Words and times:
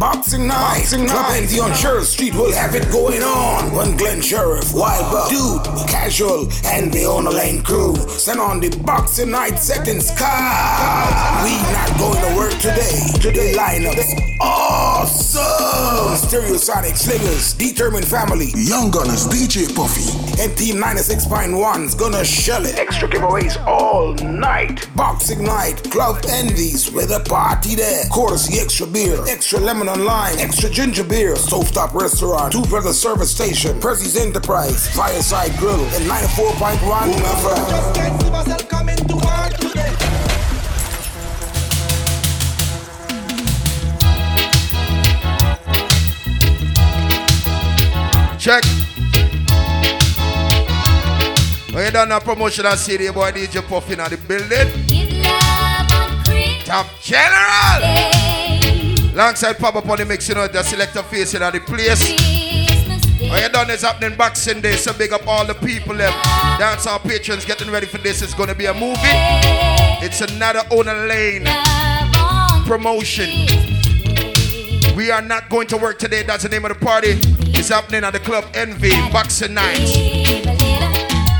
Boxing 0.00 0.46
night, 0.46 0.78
Boxing 0.78 1.06
Club 1.06 1.30
night. 1.30 1.60
on 1.60 1.74
Sheriff 1.74 2.06
Street 2.06 2.34
will 2.34 2.54
have 2.54 2.74
it 2.74 2.90
going 2.90 3.22
on. 3.22 3.70
One 3.74 3.98
Glen 3.98 4.22
Sheriff, 4.22 4.72
Wild 4.72 5.12
Buck, 5.12 5.28
Dude, 5.28 5.62
Casual, 5.90 6.48
and 6.64 6.90
the 6.90 7.04
On 7.04 7.24
the 7.24 7.30
Lane 7.30 7.62
crew. 7.62 7.94
Send 8.08 8.40
on 8.40 8.60
the 8.60 8.70
Boxing 8.78 9.30
Night 9.30 9.58
setting 9.58 10.00
sky. 10.00 11.42
We 11.44 11.52
not 11.74 11.98
going 11.98 12.30
to 12.30 12.34
work 12.34 12.52
today. 12.54 13.12
Today 13.20 13.52
lineups 13.54 14.30
awesome. 14.40 16.16
Stereosonic 16.16 16.96
Slingers, 16.96 17.54
Determined 17.54 18.06
Family, 18.06 18.48
Young 18.56 18.90
Gunners, 18.90 19.26
DJ 19.26 19.74
Puffy, 19.74 20.10
and 20.42 20.56
Team 20.56 20.76
96.1's 20.76 21.94
gonna 21.94 22.24
shell 22.24 22.64
it. 22.64 22.78
Extra 22.78 23.08
giveaways 23.08 23.62
all 23.66 24.14
night. 24.14 24.88
Boxing 24.96 25.44
night, 25.44 25.82
Club 25.90 26.24
Envies 26.28 26.90
with 26.90 27.10
a 27.10 27.20
party 27.20 27.74
there. 27.74 28.04
Course 28.06 28.48
the 28.48 28.60
extra 28.60 28.86
beer, 28.86 29.18
extra 29.28 29.58
lemon 29.58 29.88
and 29.92 30.04
lime, 30.04 30.38
extra 30.38 30.70
ginger 30.70 31.02
beer, 31.04 31.34
Stovetop 31.34 31.92
Restaurant, 31.94 32.52
Two 32.52 32.62
Brothers 32.64 32.98
Service 33.00 33.30
Station, 33.30 33.80
Percy's 33.80 34.16
Enterprise, 34.16 34.88
Fireside 34.94 35.56
Grill, 35.56 35.80
and 35.80 36.04
94.1 36.04 37.20
Check. 48.38 48.64
When 51.74 51.84
you 51.84 51.90
done 51.90 52.12
a 52.12 52.20
promotional 52.20 52.76
CD, 52.76 53.10
boy 53.10 53.32
DJ 53.32 53.62
Puffin 53.66 54.00
at 54.00 54.10
the 54.10 54.16
building. 54.16 54.68
Top 56.64 56.86
General. 57.02 58.19
Alongside 59.12 59.58
Pop 59.58 59.74
up 59.74 59.88
on 59.88 59.98
the 59.98 60.04
mix, 60.04 60.28
you 60.28 60.34
know, 60.34 60.46
the 60.46 60.62
selector 60.62 61.02
facing 61.02 61.42
at 61.42 61.52
the 61.52 61.60
place. 61.60 62.00
When 63.20 63.42
you 63.42 63.48
done 63.48 63.70
is 63.70 63.82
happening 63.82 64.16
Boxing 64.16 64.60
Day, 64.60 64.76
so 64.76 64.92
big 64.92 65.12
up 65.12 65.26
all 65.26 65.44
the 65.44 65.54
people 65.54 65.94
left. 65.94 66.24
Dance 66.58 66.86
our 66.86 66.98
patrons 66.98 67.44
getting 67.44 67.70
ready 67.70 67.86
for 67.86 67.98
this. 67.98 68.22
It's 68.22 68.34
gonna 68.34 68.54
be 68.54 68.66
a 68.66 68.74
movie. 68.74 68.98
It's 70.02 70.20
another 70.20 70.62
owner 70.70 71.06
lane 71.06 71.44
promotion. 72.66 73.28
We 74.96 75.10
are 75.10 75.22
not 75.22 75.48
going 75.48 75.66
to 75.68 75.76
work 75.76 75.98
today. 75.98 76.22
That's 76.22 76.44
the 76.44 76.48
name 76.48 76.64
of 76.64 76.70
the 76.78 76.84
party. 76.84 77.18
It's 77.52 77.68
happening 77.68 78.04
at 78.04 78.12
the 78.12 78.20
club 78.20 78.44
Envy 78.54 78.90
Boxing 79.12 79.54
Night. 79.54 79.80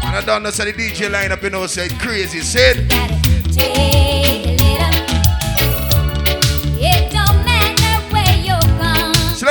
And 0.04 0.16
I 0.16 0.22
don't 0.24 0.42
know, 0.42 0.50
so 0.50 0.64
the 0.64 0.72
DJ 0.72 1.08
lineup, 1.08 1.42
you 1.42 1.50
know, 1.50 1.66
said 1.66 1.90
crazy. 2.00 2.40
Said. 2.40 3.99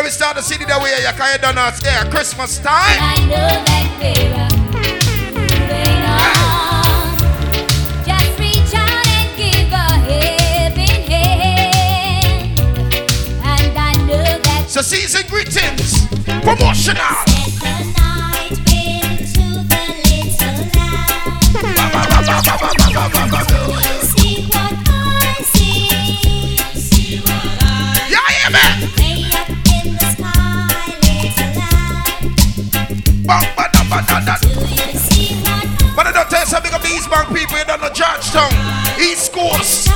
Me 0.10 0.14
start 0.14 0.36
the 0.36 0.42
city 0.42 0.66
that 0.66 0.82
way. 0.82 0.90
You 1.06 1.14
can't 1.14 1.40
done 1.40 1.60
us 1.60 1.80
there. 1.84 2.04
Christmas 2.10 2.58
time. 2.58 2.98
I 2.98 3.14
know 3.30 3.46
that 3.46 3.86
we're 4.02 4.26
Just 8.10 8.40
reach 8.42 8.74
out 8.74 9.06
and 9.06 9.30
give 9.38 9.70
a 9.70 9.86
helping 10.10 11.06
hand. 11.06 12.58
And 13.46 13.78
I. 13.78 14.66
So 14.66 14.82
season 14.82 15.28
greetings. 15.30 16.08
Promotional. 16.42 17.30
Bank 37.10 37.30
people, 37.30 37.58
you 37.58 37.66
don't 37.66 37.82
know 37.82 37.90
Georgetown, 37.90 38.52
East 39.02 39.34
Coast, 39.34 39.90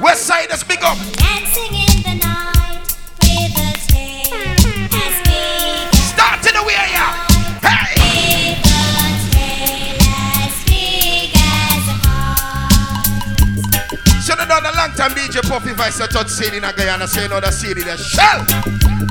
West 0.00 0.26
Side, 0.26 0.48
that's 0.50 0.64
big 0.64 0.82
up. 0.82 0.96
Start 6.10 6.46
in 6.46 6.54
the 6.54 6.62
way, 6.66 6.74
yeah. 6.74 7.26
Hey. 7.62 7.94
Should 14.20 14.38
have 14.38 14.48
done 14.48 14.66
a 14.66 14.76
long 14.76 14.92
time 14.96 15.12
DJ 15.12 15.40
Puffy 15.48 15.70
if 15.70 15.80
I 15.80 15.90
touch 15.90 16.28
city 16.28 16.56
in 16.56 16.62
Guyana, 16.62 17.06
say 17.06 17.26
another 17.26 17.52
city, 17.52 17.82
that 17.82 18.00
shell. 18.00 19.09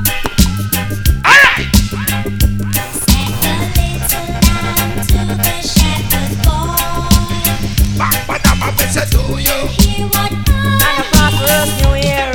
Say 8.90 9.06
to 9.06 9.22
you. 9.38 9.70
And 10.02 10.98
a 10.98 11.04
prosperous 11.14 11.70
new 11.78 11.94
year. 11.94 12.34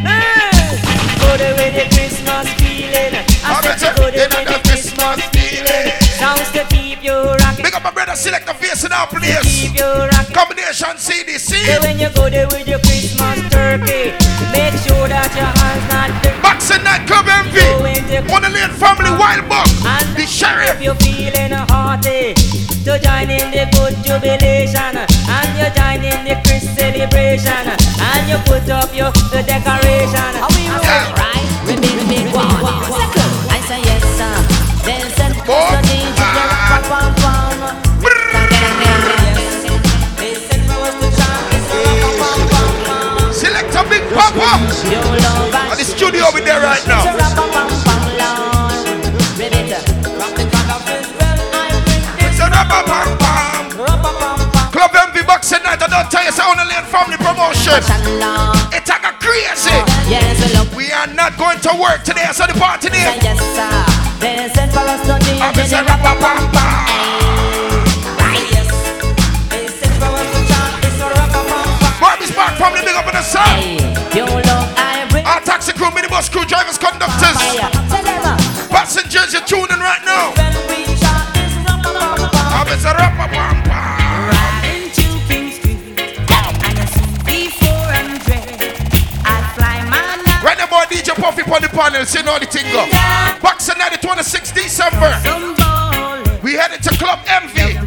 Hey. 0.00 0.80
Go 1.20 1.36
there 1.36 1.52
with 1.52 1.76
the 1.76 1.84
Christmas 1.92 2.48
feeling. 2.56 3.12
I 3.44 3.76
said 3.76 3.94
go 3.94 4.08
there 4.10 4.32
with 4.32 4.48
the 4.48 4.60
Christmas 4.64 5.20
feeling. 5.36 5.92
Sounds 6.16 6.50
to 6.52 6.64
keep 6.72 7.04
you 7.04 7.12
rocking. 7.12 7.62
Big 7.62 7.74
up 7.74 7.84
my 7.84 7.90
brother, 7.90 8.16
select 8.16 8.46
the 8.46 8.54
face 8.54 8.84
in 8.86 8.92
our 8.92 9.06
place. 9.06 9.44
Keep 9.44 9.76
you 9.76 9.84
rocking. 9.84 10.32
Combination 10.32 10.96
CDC. 10.96 11.52
So 11.52 11.80
when 11.82 11.98
you 11.98 12.08
go 12.14 12.30
there 12.30 12.48
with 12.48 12.66
your 12.66 12.80
Christmas 12.80 13.44
turkey, 13.52 14.16
make 14.56 14.72
sure 14.80 15.12
that 15.12 15.28
your 15.36 15.52
hands 15.60 15.84
not 15.92 16.08
dirty. 16.24 16.40
Boxing 16.40 16.82
night 16.84 17.04
club 17.04 17.28
Envy. 17.28 17.60
Of 17.60 18.40
the 18.48 18.76
family 18.80 19.12
wild 19.12 19.46
buck. 19.46 19.68
And 19.84 20.16
the 20.16 20.24
sheriff. 20.24 20.76
If 20.76 20.80
you're 20.80 20.94
feeling 20.94 21.52
hearty 21.68 22.69
to 22.84 22.98
join 22.98 23.28
in 23.28 23.50
the 23.52 23.68
good 23.76 23.92
jubilation 24.00 24.96
and 24.96 25.50
you 25.58 25.68
join 25.76 26.00
in 26.00 26.24
the 26.24 26.32
Chris 26.48 26.64
celebration 26.72 27.64
and 27.76 28.22
you 28.24 28.38
put 28.48 28.64
up 28.72 28.88
your 28.96 29.12
the 29.28 29.44
decoration. 29.44 30.32
Are 30.40 30.48
we 30.56 30.64
yeah. 30.64 31.12
right? 31.12 31.44
Repeat, 31.68 31.92
repeat, 32.00 32.32
one, 32.32 32.48
second. 32.88 33.32
I 33.52 33.60
say 33.68 33.80
yes, 33.84 34.00
sir. 34.16 34.32
Then 34.88 35.04
send 35.12 35.34
the 35.34 35.60
DJ 35.92 36.20
pam 36.72 36.82
pam 36.88 37.12
pam. 37.20 37.60
Select 43.32 43.74
a 43.76 43.82
big 43.88 44.04
papa. 44.16 44.56
At 45.70 45.76
the 45.76 45.84
studio 45.84 46.24
over 46.24 46.40
there 46.40 46.60
right 46.60 46.86
now. 46.88 47.19
Boxing 56.00 56.08
Night, 56.08 56.08
I 56.08 56.08
don't 56.08 56.10
tell 56.10 56.22
you, 56.22 56.28
it's 56.28 56.40
only 56.40 56.64
late 56.64 56.88
family 56.88 57.16
promotion. 57.20 57.80
It's 58.72 58.88
like 58.88 59.04
a 59.04 59.12
crazy. 59.20 59.76
We 60.76 60.92
are 60.92 61.06
not 61.12 61.36
going 61.36 61.60
to 61.60 61.76
work 61.76 62.04
today, 62.04 62.24
so 62.32 62.46
the 62.46 62.54
party 62.54 62.88
there. 62.88 63.16
Yes, 63.20 63.36
sir. 63.52 63.68
They 64.20 64.48
sent 64.48 64.72
for 64.72 64.80
us 64.80 65.00
to 65.04 65.18
the 65.20 65.40
Officer 65.44 65.84
Barbie's 72.00 72.32
back 72.32 72.56
from 72.56 72.72
the 72.74 72.80
big 72.80 72.96
up 72.96 73.06
in 73.06 73.12
the 73.12 73.22
sun. 73.22 73.44
Our 75.26 75.40
taxi 75.42 75.72
crew, 75.72 75.90
minibus 75.90 76.30
crew, 76.30 76.44
drivers, 76.46 76.78
conductors. 76.78 77.36
Passengers, 78.70 79.32
you're 79.32 79.44
tuning 79.44 79.80
right 79.80 80.02
now. 80.04 80.32
Officer 82.60 82.94
Right 82.94 83.59
boy, 91.36 91.42
DJ 91.42 91.54
on 91.54 91.62
the 91.62 91.68
panel, 91.68 92.04
saying 92.04 92.28
all 92.28 92.40
the 92.40 92.46
thing 92.46 92.64
go. 92.72 92.86
Boxing 93.40 93.78
night, 93.78 93.92
the 93.92 93.98
26th 93.98 94.54
December. 94.54 95.10
We 96.42 96.54
headed 96.54 96.82
to 96.82 96.90
Club 96.96 97.20
Envy. 97.26 97.78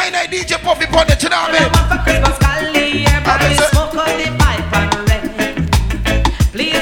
I 0.00 0.08
know 0.08 0.24
DJ 0.32 0.56
Puffy 0.62 0.86
on 0.86 1.06
the 1.06 1.18
you 1.20 1.28
know 1.28 1.36
what 1.36 1.52
I 1.52 2.72
mean? 2.72 3.04
Everybody 3.04 3.54
smoke 3.68 3.92
on 4.00 4.16
the 4.16 4.32
pipe 4.40 4.72
and 4.80 4.96
red. 5.12 6.32
Please, 6.56 6.72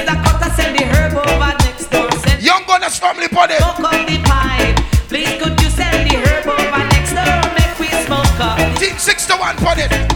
send 0.55 0.71
the 0.79 0.85
herb 0.87 1.19
over 1.19 1.51
next 1.59 1.91
door. 1.91 2.09
Send 2.23 2.41
Young 2.41 2.63
Gunners 2.63 2.97
family 2.97 3.27
on 3.35 3.51
it. 3.51 3.59
smoke 3.59 3.91
on 3.91 4.05
the 4.07 4.23
pipe. 4.23 4.79
Please, 5.11 5.35
could 5.35 5.59
you 5.59 5.69
send 5.69 6.09
the 6.09 6.15
herb 6.15 6.47
over 6.47 6.83
next 6.95 7.11
door? 7.11 7.43
Make 7.59 7.75
we 7.77 7.91
smoke 8.07 8.39
up. 8.39 8.79
Team 8.79 8.97
6 8.97 9.25
to 9.27 9.35
1 9.35 9.67
on 9.67 9.79
it. 9.79 10.08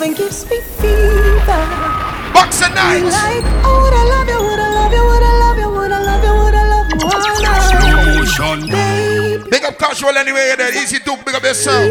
Loving 0.00 0.16
gives 0.16 0.48
me 0.48 0.60
fever. 0.80 1.60
Box 2.32 2.62
and 2.62 2.74
nights. 2.74 3.12
Like, 3.12 3.44
oh, 3.68 3.84
would 3.84 3.92
I 3.92 4.04
love 4.08 4.28
you, 4.32 4.40
would 4.40 4.58
I 4.58 4.68
love 4.72 4.92
you, 4.92 5.04
would 5.04 5.22
I 5.22 5.32
love 5.44 5.58
you, 5.58 5.68
would 5.68 5.92
I 5.92 6.00
love 6.00 6.24
you, 6.24 6.32
would 6.40 6.54
I 6.54 6.64
love 6.72 6.88
you 6.88 7.00
all 7.04 7.42
night. 7.44 7.60
Slow 7.68 8.16
motion. 8.16 8.70
Baby, 8.70 9.50
Big 9.50 9.64
up 9.64 9.78
casual 9.78 10.16
anyway, 10.16 10.54
you're. 10.56 10.72
Easy 10.72 10.98
to 11.00 11.16
big 11.24 11.34
up 11.34 11.42
yourself. 11.42 11.84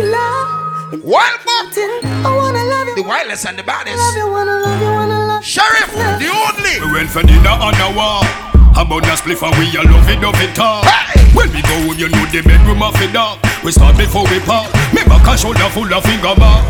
Wild 1.03 1.39
buck. 1.45 1.77
I 1.77 2.35
wanna 2.35 2.63
love 2.63 2.87
you, 2.87 2.95
The 2.95 3.03
wildest 3.03 3.45
and 3.45 3.59
the 3.59 3.63
love 3.63 3.85
baddest. 3.85 4.17
you, 4.17 4.25
wanna 4.25 4.59
love 4.59 4.81
you, 4.81 4.89
wanna 4.89 5.27
love 5.27 5.41
you. 5.43 5.45
Sheriff, 5.45 5.93
the 5.93 6.29
only. 6.33 6.81
We 6.81 6.91
went 6.91 7.09
for 7.09 7.21
dinner 7.21 7.49
on 7.61 7.75
a 7.75 7.95
wall. 7.95 8.25
About 8.77 9.03
the 9.03 9.13
spliff 9.17 9.43
and 9.43 9.55
we 9.59 9.67
a 9.75 9.83
love 9.83 10.07
it, 10.09 10.19
love 10.21 10.39
it 10.41 10.57
all. 10.59 10.83
Hey! 10.83 11.19
When 11.35 11.51
we 11.53 11.61
go 11.61 11.75
home, 11.85 11.97
you 11.97 12.09
know 12.09 12.25
the 12.31 12.41
bedroom 12.41 12.81
of 12.81 12.95
it 13.01 13.13
dark. 13.13 13.39
We 13.63 13.71
start 13.71 13.97
before 13.97 14.23
we 14.31 14.39
part. 14.39 14.71
Me 14.95 15.03
back 15.03 15.27
and 15.27 15.39
shoulder 15.39 15.69
full 15.69 15.91
of 15.91 16.03
finger 16.03 16.33
mark. 16.39 16.63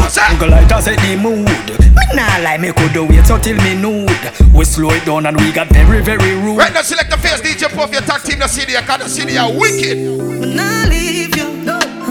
What's 0.00 0.16
that? 0.16 0.32
Uncle 0.32 0.48
light 0.48 0.72
set 0.82 0.98
the 0.98 1.14
mood. 1.20 1.46
Me 1.46 2.04
nah 2.16 2.40
lie, 2.42 2.56
me 2.56 2.72
could 2.72 2.92
do 2.92 3.04
wait 3.04 3.28
until 3.28 3.56
me 3.60 3.76
nude. 3.76 4.24
We 4.54 4.64
slow 4.64 4.90
it 4.90 5.04
down 5.04 5.26
and 5.26 5.36
we 5.36 5.52
got 5.52 5.68
very, 5.68 6.02
very 6.02 6.34
rude. 6.40 6.58
Right 6.58 6.72
now, 6.72 6.82
select 6.82 7.10
the 7.10 7.18
face 7.18 7.40
DJ 7.40 7.68
Puff, 7.68 7.92
your 7.92 8.02
tag 8.02 8.22
team, 8.22 8.40
the 8.40 8.48
city, 8.48 8.76
I 8.76 8.82
can't 8.82 9.02
see 9.04 9.22
are 9.36 9.52
wicked. 9.52 9.96
When 10.40 10.58
I 10.58 10.88
leave 10.88 11.36
you, 11.36 11.48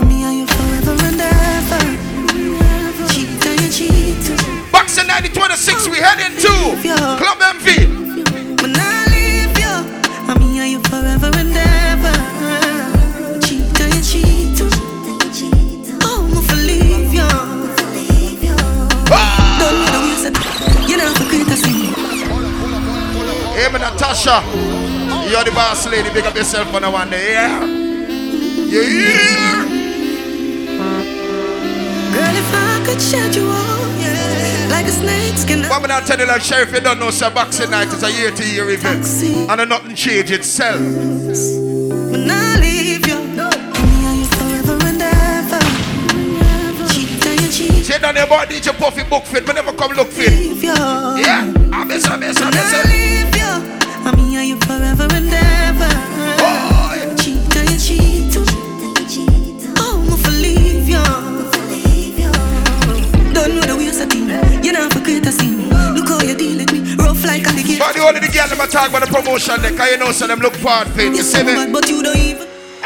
me 0.08 0.24
and 0.24 0.36
you 0.40 0.48
forever 0.48 0.96
and 1.04 1.20
ever. 1.20 1.84
Cheat 3.12 3.44
and 3.44 3.60
you 3.60 3.70
cheat. 3.74 4.24
Boxing 4.72 5.08
9026, 5.08 5.90
we 5.90 5.98
heading 5.98 6.38
to 6.38 6.54
Club 7.18 7.42
Envy. 7.44 7.99
Hey, 23.60 23.68
me 23.74 23.78
Natasha. 23.78 24.42
You're 25.30 25.44
the 25.44 25.52
boss 25.52 25.86
lady, 25.86 26.10
big 26.14 26.24
up 26.24 26.34
yourself 26.34 26.74
on 26.74 26.82
the 26.82 26.90
one 26.90 27.10
day, 27.10 27.34
yeah? 27.34 27.66
You 27.66 28.82
hear? 28.82 29.66
Girl, 32.16 32.36
if 32.40 32.54
I 32.56 32.82
could 32.86 33.02
shed 33.02 33.36
you 33.36 33.44
all, 33.44 34.00
yeah, 34.00 34.70
like 34.72 34.86
a 34.86 34.92
snake 34.92 35.36
skin. 35.36 35.64
What 35.68 35.82
me 35.82 35.90
not 35.90 36.08
tell 36.08 36.18
you 36.18 36.26
like 36.26 36.42
Sheriff, 36.42 36.72
you 36.72 36.80
don't 36.80 37.00
know, 37.00 37.12
sir, 37.12 37.30
Boxing 37.32 37.70
Night 37.70 37.90
is 37.90 38.02
a 38.02 38.10
year 38.10 38.32
to 38.32 38.48
year 38.48 38.70
event. 38.70 39.06
And 39.52 39.60
a 39.60 39.66
nothing 39.66 39.94
change 39.94 40.32
itself. 40.32 40.80
When 40.80 42.32
I 42.32 42.56
leave 42.62 43.06
you, 43.06 43.20
me 43.20 43.44
and 44.08 44.20
you 44.20 44.26
forever 44.40 44.80
and 44.88 45.02
ever. 45.02 45.60
Cheat 46.94 47.26
and 47.26 47.42
you 47.42 47.52
cheat, 47.52 47.86
Say 47.86 48.00
down 48.00 48.16
there 48.16 48.26
about 48.26 48.48
DJ 48.48 48.72
Puffy 48.78 49.04
book 49.04 49.26
fit, 49.26 49.46
but 49.46 49.56
never 49.56 49.74
come 49.74 49.92
look 49.98 50.08
fit. 50.08 50.32
Yeah, 50.64 51.54
ah, 51.74 51.82
I 51.82 51.84
miss, 51.84 52.06
I 52.06 52.16
miss, 52.16 52.42
I 52.42 52.52
miss 52.52 52.74
I 52.74 52.84
it. 52.86 53.39
Leave 54.12 54.20
you, 54.20 54.26
me 54.26 54.38
and 54.38 54.48
you 54.48 54.58
forever 54.58 55.08
and 55.12 55.30
ever. 55.30 55.90
Oh, 56.40 57.16
Cheat 57.18 57.56
and 57.56 57.70
you 57.70 57.80
cheat, 57.80 58.38
oh, 59.78 60.08
I'm 60.10 60.18
for 60.18 60.32
leave 60.32 60.90
you. 60.90 61.04
Don't 63.34 63.56
know 63.56 63.62
the 63.62 63.78
you 63.82 63.92
set 63.94 64.14
in, 64.14 64.64
you 64.64 64.72
know 64.72 64.90
for 64.90 65.02
create 65.02 65.26
a 65.26 65.32
scene. 65.32 65.70
Look 65.70 66.08
how 66.10 66.22
you 66.22 66.36
deal 66.36 66.58
with 66.58 66.72
me, 66.72 66.96
rough 66.96 67.24
like 67.26 67.46
a 67.46 67.50
alligator. 67.50 67.80
But 67.80 67.96
the 67.96 68.02
only 68.02 68.20
the 68.20 68.28
girl 68.32 68.48
them 68.48 68.68
talk 68.70 68.90
about 68.90 69.06
the 69.06 69.12
promotion, 69.12 69.62
they, 69.62 69.76
cause 69.76 69.92
you 69.92 69.98
know, 69.98 70.12
so 70.12 70.28
them 70.28 70.40
look 70.40 70.56
for 70.56 70.84
it. 70.86 71.16
You 71.16 71.24
see 71.24 71.44
me? 71.44 71.72
but 71.72 71.88
you 71.90 72.04
don't 72.04 72.29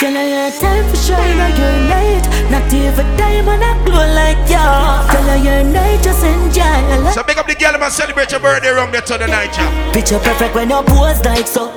Can 0.04 0.18
I 0.18 0.24
have 0.36 0.60
time 0.60 0.84
for 0.90 0.98
shine 0.98 1.40
on 1.40 1.56
your 1.56 1.76
light? 1.88 2.28
Not 2.52 2.68
even 2.74 3.08
diamond 3.16 3.64
I 3.64 3.72
glow 3.88 4.04
like 4.12 4.36
you. 4.52 4.60
Tell 4.60 5.28
her 5.32 5.40
your 5.40 5.64
night 5.64 6.04
just 6.04 6.26
enjoy 6.26 6.60
your 6.92 7.08
life. 7.08 7.14
So 7.14 7.24
big 7.24 7.38
up 7.38 7.48
the 7.48 7.56
girl 7.56 7.72
and 7.72 7.94
celebrate 7.94 8.30
your 8.30 8.42
birthday 8.42 8.72
wrong 8.76 8.92
there 8.92 9.00
to 9.00 9.18
the 9.18 9.28
night, 9.28 9.56
yeah. 9.56 9.94
Picture 9.94 10.20
perfect 10.20 10.56
when 10.56 10.72
you 10.72 10.84
pose 10.84 11.24
like 11.24 11.48
so. 11.48 11.72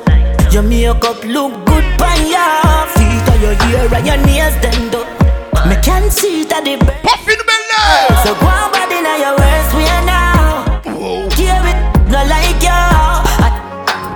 Your 0.51 0.65
makeup 0.65 1.23
look 1.23 1.55
good 1.71 1.87
by 2.03 2.19
your 2.27 2.91
feet 2.99 3.23
or 3.31 3.39
your 3.39 3.55
hair 3.63 3.95
and 3.95 4.05
your 4.05 4.19
nails 4.27 4.59
done 4.59 4.91
do. 4.91 5.07
Me 5.71 5.79
can 5.87 6.11
see 6.11 6.43
that 6.51 6.67
the. 6.67 6.83
Puff 7.07 7.31
in 7.31 7.39
the 7.39 7.47
belly! 7.47 8.27
So 8.27 8.35
go 8.43 8.51
on 8.51 8.75
body 8.75 9.07
now 9.07 9.23
your 9.23 9.39
worst 9.39 9.71
way 9.79 9.87
now. 10.03 10.16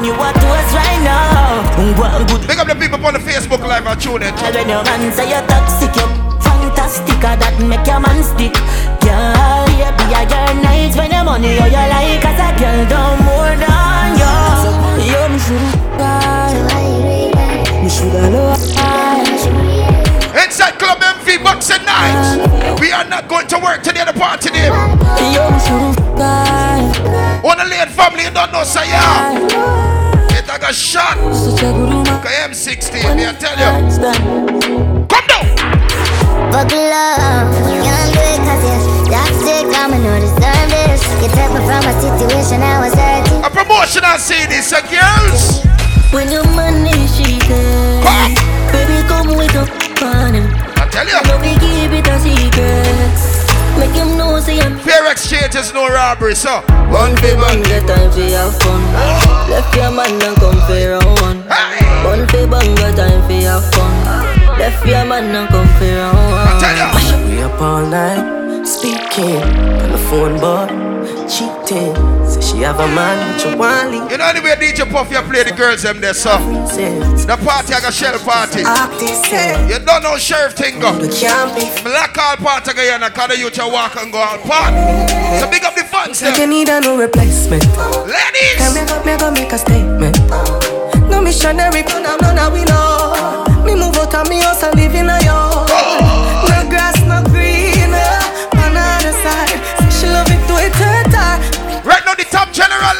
You 0.01 0.17
want 0.17 0.35
to 0.35 0.47
us 0.49 0.73
right 0.73 1.01
now. 1.05 1.61
Good 1.77 2.49
Big 2.49 2.59
up 2.59 2.67
the 2.67 2.75
people 2.75 3.05
on 3.05 3.13
the 3.13 3.21
Facebook 3.21 3.61
live 3.61 3.87
and 3.87 4.01
tune 4.01 4.23
in. 4.23 4.33
When 4.33 4.69
your 4.69 4.83
man 4.83 5.13
say 5.13 5.29
you're 5.29 5.45
toxic, 5.47 5.95
you're 5.95 6.09
fantastic, 6.41 7.21
uh, 7.21 7.37
that 7.37 7.61
make 7.61 7.85
your 7.85 8.01
man 8.01 8.25
stick. 8.25 8.57
Girl, 9.05 9.69
yeah, 9.77 9.93
be 9.93 10.09
a 10.17 10.25
girl 10.25 10.57
night 10.65 10.97
when 10.97 11.11
your 11.13 11.25
money 11.25 11.53
or 11.61 11.69
your 11.69 11.85
like, 11.93 12.17
cause 12.25 12.41
a 12.41 12.49
girl 12.57 12.81
don't 12.89 13.21
more 13.29 13.53
than 13.61 14.17
you. 14.17 14.41
You 15.05 15.21
me 15.29 15.37
shoulda 15.37 16.17
me 17.85 17.89
shoulda 19.39 19.70
Inside 20.51 20.81
Club 20.81 20.99
Envy 21.01 21.39
Boxing 21.39 21.85
Night. 21.87 22.81
We 22.81 22.91
are 22.91 23.05
not 23.05 23.29
going 23.29 23.47
to 23.55 23.59
work 23.63 23.85
today, 23.85 24.03
the 24.05 24.13
party. 24.13 24.51
You 24.51 25.47
On 27.47 27.55
the 27.55 27.65
late 27.71 27.87
family, 27.95 28.25
you 28.25 28.35
don't 28.35 28.51
know, 28.51 28.65
say 28.65 28.89
yeah. 28.91 29.39
It 30.35 30.49
like 30.49 30.65
a 30.67 30.75
shot. 30.75 31.15
Such 31.33 31.63
a 31.63 31.71
good 31.71 31.87
woman. 31.87 32.15
Okay, 32.19 32.35
M16, 32.51 33.15
me 33.15 33.27
I 33.27 33.33
tell 33.39 33.55
you. 33.55 33.71
Come 35.07 35.27
down. 35.31 35.55
Buckle 36.51 36.99
up, 36.99 37.47
you 37.71 37.87
don't 37.87 38.11
do 38.11 38.19
it 38.19 38.43
cause 38.43 38.67
you're 38.67 39.07
toxic, 39.07 39.71
I'ma 39.71 40.03
know 40.03 40.19
deserve 40.19 40.67
this 40.67 41.07
You 41.23 41.31
took 41.31 41.47
me 41.55 41.63
from 41.63 41.87
a 41.87 41.95
situation 42.03 42.59
I 42.59 42.83
was 42.83 42.95
hurting 42.99 43.45
A 43.45 43.51
promotional 43.51 44.19
CD, 44.19 44.59
so 44.59 44.79
uh, 44.79 44.83
girls. 44.91 45.63
When 46.11 46.29
your 46.29 46.43
money 46.57 47.07
she 47.07 47.39
good, 47.47 48.40
Make 53.91 54.07
him 54.07 54.17
know 54.17 54.39
say 54.39 54.61
I'm 54.61 54.79
Fair 54.79 55.11
exchange 55.11 55.57
is 55.57 55.73
no 55.73 55.89
robbery, 55.89 56.35
so. 56.35 56.61
One 56.95 57.17
for 57.17 57.35
one, 57.37 57.63
get 57.63 57.87
time 57.89 58.11
for 58.13 58.23
have 58.23 58.57
fun. 58.63 58.83
Left 59.51 59.75
your 59.75 59.91
man 59.91 60.23
and 60.23 60.37
come 60.37 60.61
for 60.67 60.79
round 60.79 61.21
one. 61.21 61.43
Hey. 61.51 62.07
One 62.07 62.27
for 62.29 62.47
bang, 62.47 62.75
get 62.77 62.95
time 62.95 63.23
for 63.27 63.33
have 63.33 63.67
fun. 63.75 64.59
Left 64.59 64.87
your 64.87 65.05
man 65.05 65.35
and 65.35 65.49
come 65.49 65.67
for 65.79 65.85
round 65.87 66.65
I 66.65 67.19
one. 67.19 67.31
We 67.31 67.43
up 67.43 67.61
all 67.61 67.85
night, 67.85 68.65
speaking 68.65 69.43
on 69.43 69.91
the 69.91 69.99
phone, 69.99 70.39
but 70.39 70.69
cheating. 71.29 71.95
Say 72.29 72.41
she 72.41 72.63
have 72.63 72.79
a 72.79 72.87
man, 72.87 73.19
but 73.35 73.45
you 73.45 73.57
want 73.59 73.91
leave. 73.91 74.11
You 74.13 74.19
know 74.19 74.33
the 74.33 74.41
way 74.41 74.55
DJ 74.55 74.89
Puff 74.89 75.11
you 75.11 75.21
play 75.23 75.43
the 75.43 75.53
girls 75.53 75.83
them 75.83 76.01
there, 76.01 76.15
so. 76.15 76.39
The 77.27 77.37
party 77.37 77.75
I 77.75 77.81
got 77.81 77.95
shell 77.95 78.19
party. 78.19 78.65
say, 79.29 79.55
eh? 79.55 79.69
You 79.69 79.79
don't 79.85 80.03
know 80.03 80.17
sheriff 80.19 80.55
thing 80.55 80.81
go. 80.81 80.91
we 80.99 81.09
can't 81.09 81.55
be 81.55 81.69
Black 81.83 82.17
all 82.19 82.37
party 82.37 82.73
and 82.91 83.05
I 83.05 83.11
call 83.11 83.29
you 83.35 83.51
to 83.51 83.69
walk 83.69 83.97
and 83.97 84.11
go 84.13 84.19
out 84.19 84.41
part. 84.43 84.75
So 85.41 85.49
big 85.51 85.65
up 85.65 85.75
the 85.75 85.85
fans 85.85 86.23
like 86.23 86.39
you 86.39 86.47
need 86.47 86.69
a 86.69 86.81
no 86.81 86.99
replacement. 86.99 87.63
Can 87.63 88.09
Ladies. 88.09 88.75
me 88.75 88.83
go, 88.87 89.05
me 89.05 89.17
go 89.19 89.31
make 89.31 89.53
a 89.53 89.59
statement. 89.59 90.19
No 91.09 91.21
missionary, 91.21 91.83
but 91.83 92.07
I'm 92.07 92.19
not 92.35 92.53
we 92.53 92.65
know. 92.65 93.65
Me 93.65 93.75
move 93.75 93.97
out 93.97 94.15
of 94.15 94.29
me 94.29 94.41
house 94.41 94.63
and 94.63 94.75
live 94.75 94.95
in 94.95 95.09
a 95.09 95.23
yard. 95.23 95.60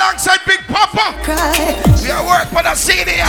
Alongside 0.01 0.41
Big 0.47 0.61
Papa. 0.67 1.13
Cry, 1.23 1.77
We 2.03 2.11
are 2.11 2.25
work 2.25 2.49
for 2.49 2.63
the 2.65 2.75
CD. 2.75 3.21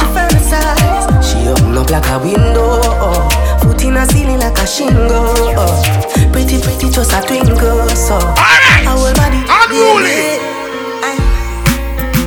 She 1.19 1.47
open 1.47 1.77
up 1.77 1.89
like 1.91 2.07
a 2.07 2.17
window. 2.19 2.79
Oh. 2.79 3.27
Foot 3.61 3.83
in 3.83 3.97
a 3.97 4.05
ceiling 4.07 4.39
like 4.39 4.57
a 4.57 4.65
shingle. 4.65 5.35
Oh. 5.59 5.83
Pretty, 6.31 6.61
pretty, 6.63 6.89
just 6.89 7.11
a 7.11 7.19
twinkle. 7.27 7.89
So, 7.91 8.15
Alright. 8.15 8.87
our 8.87 9.11
body. 9.19 9.43
Unruly. 9.51 10.39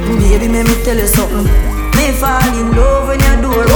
Baby, 0.05 0.39
baby, 0.39 0.49
let 0.53 0.67
me 0.69 0.75
tell 0.85 0.97
you 0.97 1.07
something. 1.09 1.49
Me 1.97 2.13
fall 2.13 2.53
in 2.61 2.77
love 2.77 3.09
when 3.09 3.21
you 3.21 3.35
do 3.41 3.51
it. 3.65 3.69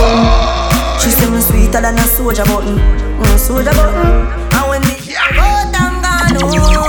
She 1.00 1.10
say 1.10 1.30
me 1.30 1.40
sweeter 1.40 1.80
than 1.80 1.96
a 1.96 2.02
soldier 2.04 2.44
button. 2.44 2.76
Mm, 2.76 3.38
soldier 3.38 3.72
button. 3.72 4.28
And 4.52 4.68
when 4.68 4.80
me 4.82 4.94
Yeah. 5.08 5.24
afternoon. 5.32 6.87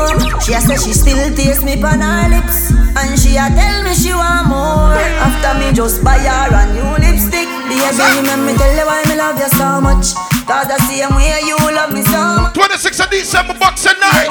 She 0.49 0.55
a 0.55 0.61
say 0.61 0.81
she 0.81 0.93
still 0.97 1.29
taste 1.37 1.61
me 1.61 1.77
on 1.77 2.01
her 2.01 2.25
lips, 2.25 2.73
and 2.73 3.13
she 3.21 3.37
a 3.37 3.45
tell 3.53 3.85
me 3.85 3.93
she 3.93 4.09
want 4.09 4.49
more. 4.49 4.97
After 5.21 5.53
me 5.61 5.69
just 5.77 6.01
buy 6.03 6.17
her 6.17 6.49
a 6.49 6.65
new 6.73 6.89
lipstick, 6.97 7.45
baby, 7.69 7.77
let 8.25 8.41
me 8.41 8.57
tell 8.57 8.73
you 8.73 8.81
why 8.81 9.05
me 9.05 9.13
love 9.13 9.37
you 9.37 9.45
so 9.53 9.77
much. 9.77 10.17
Cause 10.49 10.65
the 10.65 10.81
same 10.89 11.13
way 11.13 11.37
you 11.45 11.53
love 11.53 11.93
me 11.93 12.01
so 12.01 12.49
much. 12.49 12.57
26th 12.57 12.97
of 12.97 13.11
December, 13.13 13.53
Boxing 13.61 13.93
Night. 14.01 14.25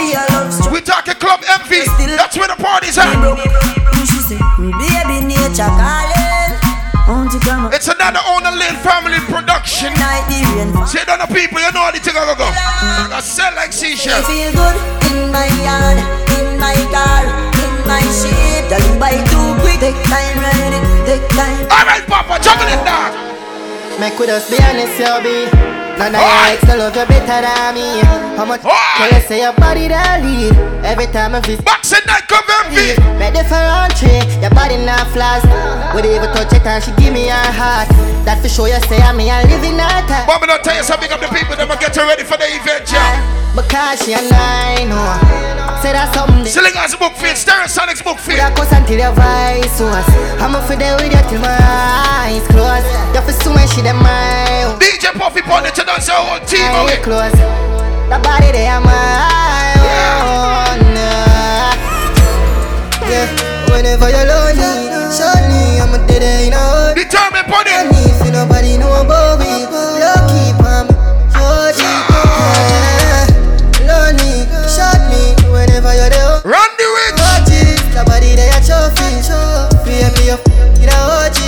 We 0.75 0.80
talking 0.82 1.14
Club 1.22 1.38
Envy. 1.54 1.87
That's 1.87 2.37
where 2.37 2.48
the 2.50 2.58
party's 2.58 2.98
at. 2.98 3.14
She 4.02 4.18
say, 4.18 4.42
baby, 4.58 5.22
nature 5.22 5.70
calling. 5.70 6.58
It's 7.70 7.87
another 7.87 8.20
owner 8.26 8.50
Lane 8.58 8.75
family 8.82 9.22
production. 9.68 10.87
Say 10.87 11.04
down 11.04 11.18
the 11.18 11.26
people, 11.26 11.60
you 11.60 11.72
know 11.72 11.84
how 11.84 11.90
the 11.90 12.00
thing 12.00 12.14
go 12.14 12.34
go. 12.34 12.48
I 12.48 13.20
sell 13.20 13.54
like 13.54 13.72
seashells. 13.72 14.26
feel 14.26 14.52
good 14.52 14.76
in 15.12 15.32
my 15.32 15.46
yard, 15.64 15.98
in 16.40 16.58
my 16.58 16.75
car, 16.88 17.25
in 17.52 17.75
my 17.87 18.00
ship. 18.08 18.68
Tell 18.68 18.80
you 18.80 19.25
too 19.28 19.60
quick, 19.60 19.80
take 19.80 20.00
time, 20.08 20.38
ride 20.40 20.72
it, 20.72 20.84
take 21.06 21.28
time. 21.30 21.68
Alright, 21.68 22.06
Papa, 22.06 22.42
jump 22.42 22.60
in 22.62 22.84
there. 22.84 24.00
Make 24.00 24.18
with 24.18 24.30
us 24.30 24.50
be 24.50 24.56
honest, 24.62 24.98
you 24.98 25.22
be. 25.22 25.88
None 25.98 26.14
of 26.14 26.22
your 26.22 26.46
ex 26.54 26.62
love 26.62 26.94
you 26.94 27.06
better 27.10 27.42
than 27.42 27.74
me. 27.74 27.98
How 28.38 28.46
much 28.46 28.62
can 28.62 29.10
you 29.10 29.20
say 29.26 29.42
your 29.42 29.52
body 29.58 29.88
that 29.90 30.22
lead? 30.22 30.54
Every 30.86 31.10
time 31.10 31.34
I 31.34 31.40
visit. 31.42 31.64
Boxing 31.66 32.06
night, 32.06 32.22
come 32.30 32.46
envy. 32.62 32.94
Make 33.18 33.34
the 33.34 33.42
tree, 33.98 34.22
your 34.38 34.54
body 34.54 34.78
not 34.86 35.10
flaws. 35.10 35.42
Would 35.94 36.06
even 36.06 36.30
touch 36.30 36.54
it 36.54 36.62
and 36.62 36.78
she 36.78 36.94
give 37.02 37.10
me 37.10 37.26
her 37.26 37.50
heart. 37.50 37.90
That 38.22 38.38
for 38.38 38.48
sure 38.48 38.70
you 38.70 38.78
say 38.86 39.02
I'm 39.02 39.18
and 39.18 39.50
living 39.50 39.74
that 39.74 40.06
time. 40.06 40.30
Mama, 40.30 40.46
don't 40.46 40.62
tell 40.62 40.78
you 40.78 40.86
something 40.86 41.10
of 41.10 41.18
the 41.18 41.26
people 41.34 41.58
that 41.58 41.66
will 41.66 41.80
get 41.82 41.90
you 41.98 42.06
ready 42.06 42.22
for 42.22 42.38
the 42.38 42.46
event, 42.46 42.86
yeah. 42.86 43.18
Because 43.58 43.98
she 44.06 44.14
and 44.14 44.30
I 44.30 44.86
know. 44.86 45.58
Say 45.82 45.94
that 45.94 46.14
something. 46.14 46.46
Selling 46.46 46.74
Slinger's 46.74 46.94
book 46.94 47.14
fit, 47.18 47.34
Stereosonic's 47.34 48.02
book 48.02 48.18
fit. 48.22 48.38
That 48.38 48.54
goes 48.54 48.70
until 48.70 48.98
your 48.98 49.14
voice 49.14 49.78
was. 49.82 50.06
Oh. 50.06 50.42
I'm 50.42 50.54
a 50.54 50.62
for 50.62 50.78
there 50.78 50.94
with 50.94 51.10
you 51.10 51.22
till 51.26 51.42
my 51.42 51.54
eyes 51.58 52.42
closed. 52.50 52.86
You 53.14 53.22
feel 53.22 53.38
so 53.42 53.50
much 53.50 53.74
she 53.74 53.82
them 53.82 53.98
my. 53.98 54.78
DJ 54.78 55.10
Puffy 55.14 55.42
pon 55.42 55.66
it, 55.66 55.74
you 55.78 55.88
don't 55.88 56.02
say 56.02 56.12
whole 56.12 56.40
team 56.45 56.68
away. 56.76 57.00
Close. 57.00 57.33
The 58.12 58.21
body 58.21 58.52
they 58.52 58.68
are 58.68 58.80
my 58.85 58.92
own. 59.80 60.85
Yeah, 63.09 63.25
whenever 63.73 64.12
you're 64.12 64.28
lonely, 64.28 64.68
surely 65.09 65.80
I'm 65.80 65.97
a 65.97 65.99
dead 66.04 66.21
end. 66.21 66.52
Determined 66.92 67.49
pon 67.49 67.64
it. 67.64 67.73
And 67.73 67.88
if 68.04 68.21
nobody 68.28 68.76
know 68.76 69.00
about 69.00 69.40
me, 69.40 69.64
lucky 69.97 70.52
palm, 70.61 70.92
Georgie. 71.33 71.97
Lonely, 73.88 74.45
shot 74.68 75.00
me 75.09 75.33
whenever 75.49 75.97
you're 75.97 76.12
there. 76.12 76.45
Run 76.45 76.68
the. 76.76 76.87
Georgie, 77.16 77.80
the 77.97 78.04
body 78.04 78.37
they 78.37 78.52
are 78.52 78.61
trophy. 78.61 79.25
Free 79.88 80.04
me 80.21 80.37
up, 80.37 80.45
you 80.76 80.85
know, 80.85 81.25
OG. 81.25 81.40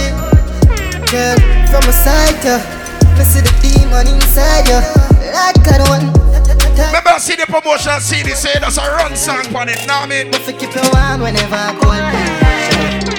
Girl, 1.13 1.37
from 1.69 1.85
a 1.85 1.93
side, 1.93 2.41
yeah. 2.43 2.80
Me 3.21 3.27
see 3.27 3.45
the 3.45 3.53
demon 3.61 4.09
inside 4.09 4.65
you, 4.65 4.81
like 5.29 5.61
I 5.69 5.77
don't. 5.77 6.09
Remember 6.73 7.13
I 7.13 7.19
see 7.19 7.37
the 7.37 7.45
promotion 7.45 8.01
CD 8.01 8.31
say 8.31 8.53
eh? 8.57 8.61
that's 8.61 8.79
a 8.79 8.89
run 8.97 9.15
song 9.15 9.45
on 9.55 9.69
it, 9.69 9.85
now 9.87 10.07
me. 10.07 10.25
But 10.25 10.41
for 10.41 10.53
keep 10.53 10.73
you 10.73 10.81
warm 10.97 11.21
whenever 11.21 11.53
I 11.53 11.77
call. 11.77 12.01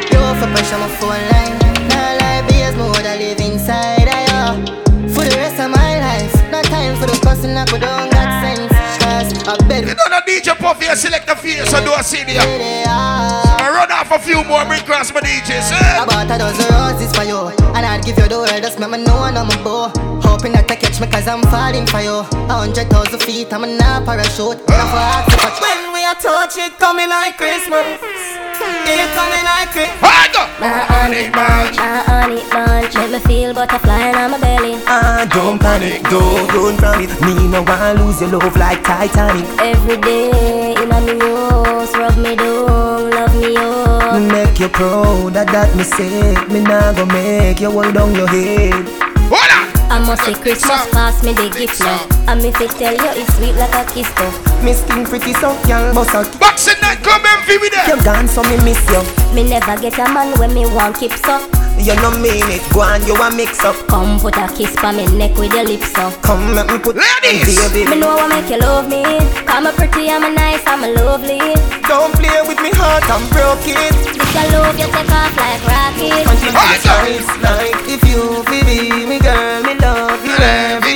You 0.09 0.25
for 0.41 0.49
pressure 0.49 0.81
my 0.81 0.89
phone 0.97 1.21
line. 1.29 1.53
Now 1.85 2.17
life 2.17 2.49
is 2.49 2.73
more 2.81 2.97
I 2.97 3.13
live 3.13 3.39
inside 3.45 4.09
of 4.09 4.57
you. 4.65 4.73
For 5.13 5.21
the 5.21 5.37
rest 5.37 5.61
of 5.61 5.69
my 5.69 5.99
life, 6.01 6.33
no 6.49 6.63
time 6.63 6.97
for 6.97 7.05
the 7.05 7.19
cussing 7.21 7.55
up, 7.55 7.69
but 7.69 7.81
don't 7.81 7.81
got 7.81 7.89
sense. 7.89 7.90
I 9.51 9.57
bet 9.67 9.83
You 9.83 9.95
know 9.95 10.07
the 10.07 10.23
DJ 10.23 10.55
Puffy, 10.55 10.85
you 10.85 10.95
select 10.95 11.27
the 11.27 11.35
face, 11.35 11.69
so 11.69 11.83
do 11.83 11.91
a 11.91 12.01
CD. 12.03 12.37
I 12.39 13.67
run 13.67 13.91
off 13.91 14.11
a 14.11 14.19
few 14.19 14.43
more, 14.45 14.63
bring 14.63 14.81
cross 14.83 15.11
my 15.13 15.19
DJs. 15.19 15.75
I 15.75 16.01
eh? 16.01 16.05
bought 16.05 16.31
a 16.31 16.37
dozen 16.39 16.71
roses 16.71 17.11
for 17.11 17.23
you 17.23 17.51
And 17.75 17.85
I'd 17.85 18.05
give 18.05 18.17
you 18.17 18.27
the 18.29 18.37
world, 18.37 18.63
just 18.63 18.79
make 18.79 18.89
me 18.89 19.03
know 19.03 19.19
I'm 19.19 19.35
a 19.35 19.63
bow 19.63 19.91
Hoping 20.23 20.53
that 20.53 20.67
catch 20.67 20.80
me 21.01 21.07
cause 21.07 21.27
I'm 21.27 21.41
falling 21.49 21.87
for 21.87 21.99
you. 21.99 22.21
A 22.45 22.53
hundred 22.61 22.87
thousand 22.89 23.21
feet, 23.23 23.51
I'm 23.51 23.63
in 23.63 23.81
a 23.81 24.05
parachute. 24.05 24.61
Not 24.69 24.87
for 24.93 25.01
heart 25.01 25.25
When 25.57 25.93
we 25.93 26.05
are 26.05 26.13
touch 26.13 26.57
it 26.57 26.77
coming 26.77 27.09
like 27.09 27.37
Christmas. 27.37 27.97
It 28.85 29.09
coming 29.17 29.45
like 29.45 29.73
Christmas 29.73 30.01
My 30.61 30.85
honey 30.85 31.33
bunch, 31.33 31.77
my 31.77 32.03
honey 32.05 32.43
bunch 32.53 32.93
Make 32.93 33.11
me 33.11 33.19
feel 33.25 33.53
butterfly 33.53 34.13
in 34.13 34.31
my 34.31 34.37
belly. 34.39 34.77
Ah, 34.85 35.25
don't 35.33 35.57
panic, 35.59 36.03
don't, 36.03 36.47
don't 36.53 36.77
panic. 36.77 37.09
Me 37.25 37.33
no 37.49 37.63
want 37.63 37.97
lose 37.99 38.21
your 38.21 38.37
love 38.37 38.55
like 38.55 38.83
Titanic. 38.83 39.47
Every 39.59 39.97
day 39.97 40.75
in 40.77 40.91
a 40.91 41.01
me 41.01 41.17
house 41.17 41.95
Rub 41.97 42.17
me 42.17 42.35
down, 42.35 43.09
love 43.09 43.35
me 43.41 43.57
up. 43.57 44.21
Me 44.21 44.27
make 44.27 44.59
you 44.59 44.69
proud, 44.69 45.33
that 45.33 45.47
that 45.47 45.75
me 45.75 45.83
say. 45.83 46.35
Me 46.53 46.59
nah 46.61 46.93
go 46.93 47.05
make 47.07 47.59
you 47.59 47.71
hold 47.71 47.93
down 47.95 48.13
your 48.13 48.27
head 48.27 49.00
I 49.91 49.99
must 49.99 50.23
say 50.23 50.33
Christmas 50.33 50.87
pass 50.95 51.21
me 51.21 51.33
the 51.33 51.51
gift 51.51 51.81
now. 51.81 51.99
And 52.31 52.41
me 52.41 52.51
fi 52.51 52.67
tell 52.79 52.95
you 52.95 53.11
it's 53.11 53.27
sweet 53.35 53.51
like 53.59 53.75
a 53.75 53.83
kiss 53.91 54.07
though. 54.15 54.31
Me 54.63 54.71
skin 54.71 55.03
pretty 55.03 55.33
so 55.33 55.51
young, 55.67 55.93
boss 55.93 56.15
out. 56.15 56.31
Boxing 56.39 56.79
night, 56.79 57.03
come 57.03 57.19
envy 57.27 57.57
with 57.57 57.75
them 57.75 57.99
You 57.99 58.03
gone 58.05 58.27
so 58.27 58.41
me 58.43 58.55
miss 58.63 58.79
you. 58.87 59.03
Me 59.35 59.43
never 59.43 59.75
get 59.81 59.99
a 59.99 60.07
man 60.07 60.31
when 60.39 60.53
me 60.53 60.65
want 60.65 60.95
keep 60.95 61.11
so 61.11 61.43
You 61.81 61.95
no 61.95 62.11
mean 62.21 62.45
it, 62.45 62.61
go 62.71 62.81
on, 62.81 63.01
you 63.07 63.15
a 63.15 63.31
mix 63.33 63.65
up. 63.65 63.75
Come 63.87 64.19
put 64.19 64.37
a 64.37 64.47
kiss 64.53 64.75
pa 64.75 64.91
me 64.91 65.07
neck 65.17 65.35
with 65.35 65.51
your 65.51 65.65
lips 65.65 65.97
up. 65.97 66.13
Come 66.21 66.53
let 66.53 66.69
me 66.69 66.77
put 66.77 66.95
Ladies! 66.95 67.57
Baby. 67.73 67.89
Me 67.89 67.99
know 67.99 68.15
what 68.15 68.29
make 68.29 68.49
you 68.51 68.59
love 68.59 68.87
me. 68.87 69.01
I'm 69.49 69.65
a 69.65 69.73
pretty, 69.73 70.09
I'm 70.11 70.23
a 70.23 70.29
nice, 70.29 70.61
I'm 70.67 70.83
a 70.83 70.93
lovely. 71.01 71.41
Don't 71.89 72.13
play 72.13 72.37
with 72.45 72.61
me 72.61 72.69
heart, 72.77 73.03
I'm 73.09 73.25
broke 73.33 73.65
it 73.65 73.97
This 74.13 74.29
your 74.29 74.61
love, 74.61 74.77
you 74.77 74.85
take 74.93 75.09
off 75.09 75.33
like 75.35 75.65
rocket. 75.65 76.21
Until 76.29 76.53
it's 76.53 76.85
nice, 76.85 77.29
like 77.41 77.75
If 77.89 78.05
you 78.05 78.43
feel 78.45 78.61
be 78.61 79.05
me 79.09 79.17
girl, 79.17 79.63
me 79.65 79.73
love 79.75 80.23
you. 80.23 80.37
Every 80.37 80.90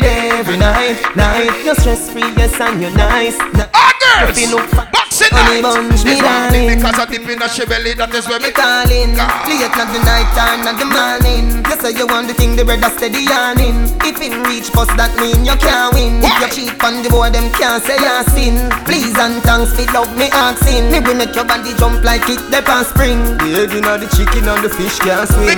day, 0.59 0.95
every 0.95 1.15
night, 1.15 1.15
night 1.15 1.65
You're 1.65 1.75
stress 1.75 2.09
free, 2.11 2.21
yes, 2.37 2.59
and 2.59 2.81
you're 2.81 2.91
nice. 2.91 3.37
Others! 3.39 3.71
Oh, 4.15 4.31
you 4.39 4.49
look 4.55 4.69
fat, 4.71 4.91
Boxing 4.91 5.27
honey 5.31 5.61
night! 5.61 5.63
bunch, 5.63 6.05
me 6.05 6.13
It's 6.15 6.21
one 6.23 6.51
thing 6.51 6.67
darling. 6.67 6.79
because 6.79 6.99
I 6.99 7.05
dip 7.05 7.27
in 7.27 7.39
the 7.39 7.65
belly, 7.67 7.93
that 7.95 8.13
is 8.15 8.27
where 8.27 8.39
me 8.39 8.51
calling 8.51 9.11
Late 9.15 9.75
not 9.75 9.89
the 9.91 10.01
night 10.05 10.29
time, 10.37 10.63
not 10.63 10.77
the 10.79 10.87
morning. 10.87 11.63
You 11.65 11.75
say 11.81 11.91
you 11.97 12.07
want 12.07 12.27
the 12.27 12.33
thing, 12.35 12.55
the 12.55 12.63
brother 12.63 12.89
steady 12.95 13.25
yarning 13.27 13.89
If 14.07 14.21
it 14.21 14.31
reach 14.47 14.71
post, 14.71 14.95
that 14.95 15.11
mean 15.19 15.43
you 15.43 15.55
can't 15.59 15.91
win. 15.95 16.21
If 16.23 16.55
you 16.55 16.71
cheat 16.71 16.79
on 16.83 17.03
the 17.03 17.09
boy, 17.09 17.29
them 17.31 17.51
can't 17.57 17.83
say 17.83 17.97
you 17.99 18.15
sin. 18.31 18.55
Please 18.87 19.15
and 19.17 19.41
thanks, 19.43 19.73
fit 19.75 19.91
love 19.91 20.11
me 20.15 20.29
asking. 20.31 20.91
Me 20.91 20.99
will 21.03 21.17
make 21.17 21.35
your 21.35 21.45
body 21.45 21.73
jump 21.75 22.03
like 22.05 22.23
it 22.31 22.39
the 22.53 22.61
past 22.63 22.93
spring. 22.95 23.19
The 23.41 23.65
egg 23.67 23.73
inna 23.75 23.97
the 23.99 24.07
chicken 24.15 24.47
and 24.47 24.61
the 24.63 24.69
fish 24.71 24.99
can't 25.03 25.27
swim. 25.27 25.57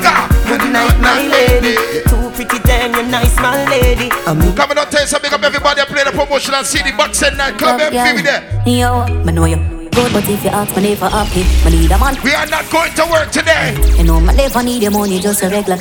Good 0.49 0.65
night, 0.73 0.95
my 1.03 1.27
lady. 1.27 1.75
You're 1.93 2.07
too 2.09 2.29
pretty, 2.33 2.57
damn, 2.65 2.93
you're 2.95 3.05
nice, 3.09 3.35
my 3.37 3.57
lady. 3.69 4.09
I'm 4.25 4.39
Coming 4.57 4.77
up, 4.87 4.91
tell 4.91 5.01
you 5.01 5.07
something 5.07 5.33
up 5.33 5.43
everybody 5.43 5.81
play 5.85 6.03
the 6.03 6.11
promotion 6.11 6.53
and 6.53 6.65
see 6.65 6.79
the 6.79 6.95
boxing 6.95 7.35
night. 7.37 7.57
Come 7.59 7.79
Love, 7.79 7.93
envy. 7.93 8.23
Yo, 8.71 9.05
me 9.23 9.31
know 9.33 9.45
you 9.45 9.57
good, 9.91 10.13
but 10.13 10.27
if 10.29 10.43
you 10.43 10.49
ask 10.49 10.75
me 10.75 10.89
never 10.89 11.09
happy, 11.09 11.43
me 11.65 11.81
need 11.81 11.91
a 11.91 11.97
man. 11.99 12.15
We 12.23 12.33
are 12.33 12.47
not 12.47 12.69
going 12.71 12.93
to 12.95 13.05
work 13.11 13.31
today. 13.31 13.75
You 13.97 14.03
know, 14.03 14.19
my 14.19 14.33
never 14.33 14.63
need 14.63 14.81
your 14.83 14.91
money, 14.91 15.19
just 15.19 15.43
a 15.43 15.49
regular. 15.49 15.77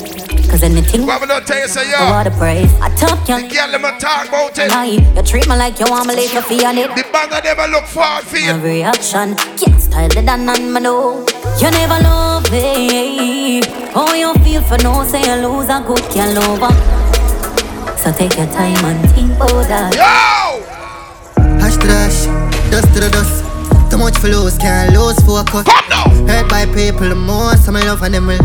Cause 0.46 0.62
anything 0.62 1.06
Coming 1.06 1.30
up, 1.30 1.44
tell 1.44 1.58
you 1.58 1.66
say 1.66 1.90
yo. 1.90 1.96
I 1.98 2.10
want 2.10 2.28
to 2.32 2.38
praise. 2.38 2.72
I 2.80 2.88
top 2.94 3.18
you. 3.28 3.48
girl 3.48 3.70
them 3.70 3.84
a 3.84 3.98
talk 3.98 4.28
about 4.28 4.56
it. 4.58 4.70
Lie, 4.70 5.02
you 5.14 5.22
treat 5.22 5.48
me 5.48 5.56
like 5.56 5.78
you 5.80 5.86
want 5.88 6.06
me 6.06 6.14
later 6.14 6.40
for 6.40 6.54
on 6.66 6.78
it. 6.78 6.94
The 6.94 7.04
banger 7.12 7.40
never 7.42 7.66
look 7.68 7.84
forward 7.86 8.24
for 8.24 8.38
you. 8.38 8.50
Every 8.50 8.82
action, 8.82 9.34
can't 9.58 9.80
style 9.80 10.08
dan 10.08 10.48
and 10.48 10.72
me 10.72 10.80
know. 10.80 11.26
You 11.58 11.70
never 11.70 11.98
love 12.02 12.50
me. 12.52 13.60
How 13.92 14.14
you 14.14 14.34
feel 14.44 14.62
for 14.62 14.78
no 14.82 15.04
say 15.04 15.22
you 15.26 15.46
lose 15.46 15.68
a 15.68 15.82
good 15.84 16.02
can 16.14 16.34
lover. 16.36 17.05
So 18.06 18.12
take 18.12 18.38
your 18.38 18.46
time 18.54 18.78
and 18.86 19.02
think 19.18 19.34
about 19.34 19.66
that. 19.66 19.90
Yo! 19.98 20.62
Hash 21.58 21.74
to 21.74 21.90
dash, 21.90 22.30
dust 22.70 22.86
to 22.94 23.02
the 23.02 23.10
dust. 23.10 23.42
Too 23.90 23.98
much 23.98 24.14
for 24.22 24.30
lose, 24.30 24.54
can't 24.62 24.94
lose 24.94 25.18
focus. 25.26 25.66
Come 25.66 25.90
now! 25.90 26.06
Hurt 26.30 26.46
by 26.46 26.70
people, 26.70 27.10
the 27.10 27.18
most 27.18 27.66
of 27.66 27.74
my 27.74 27.82
love 27.82 28.06
and 28.06 28.14
them 28.14 28.30
will. 28.30 28.38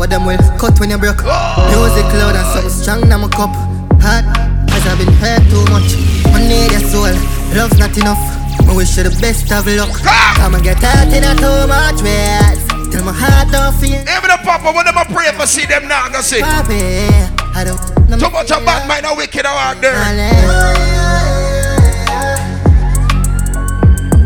But 0.00 0.08
them 0.08 0.24
will 0.24 0.40
cut 0.56 0.80
when 0.80 0.88
you 0.88 0.96
broke. 0.96 1.20
Music 1.20 2.08
loud 2.16 2.32
and 2.32 2.48
something 2.48 2.72
strong 2.72 3.04
in 3.04 3.12
my 3.12 3.28
cup. 3.28 3.52
Hard, 4.00 4.24
cause 4.72 4.84
I've 4.88 4.96
been 4.96 5.12
hurt 5.20 5.44
too 5.52 5.68
much. 5.68 5.92
I 6.32 6.48
need 6.48 6.72
your 6.72 6.80
soul, 6.88 7.12
love's 7.52 7.76
not 7.76 7.92
enough. 7.92 8.24
I 8.64 8.72
wish 8.72 8.96
you 8.96 9.04
the 9.04 9.12
best 9.20 9.52
of 9.52 9.68
luck. 9.68 10.00
Come 10.00 10.56
and 10.56 10.64
get 10.64 10.80
hurt 10.80 11.12
in 11.12 11.28
a 11.28 11.36
too 11.36 11.68
much 11.68 12.00
ways. 12.00 12.56
Till 12.88 13.04
my 13.04 13.12
heart 13.12 13.52
don't 13.52 13.76
feel. 13.76 14.00
Even 14.00 14.32
the 14.32 14.40
papa, 14.40 14.72
when 14.72 14.88
them 14.88 14.96
a 14.96 15.04
pray 15.12 15.28
for 15.36 15.44
see 15.44 15.68
them 15.68 15.84
now, 15.92 16.08
go 16.08 16.24
see. 16.24 16.40
Papi, 16.40 17.36
I 17.58 17.64
don't. 17.64 18.20
Too 18.20 18.30
much 18.30 18.52
of 18.52 18.64
bad 18.64 18.86
mind 18.86 19.04
and 19.04 19.16
wicked 19.16 19.44
out 19.44 19.80
there. 19.80 19.98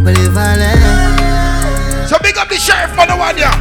Believe 0.05 0.37
I 0.37 0.57
learn. 0.61 2.09
So 2.09 2.19
big 2.23 2.37
up 2.37 2.51
the 2.51 2.57
sheriff 2.57 2.91
for 2.91 3.07
the 3.07 3.17
one, 3.17 3.39
yeah. 3.39 3.57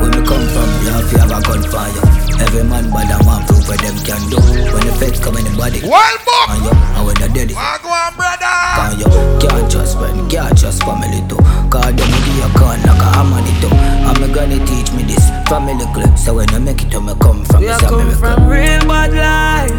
Where 0.00 0.08
me 0.08 0.26
come 0.26 0.48
from, 0.48 0.70
you 0.82 0.88
have 0.88 1.10
to 1.10 1.18
have 1.18 1.30
a 1.32 1.42
gun 1.42 1.62
for 1.64 1.86
you. 1.86 2.19
Every 2.40 2.64
man 2.64 2.90
but 2.90 3.06
I 3.06 3.18
want 3.26 3.46
proof 3.46 3.68
what 3.68 3.78
them 3.80 3.96
can 4.04 4.20
do. 4.30 4.38
When 4.72 4.82
the 4.86 4.92
feds 4.98 5.20
come 5.20 5.36
in 5.36 5.44
the 5.44 5.52
body, 5.56 5.80
Wild 5.84 6.20
book. 6.24 6.48
and 6.50 6.64
you, 6.64 6.72
and 6.72 7.02
when 7.06 7.14
they're 7.20 7.28
dead, 7.28 7.52
Walk 7.54 7.84
on, 7.84 8.14
brother. 8.16 8.56
Cause 8.80 8.96
you 8.98 9.06
can't 9.38 9.70
trust 9.70 9.98
friend, 9.98 10.30
can't 10.30 10.56
trust 10.58 10.82
family 10.82 11.20
too. 11.28 11.36
Cause 11.70 11.84
them 11.94 11.96
give 12.10 12.26
you 12.34 12.44
a 12.44 12.50
gun 12.58 12.80
like 12.82 12.98
a 12.98 13.08
hammer 13.14 13.40
too. 13.60 13.70
And 13.70 14.16
my 14.20 14.26
granny 14.32 14.58
teach 14.66 14.90
me 14.92 15.02
this 15.04 15.28
family 15.48 15.84
clip. 15.94 16.16
So 16.18 16.34
when 16.34 16.48
I 16.50 16.58
make 16.58 16.82
it, 16.82 16.88
I 16.94 16.98
come 17.20 17.44
from 17.44 17.60
We 17.60 17.66
this 17.66 17.76
are 17.82 17.88
come 17.88 18.00
America. 18.00 18.18
from 18.18 18.48
real 18.48 18.80
bad 18.88 19.12
life. 19.14 19.78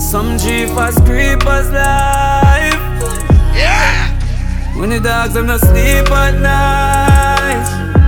Some 0.00 0.36
jeepers, 0.38 0.94
creepers 1.06 1.70
life. 1.70 2.74
Yeah. 3.54 4.10
When 4.78 4.90
the 4.90 5.00
dogs 5.00 5.34
them 5.34 5.46
not 5.46 5.60
sleep 5.60 6.10
at 6.10 6.34
night. 6.40 8.03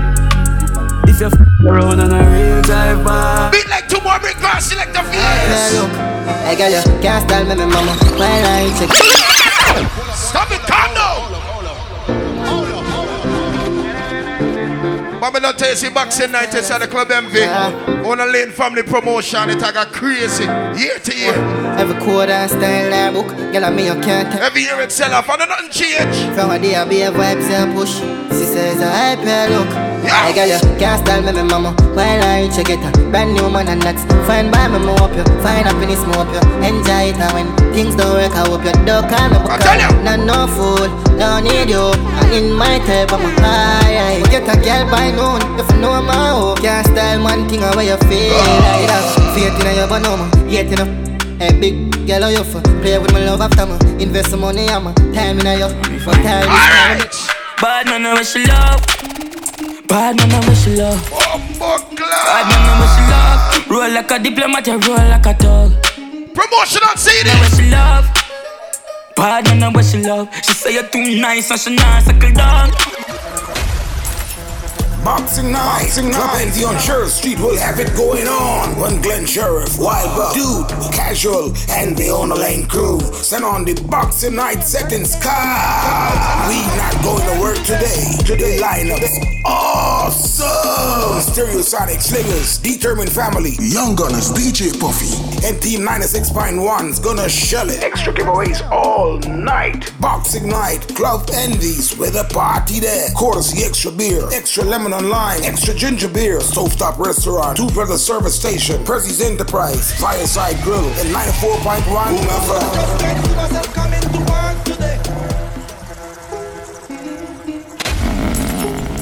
If 1.16 1.22
you 1.22 1.28
f 1.28 1.64
around 1.64 2.00
on 2.00 2.12
a 2.12 2.30
real 2.30 2.60
dive 2.60 3.02
bar. 3.02 3.50
Beat 3.50 3.66
like 3.70 3.88
two 3.88 3.98
more 4.02 4.18
brick 4.20 4.36
glass, 4.36 4.66
select 4.68 4.92
the 4.92 5.00
Yeah, 5.00 5.48
fierce. 5.48 5.80
look, 5.80 5.90
I 6.44 6.54
got 6.54 6.68
you. 6.68 6.82
Can't 7.00 7.26
style 7.26 7.46
me, 7.46 7.54
me 7.54 7.64
mama. 7.64 7.92
When 8.20 8.44
I 8.44 8.68
check. 8.76 8.92
Stop 10.12 10.50
it, 10.50 10.60
calm 10.68 10.92
down. 10.92 11.32
Mama 15.18 15.40
don't 15.40 15.58
tell 15.58 15.70
you 15.70 15.76
see 15.76 15.88
boxing 15.88 16.32
night 16.32 16.54
is 16.54 16.70
at 16.70 16.80
the 16.80 16.86
club 16.86 17.10
Envy. 17.10 17.44
On 17.44 18.20
a 18.20 18.26
lane 18.26 18.50
family 18.50 18.82
promotion, 18.82 19.48
it 19.48 19.62
I 19.62 19.72
got 19.72 19.92
crazy. 19.92 20.44
Year 20.44 20.98
to 20.98 21.16
year. 21.16 21.32
Every 21.78 21.98
quarter 21.98 22.32
and 22.32 22.50
style 22.50 22.92
I 22.92 23.10
book. 23.10 23.28
Girl, 23.54 23.64
I 23.64 23.70
me 23.70 23.86
you 23.86 23.94
can't. 24.02 24.34
Every 24.34 24.64
year 24.64 24.78
it 24.82 24.92
sell 24.92 25.14
off, 25.14 25.30
and 25.30 25.48
nothing 25.48 25.70
change. 25.70 26.36
From 26.36 26.50
a 26.50 26.58
day 26.58 26.76
I 26.76 26.84
be 26.84 27.00
a 27.00 27.10
vibes 27.10 27.48
and 27.48 27.72
push. 27.72 28.00
She 28.36 28.44
says 28.44 28.82
I 28.82 29.16
hype 29.16 29.50
look. 29.50 29.85
I 30.04 30.32
got 30.34 30.48
you. 30.50 30.58
Can't 30.78 31.00
style 31.00 31.22
me, 31.22 31.32
me 31.32 31.42
mama. 31.48 31.72
While 31.96 32.22
I 32.22 32.42
reach 32.42 32.58
you 32.58 32.64
get 32.64 32.82
a 32.84 32.90
brand 33.10 33.32
new 33.34 33.48
man 33.48 33.68
and 33.68 33.80
that's 33.80 34.04
fine 34.28 34.50
by 34.50 34.68
me, 34.68 34.78
me 34.84 34.92
up 35.00 35.14
you. 35.16 35.24
Find 35.40 35.64
happiness, 35.64 36.02
me 36.04 36.14
up 36.18 36.28
you. 36.28 36.42
Enjoy 36.60 37.14
it 37.14 37.16
and 37.16 37.32
when 37.32 37.48
things 37.72 37.96
don't 37.96 38.12
work, 38.12 38.32
I 38.32 38.44
hope 38.44 38.64
you 38.64 38.72
don't 38.84 39.06
call 39.08 39.28
me. 39.30 39.38
I 39.48 39.56
tell. 39.58 39.80
Not 40.04 40.20
no 40.26 40.46
fool, 40.52 40.88
don't 41.16 41.44
need 41.44 41.70
you. 41.70 41.94
And 42.20 42.32
in 42.34 42.52
my 42.52 42.78
type, 42.84 43.12
I'm 43.12 43.24
a 43.24 43.30
high. 43.40 44.20
Get 44.30 44.44
a 44.44 44.54
girl 44.60 44.84
by 44.90 45.10
noon. 45.14 45.40
If 45.58 45.70
you 45.72 45.80
know 45.80 46.02
my 46.02 46.36
hope, 46.36 46.60
can't 46.60 46.86
style 46.86 47.22
man 47.22 47.48
thing 47.48 47.62
away 47.62 47.88
you 47.88 47.98
feel 48.04 48.36
like 48.36 48.86
that. 48.90 49.04
Faith 49.34 49.56
in 49.56 49.76
your 49.76 49.88
banana, 49.88 50.26
yet 50.50 50.68
enough. 50.72 50.90
Hey, 51.38 51.52
big 51.60 52.06
girl, 52.06 52.22
how 52.22 52.28
you 52.28 52.44
for? 52.44 52.60
Play 52.80 52.98
with 52.98 53.12
my 53.12 53.24
love 53.24 53.40
after 53.40 53.66
me. 53.66 53.76
Invest 54.02 54.30
some 54.30 54.40
money, 54.40 54.68
I'm 54.68 54.86
a 54.86 54.94
time 55.12 55.40
in 55.40 55.58
you. 55.58 55.68
For 56.00 56.12
time 56.24 56.48
is 56.48 57.12
time. 57.12 57.36
Bad 57.60 57.86
man, 57.86 58.06
I 58.06 58.14
wish 58.14 58.34
you 58.34 58.44
love. 58.44 59.05
Bad 59.88 60.16
man, 60.16 60.32
I 60.32 60.48
wish 60.48 60.66
you 60.66 60.76
love. 60.76 61.10
Bad 61.10 62.44
man, 62.48 62.62
I 62.66 62.74
wish 62.80 62.96
you 62.98 63.06
love. 63.12 63.70
Roll 63.70 63.90
like 63.94 64.10
a 64.10 64.18
diplomat, 64.18 64.66
you 64.66 64.78
roll 64.78 64.96
like 64.96 65.26
a 65.26 65.34
dog. 65.34 65.72
Promotion 66.34 66.82
on 66.88 66.96
CD. 66.96 67.30
I 67.30 67.40
wish 67.40 67.58
you 67.60 67.70
love. 67.70 68.06
Bad 69.16 69.44
man, 69.44 69.62
I 69.62 69.68
wish 69.68 69.94
you 69.94 70.02
love. 70.02 70.28
She 70.44 70.52
say 70.52 70.74
you're 70.74 70.88
too 70.88 71.20
nice 71.20 71.50
and 71.50 71.60
she 71.60 71.74
not 71.76 72.02
suckle 72.02 72.32
down. 72.32 72.70
Boxing 75.06 75.52
night, 75.52 75.82
Boxing 75.82 76.10
Club 76.10 76.30
NT 76.48 76.64
on 76.64 76.78
Sheriff 76.80 77.10
Street 77.10 77.38
will 77.38 77.56
have 77.56 77.78
it 77.78 77.94
going 77.94 78.26
on. 78.26 78.76
One 78.76 79.00
Glen 79.00 79.24
Sheriff, 79.24 79.78
Wild 79.78 80.16
Buck, 80.16 80.34
Dude, 80.34 80.68
Casual, 80.92 81.54
and 81.70 81.96
the 81.96 82.10
On 82.10 82.30
the 82.30 82.34
Lane 82.34 82.66
crew. 82.66 82.98
Send 83.12 83.44
on 83.44 83.64
the 83.64 83.80
Boxing 83.82 84.34
Night 84.34 84.64
settings 84.64 85.14
car. 85.22 86.48
We 86.48 86.58
not 86.76 87.00
going 87.04 87.22
to 87.22 87.40
work 87.40 87.58
today. 87.58 88.18
Today 88.24 88.58
lineups 88.60 89.36
awesome. 89.46 91.22
Stereosonic 91.22 92.02
Slingers, 92.02 92.58
Determined 92.58 93.10
Family, 93.10 93.52
Young 93.60 93.94
Gunners, 93.94 94.32
DJ 94.32 94.78
Puffy. 94.78 95.14
and 95.46 95.60
Team 95.62 95.80
96.1's 95.80 96.98
gonna 96.98 97.28
shell 97.28 97.70
it. 97.70 97.82
Extra 97.82 98.12
giveaways 98.12 98.68
all 98.70 99.18
night. 99.20 99.92
Boxing 100.00 100.48
night, 100.48 100.86
Club 100.94 101.28
Envies 101.32 101.96
with 101.96 102.16
a 102.16 102.24
party 102.32 102.80
there. 102.80 103.08
Courtesy 103.16 103.64
extra 103.64 103.92
beer, 103.92 104.28
extra 104.32 104.64
lemon 104.64 104.92
and 104.98 105.08
lime, 105.10 105.42
extra 105.42 105.74
ginger 105.74 106.08
beer. 106.08 106.38
Stovetop 106.38 106.98
Restaurant, 106.98 107.56
Two 107.56 107.68
Brothers 107.68 108.04
Service 108.04 108.38
Station, 108.38 108.82
Percy's 108.84 109.20
Enterprise, 109.20 109.92
Fireside 110.00 110.60
Grill, 110.62 110.84
and 110.84 111.08
94.1 111.14 112.12
Never. 112.26 112.60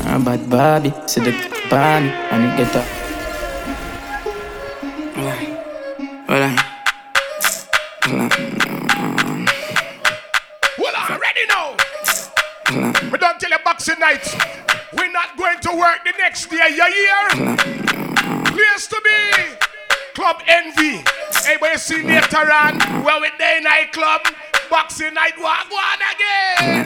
A 0.07 0.18
bad 0.18 0.50
Bobby, 0.50 0.94
see 1.07 1.20
the 1.20 1.33
pan 1.68 2.09
and 2.30 2.44
it 2.44 2.57
get 2.57 2.76
up. 2.76 2.93
See 22.44 22.50
later 22.50 22.52
on, 22.52 23.04
where 23.04 23.20
we 23.20 23.30
day 23.38 23.61
night 23.62 23.92
club, 23.92 24.22
boxing 24.70 25.14
night, 25.14 25.33
walk 25.38 25.70
one 25.70 26.00
again. 26.12 26.85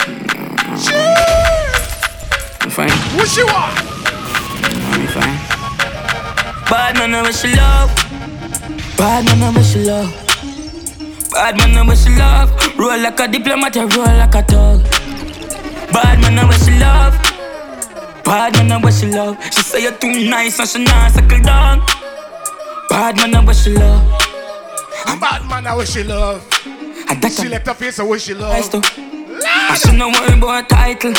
Cheers. 0.78 1.88
I'm 2.60 2.70
fine. 2.70 2.90
What 3.16 3.36
you 3.36 3.46
want? 3.46 3.78
I'm 4.94 5.06
fine. 5.08 5.38
Bad 6.68 6.96
man, 6.96 7.14
I 7.14 7.22
wish 7.22 7.44
you 7.44 7.54
love. 7.54 7.90
Bad 8.96 9.24
man, 9.24 9.42
I 9.42 9.56
wish 9.56 9.74
you 9.74 9.84
love. 9.84 10.12
Bad 11.30 11.56
man, 11.56 11.76
I 11.76 11.88
wish 11.88 12.06
you 12.06 12.16
love. 12.16 12.78
Roll 12.78 12.98
like 13.00 13.20
a 13.20 13.28
diplomat, 13.28 13.76
you 13.76 13.86
roll 13.86 14.04
like 14.04 14.34
a 14.34 14.42
dog. 14.42 14.82
Bad 15.92 16.20
man, 16.20 16.38
I 16.38 16.44
wish 16.46 16.66
you 16.66 16.78
love. 16.78 17.14
Bad 18.24 18.52
man, 18.54 18.72
I 18.72 18.76
wish 18.78 19.02
you 19.02 19.10
love. 19.10 19.42
She 19.44 19.62
say 19.62 19.82
you're 19.82 19.92
too 19.92 20.28
nice 20.28 20.58
and 20.58 20.68
she 20.68 20.84
not 20.84 21.12
suckle 21.12 21.40
down. 21.40 21.82
Bad 22.88 23.16
man, 23.16 23.34
I 23.34 23.44
wish 23.44 23.66
you 23.66 23.74
love. 23.74 24.27
Bad 25.58 25.64
man, 25.64 25.72
I 25.72 25.76
wish 25.76 25.96
you 25.96 26.04
love. 26.04 26.38
I 27.10 27.18
got 27.18 27.32
Select 27.32 27.66
a 27.66 27.74
face, 27.74 27.98
I 27.98 28.04
wish 28.04 28.28
you 28.28 28.36
Nice 28.38 28.72
love. 28.72 28.84
to. 28.84 29.02
I 29.42 29.74
should 29.74 29.98
not 29.98 30.14
worry 30.14 30.38
about 30.38 30.62
a 30.62 30.68
title. 30.70 31.10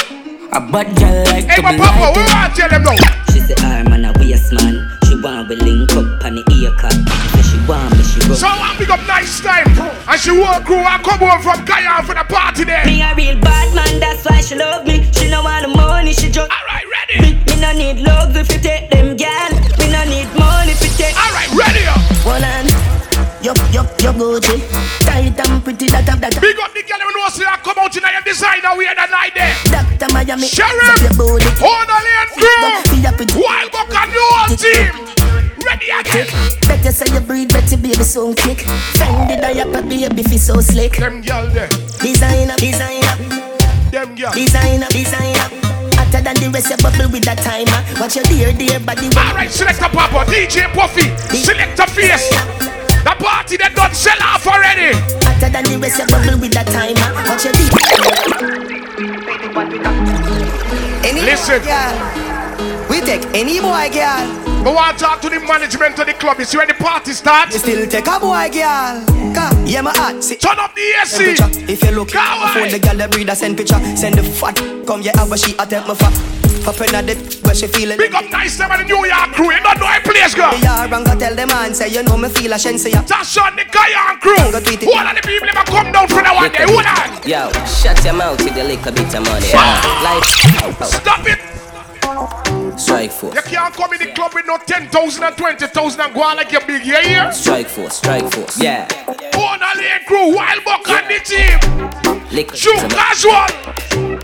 A 0.55 0.63
bad 0.63 0.95
girl 0.95 1.27
like 1.27 1.43
Hey, 1.43 1.57
to 1.57 1.61
my 1.61 1.75
be 1.75 1.83
papa, 1.83 2.15
we 2.15 2.23
want 2.23 2.55
to 2.55 2.61
tell 2.61 2.69
them 2.71 2.83
now. 2.87 2.95
She 3.35 3.43
say 3.43 3.55
I'm 3.59 3.91
man 3.91 4.05
a 4.07 4.15
waste 4.15 4.53
man. 4.55 4.79
She 5.03 5.19
want 5.19 5.49
we 5.49 5.57
link 5.59 5.91
up 5.91 6.23
on 6.23 6.39
the 6.39 6.43
ear 6.55 6.71
cut. 6.79 6.95
Say 7.35 7.51
she 7.51 7.59
want 7.67 7.91
me, 7.91 8.03
she 8.07 8.23
run. 8.31 8.39
So 8.39 8.47
I 8.47 8.71
big 8.79 8.87
up 8.89 9.03
nice 9.11 9.43
time. 9.43 9.67
Bro. 9.75 9.91
And 10.07 10.15
she 10.15 10.31
walk 10.31 10.63
crew 10.63 10.87
and 10.87 11.03
come 11.03 11.19
over 11.19 11.43
from 11.43 11.65
Guyana 11.67 12.07
for 12.07 12.15
the 12.15 12.23
party 12.23 12.63
there. 12.63 12.85
Me 12.87 13.03
a 13.03 13.11
real 13.19 13.35
bad 13.43 13.75
man, 13.75 13.99
that's 13.99 14.23
why 14.23 14.39
she 14.39 14.55
love 14.55 14.87
me. 14.87 15.03
She 15.11 15.27
no 15.29 15.43
want 15.43 15.67
the 15.67 15.75
money, 15.75 16.13
she 16.15 16.31
just. 16.31 16.47
Alright, 16.47 16.87
ready. 16.87 17.27
Me, 17.27 17.29
me 17.43 17.59
no 17.59 17.75
need 17.75 17.99
love 18.07 18.31
if 18.39 18.47
you 18.55 18.59
take 18.63 18.87
them 18.89 19.17
gal. 19.19 19.51
Me 19.83 19.91
no 19.91 19.99
need 20.07 20.31
money 20.39 20.71
if 20.71 20.79
you 20.79 20.95
take. 20.95 21.11
Alright, 21.19 21.51
ready 21.51 21.83
up. 21.91 21.99
Hold 22.23 22.39
on. 22.39 22.98
Yo, 23.41 23.53
yo, 23.71 23.87
yo, 24.03 24.11
Gucci. 24.11 24.59
Tight 25.07 25.39
and 25.39 25.63
pretty, 25.63 25.87
that 25.87 26.09
up, 26.11 26.19
that. 26.19 26.35
Big 26.43 26.59
up 26.59 26.73
the 26.75 26.83
girl 26.83 26.99
who 26.99 27.11
knows 27.15 27.39
I 27.39 27.55
come 27.63 27.79
out 27.79 27.95
in 27.95 28.03
your 28.03 28.21
designer 28.27 28.75
wear 28.75 28.91
the 28.91 29.07
night 29.07 29.31
there. 29.31 29.55
Dr. 29.71 30.11
Miami. 30.11 30.47
Sheriff, 30.47 31.15
hold 31.15 31.87
the 31.87 31.97
lane 32.03 32.27
crew. 32.35 33.39
Wild 33.39 33.71
Buck 33.71 33.87
and 33.95 34.11
the 34.11 34.19
whole 34.19 34.55
team. 34.59 34.91
Ready 35.63 35.87
again. 35.87 36.27
Better 36.67 36.91
say 36.91 37.07
you 37.13 37.21
breathe, 37.21 37.47
better 37.47 37.77
baby 37.77 38.03
so 38.03 38.35
quick. 38.35 38.59
Fendi 38.99 39.39
diaper, 39.39 39.83
baby 39.87 40.23
feel 40.23 40.39
so 40.39 40.59
slick. 40.59 40.97
Them 40.97 41.21
girl 41.21 41.47
there. 41.47 41.69
Designer, 42.03 42.55
designer, 42.59 43.15
Them 43.91 44.15
girl. 44.15 44.31
designer, 44.35 44.87
designer. 44.91 45.47
Hotter 45.95 46.21
than 46.27 46.35
the 46.43 46.51
rest, 46.51 46.69
you 46.71 46.77
bubble 46.83 47.11
with 47.11 47.23
that 47.23 47.39
timer. 47.39 47.79
Watch 47.99 48.15
your 48.15 48.25
dear, 48.25 48.51
dear 48.51 48.79
body. 48.83 49.07
Alright, 49.15 49.51
select 49.51 49.79
a 49.79 49.87
papa, 49.87 50.27
DJ 50.27 50.67
Puffy. 50.75 51.07
Select 51.39 51.79
a 51.79 51.87
face. 51.87 52.78
The 53.03 53.15
party 53.19 53.57
that 53.57 53.75
done 53.75 53.93
sell 53.93 54.17
off 54.23 54.45
already. 54.47 54.93
Hotter 55.25 55.49
than 55.49 55.63
the 55.65 55.77
rest, 55.79 55.99
you 55.99 56.07
bubble 56.07 56.39
with 56.39 56.53
that 56.53 56.67
timer. 56.67 57.09
Watch 57.27 57.45
your. 57.45 57.53
Any 61.03 61.21
Listen. 61.21 61.61
girl. 61.63 62.29
We 62.89 63.01
take 63.01 63.25
any 63.33 63.59
boy, 63.59 63.89
girl. 63.93 64.49
But 64.63 64.91
to 64.93 64.97
talk 64.97 65.21
to 65.21 65.29
the 65.29 65.39
management 65.39 65.97
of 65.99 66.07
the 66.07 66.13
club. 66.13 66.39
Is 66.39 66.41
you 66.41 66.45
see 66.51 66.57
when 66.57 66.67
the 66.67 66.73
party 66.73 67.13
starts? 67.13 67.53
We 67.53 67.59
still 67.59 67.87
take 67.87 68.07
a 68.07 68.19
boy, 68.19 68.49
girl. 68.51 69.05
Come, 69.33 69.65
yeah, 69.65 69.81
my 69.81 69.91
heart. 69.95 70.23
See, 70.23 70.35
Turn 70.35 70.59
up 70.59 70.75
the 70.75 70.81
AC. 71.01 71.35
If 71.71 71.83
you 71.83 71.91
look, 71.91 72.09
phone 72.11 72.69
the 72.69 72.79
girl 72.79 72.97
the 72.97 73.07
breeder 73.07 73.35
send 73.35 73.57
picture. 73.57 73.79
Send 73.95 74.15
the 74.15 74.23
fat. 74.23 74.57
Come, 74.85 75.01
yeah, 75.01 75.13
but 75.29 75.39
she 75.39 75.53
attempt 75.53 75.87
my 75.87 75.95
fat. 75.95 76.38
Pop 76.63 76.81
in 76.81 76.95
at 76.95 77.05
the 77.07 77.15
where 77.43 77.55
she 77.55 77.67
feeling. 77.67 77.97
Big 77.97 78.13
up 78.13 78.29
nice 78.31 78.57
time 78.57 78.71
at 78.71 78.77
the 78.77 78.85
New 78.85 79.05
York 79.05 79.31
crew. 79.33 79.51
You 79.51 79.61
don't 79.61 79.79
know 79.79 79.87
a 79.87 79.99
place, 80.03 80.35
girl. 80.35 80.53
Yeah, 80.59 80.83
and 80.85 81.05
go 81.05 81.15
tell 81.17 81.35
the 81.35 81.47
man, 81.47 81.73
say, 81.73 81.87
you 81.89 82.03
know 82.03 82.17
me 82.17 82.29
feel 82.29 82.53
a 82.53 82.55
shensi 82.55 82.93
ya. 82.93 83.01
That's 83.01 83.37
on 83.37 83.55
the 83.55 83.65
Kayan 83.65 84.19
crew. 84.19 84.35
All 84.37 84.53
of 84.55 84.63
the 84.63 85.21
people 85.23 85.49
ever 85.49 85.65
come 85.65 85.91
down 85.91 86.07
for 86.07 86.21
the 86.21 86.31
one 86.33 86.51
day. 86.51 86.67
Hold 86.67 86.85
on. 86.85 87.09
Yo, 87.27 87.51
shut 87.65 88.03
your 88.03 88.13
mouth 88.13 88.43
with 88.43 88.57
a 88.57 88.63
little 88.63 88.91
bit 88.91 89.13
of 89.15 89.23
money. 89.23 89.47
Fuck. 89.47 89.83
Like, 90.03 90.23
Stop 90.85 91.25
it. 91.27 91.39
Strike 92.79 93.11
force. 93.11 93.35
You 93.35 93.41
can't 93.41 93.73
come 93.73 93.93
in 93.93 93.99
the 93.99 94.11
club 94.13 94.31
with 94.33 94.45
no 94.47 94.57
10,000 94.57 95.23
and 95.23 95.37
20,000 95.37 96.01
and 96.01 96.13
go 96.13 96.23
on 96.23 96.37
like 96.37 96.51
you're 96.51 96.65
big, 96.65 96.85
yeah, 96.85 97.01
yeah? 97.01 97.29
Strike 97.31 97.67
force, 97.67 97.97
strike 97.97 98.31
force. 98.31 98.59
Yeah. 98.61 98.87
Born 99.33 99.59
a 99.61 99.77
lane 99.77 100.05
crew, 100.07 100.35
wild 100.35 100.63
buck 100.63 100.87
on 100.89 101.03
the 101.07 101.19
team. 101.23 101.59
Lick 102.31 102.55
Shoot 102.55 102.79
casual. 102.89 103.47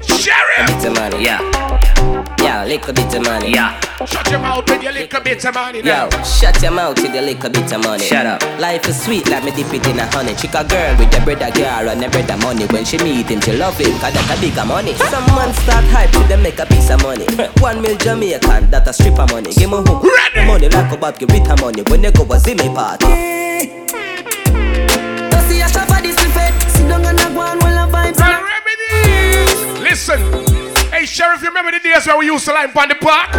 Sheriff. 0.04 0.68
bit 0.68 0.86
of 0.86 0.96
money, 0.96 1.26
yeah. 1.26 2.25
Yeah, 2.56 2.64
lick 2.64 2.88
a 2.88 2.94
bit 2.94 3.14
of 3.14 3.22
money. 3.22 3.52
Yeah. 3.52 3.76
Shut 4.06 4.32
your 4.32 4.40
mouth 4.40 4.64
with 4.70 4.82
your 4.82 4.94
little 4.94 5.20
bit 5.20 5.44
of 5.44 5.54
money 5.56 5.82
now. 5.82 6.08
Yo, 6.08 6.24
shut 6.24 6.62
your 6.62 6.72
mouth 6.72 6.96
with 7.02 7.14
your 7.14 7.24
lick 7.24 7.44
a 7.44 7.50
bit 7.50 7.70
of 7.74 7.84
money. 7.84 8.02
Shut 8.02 8.26
up. 8.26 8.42
Life 8.62 8.88
is 8.88 9.04
sweet, 9.04 9.28
like 9.30 9.44
me 9.44 9.52
dip 9.52 9.74
it 9.74 9.86
in 9.86 10.00
a 10.00 10.06
honey. 10.08 10.34
Chick 10.36 10.54
a 10.54 10.64
girl 10.64 10.96
with 10.98 11.12
a 11.12 11.20
brother 11.26 11.52
girl 11.52 11.90
and 11.92 12.02
a 12.02 12.10
brother 12.10 12.38
money. 12.38 12.66
When 12.68 12.86
she 12.86 12.98
meet 13.00 13.28
him, 13.28 13.42
she 13.42 13.52
love 13.52 13.78
him, 13.78 13.92
cause 14.00 14.14
that 14.14 14.32
a 14.32 14.40
bigger 14.40 14.64
money. 14.64 14.94
Some 15.12 15.26
man 15.36 15.54
start 15.54 15.84
hype 15.92 16.12
to 16.12 16.20
them 16.32 16.44
make 16.44 16.58
a 16.58 16.66
piece 16.66 16.90
of 16.92 17.04
money. 17.04 17.26
One 17.60 17.82
mil 17.82 17.98
Jamaican, 17.98 18.72
that 18.72 18.88
a 18.88 18.94
strip 18.94 19.20
of 19.20 19.30
money. 19.32 19.52
Give 19.52 19.70
me 19.70 19.84
hook. 19.84 20.08
Money 20.48 20.70
like 20.70 20.94
a 20.94 20.98
Bob, 20.98 21.20
give 21.20 21.32
it 21.32 21.48
a 21.52 21.60
money. 21.60 21.84
When 21.92 22.04
they 22.04 22.12
go 22.12 22.24
a 22.24 22.40
Zimmy 22.40 22.72
party. 22.74 23.04
Don't 25.28 25.44
see 25.52 25.60
a 25.60 25.68
shop 25.68 25.92
for 25.92 26.00
this 26.02 26.16
effect. 26.24 26.72
Sit 26.72 26.88
down 26.88 27.04
and 27.04 27.20
a 27.20 27.28
go 27.36 27.42
on 27.42 27.60
while 27.60 27.84
a 27.84 27.92
vibes. 27.92 28.16
Listen. 29.84 30.55
Hey, 31.06 31.14
Sheriff, 31.14 31.44
you 31.44 31.50
remember 31.50 31.70
the 31.70 31.78
days 31.86 32.08
where 32.08 32.18
we 32.18 32.26
used 32.26 32.46
to 32.46 32.52
line 32.52 32.74
on 32.74 32.90
the 32.90 32.98
park? 32.98 33.30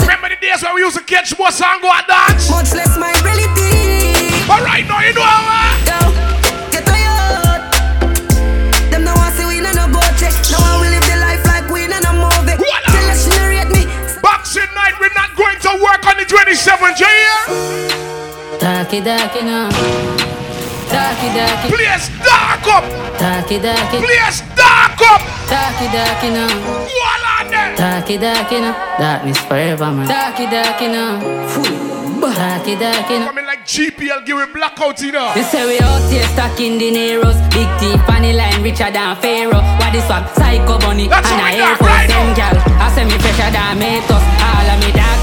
Remember 0.00 0.32
the 0.32 0.40
days 0.40 0.64
where 0.64 0.72
we 0.72 0.80
used 0.80 0.96
to 0.96 1.04
catch 1.04 1.36
bus 1.36 1.60
and 1.60 1.82
go 1.84 1.92
and 1.92 2.06
dance? 2.08 2.48
Much 2.48 2.72
less 2.72 2.96
my 2.96 3.12
reality. 3.20 4.32
But 4.48 4.64
right 4.64 4.80
now, 4.88 5.04
you 5.04 5.12
know 5.12 5.20
what? 5.20 5.76
Yo, 5.84 6.00
get 6.72 6.88
tired. 6.88 7.60
Them 8.88 9.04
no 9.04 9.12
want 9.20 9.36
see 9.36 9.44
we 9.44 9.60
no 9.60 9.68
no 9.76 9.84
go 9.92 10.00
check. 10.16 10.32
No 10.48 10.56
one 10.64 10.80
will 10.80 10.96
live 10.96 11.04
the 11.04 11.20
life 11.20 11.44
like 11.44 11.68
we 11.68 11.92
no 11.92 12.00
no 12.00 12.24
movie. 12.24 12.56
Tell 12.56 13.04
us 13.04 13.28
she 13.28 13.36
no 13.36 13.52
rate 13.52 13.68
me. 13.68 13.84
Boxing 14.24 14.72
night, 14.72 14.96
we're 14.96 15.12
not 15.12 15.36
going 15.36 15.60
to 15.60 15.76
work 15.76 16.08
on 16.08 16.16
the 16.16 16.24
27th, 16.24 16.96
you 16.96 17.04
hear? 17.04 18.56
Darky 18.64 19.04
darky 19.04 19.44
now. 19.44 19.68
Darky 20.88 21.28
darky. 21.36 21.68
Place 21.68 22.08
dark 22.24 22.64
up. 22.72 22.84
Darky 23.20 23.60
darky. 23.60 24.00
Place 24.00 24.40
dark 24.56 24.96
up. 25.04 25.35
Darky 25.48 25.86
darky 25.92 26.30
now. 26.30 26.48
Wall 26.48 27.24
on 27.40 27.50
there. 27.50 27.76
Darky 27.76 28.18
darky 28.18 28.60
now. 28.60 28.74
Darkness 28.98 29.38
forever 29.38 29.92
man. 29.92 30.08
Darky 30.08 30.46
darky 30.46 30.88
now. 30.88 31.20
Darky 32.20 32.74
darky 32.76 33.18
now. 33.18 33.26
Coming 33.26 33.46
like 33.46 33.64
GPL, 33.66 34.26
give 34.26 34.38
it 34.38 34.52
blackout, 34.52 35.00
you 35.00 35.12
know. 35.12 35.32
They 35.34 35.42
say 35.42 35.66
we 35.66 35.78
out 35.80 36.02
here 36.10 36.26
stuck 36.34 36.58
in 36.60 36.78
the 36.78 36.90
Neros 36.90 37.38
Big 37.54 37.68
T, 37.78 37.96
funny 38.06 38.32
line, 38.32 38.62
richer 38.62 38.90
than 38.90 39.16
Pharaoh 39.16 39.62
What 39.78 39.92
this 39.92 40.08
one? 40.08 40.26
Psycho 40.34 40.78
bunny 40.78 41.08
That's 41.08 41.30
And 41.30 41.40
I 41.40 41.54
air 41.54 41.76
right 41.80 42.08
them 42.08 42.34
gal 42.34 42.56
I 42.80 42.90
say 42.94 43.04
me 43.04 43.18
fresher 43.18 43.50
than 43.50 43.78
Matos 43.78 44.45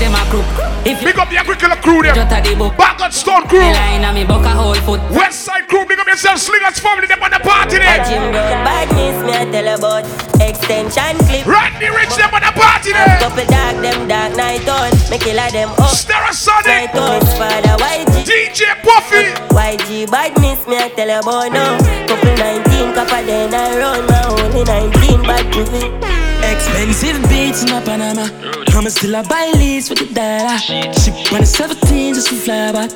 them 0.04 0.16
a 0.20 0.24
crook 0.28 0.48
If 0.84 1.00
Big 1.00 1.16
up 1.16 1.30
the 1.32 1.39
agriculture 1.39 1.80
crew 1.80 2.04
there. 2.04 2.12
Jutta 2.12 2.44
the 2.44 2.56
book 2.60 2.76
Back 2.76 3.00
on 3.00 3.12
Stone 3.12 3.48
crew. 3.48 3.63
The 3.63 3.72
line 3.72 4.04
of 4.04 4.13
me 4.13 4.28
buck 4.28 4.44
a 4.44 4.52
whole 4.52 4.76
foot 4.84 5.00
West 5.16 5.48
Side 5.48 5.68
crew, 5.72 5.86
big 5.88 6.00
up 6.00 6.08
yourself, 6.08 6.39
Slingers 6.39 6.80
family, 6.80 7.08
them 7.08 7.24
on 7.24 7.32
the 7.32 7.39
party 7.39 7.80
there. 7.80 8.04
Jim 8.04 8.36
Road 8.36 8.60
badness, 8.68 9.18
me 9.24 9.34
a 9.34 9.44
tell 9.48 9.70
about 9.80 10.04
extension 10.44 11.16
clip. 11.28 11.48
Randy 11.48 11.88
Rich, 11.88 12.16
them 12.20 12.36
on 12.36 12.44
the 12.44 12.52
party 12.52 12.92
A 12.92 13.00
there. 13.00 13.20
couple 13.24 13.48
dark 13.48 13.76
them 13.80 14.08
dark 14.08 14.36
night 14.36 14.68
on, 14.68 14.92
me 15.08 15.18
killer 15.18 15.50
them 15.52 15.72
oh. 15.80 15.88
up. 15.88 15.96
Stereosonic. 15.96 16.92
Night 16.92 16.96
on, 16.96 17.20
Miss 17.24 17.34
Father 17.39 17.76
YG. 17.80 18.13
DJ 18.28 18.62
Puffy. 18.84 19.32
YG 19.56 20.12
badness, 20.12 20.68
me 20.68 20.76
a 20.78 20.89
tell 20.92 21.12
about 21.12 21.52
now. 21.52 21.80
Couple 22.08 22.36
19, 22.36 22.94
couple 22.94 23.24
then 23.24 23.54
I 23.54 23.78
run 23.80 24.04
my 24.08 24.24
only 24.28 24.63
19 24.63 25.24
bad 25.24 25.46
groovy. 25.54 26.33
Expensive 26.54 27.18
beats 27.30 27.63
in 27.63 27.72
my 27.72 27.82
Panama. 27.82 28.30
I'ma 28.78 28.89
still 28.89 29.16
a 29.16 29.24
buy 29.24 29.52
leads 29.56 29.89
with 29.89 30.00
the 30.00 30.13
dollar. 30.13 30.58
Ship 30.60 31.32
when 31.32 31.42
it's 31.42 31.52
17 31.58 32.13
just 32.13 32.30
to 32.30 32.36
fly 32.36 32.72
back. 32.72 32.92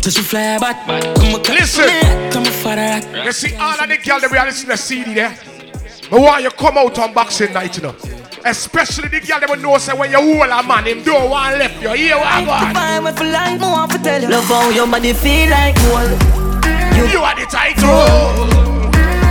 Just 0.00 0.18
to 0.18 0.22
fly 0.22 0.58
back. 0.58 0.86
Come 1.16 1.34
on, 1.34 1.42
Listen. 1.42 1.88
Come 2.30 2.44
on, 2.44 2.52
father. 2.52 3.02
You 3.24 3.32
see 3.32 3.56
all 3.56 3.80
of 3.80 3.88
the 3.88 3.96
girls 3.98 4.22
that 4.22 4.30
we 4.30 4.38
are 4.38 4.46
listening 4.46 4.70
to 4.70 4.76
CD 4.76 5.14
there. 5.14 5.36
But 6.08 6.20
why 6.20 6.38
you 6.38 6.50
come 6.50 6.78
out 6.78 6.96
on 7.00 7.12
boxing 7.12 7.52
night, 7.52 7.76
you 7.76 7.82
know. 7.82 7.96
Especially 8.44 9.08
the 9.08 9.20
girl 9.20 9.40
that 9.40 9.48
will 9.48 9.56
know 9.56 9.78
say 9.78 9.96
when 9.98 10.10
you 10.12 10.18
hold 10.18 10.50
a 10.50 10.62
man, 10.62 10.84
him 10.84 11.02
don't 11.02 11.30
want 11.30 11.58
left 11.58 11.82
you. 11.82 11.90
Here 11.94 12.16
what 12.16 12.26
I 12.26 12.44
got. 12.44 12.74
Fine 12.74 13.04
with 13.04 13.18
for 13.18 13.24
life, 13.24 13.60
more 13.60 13.72
want 13.72 13.90
to 13.90 13.98
tell 13.98 14.22
you. 14.22 14.28
Love 14.28 14.44
how 14.44 14.70
your 14.70 14.86
body 14.86 15.12
feel 15.14 15.50
like 15.50 15.74
gold. 15.82 16.10
You 17.10 17.20
are 17.20 17.34
the 17.34 17.46
title. 17.50 18.46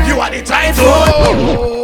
You 0.05 0.19
are 0.19 0.31
the 0.31 0.41
title. 0.43 1.82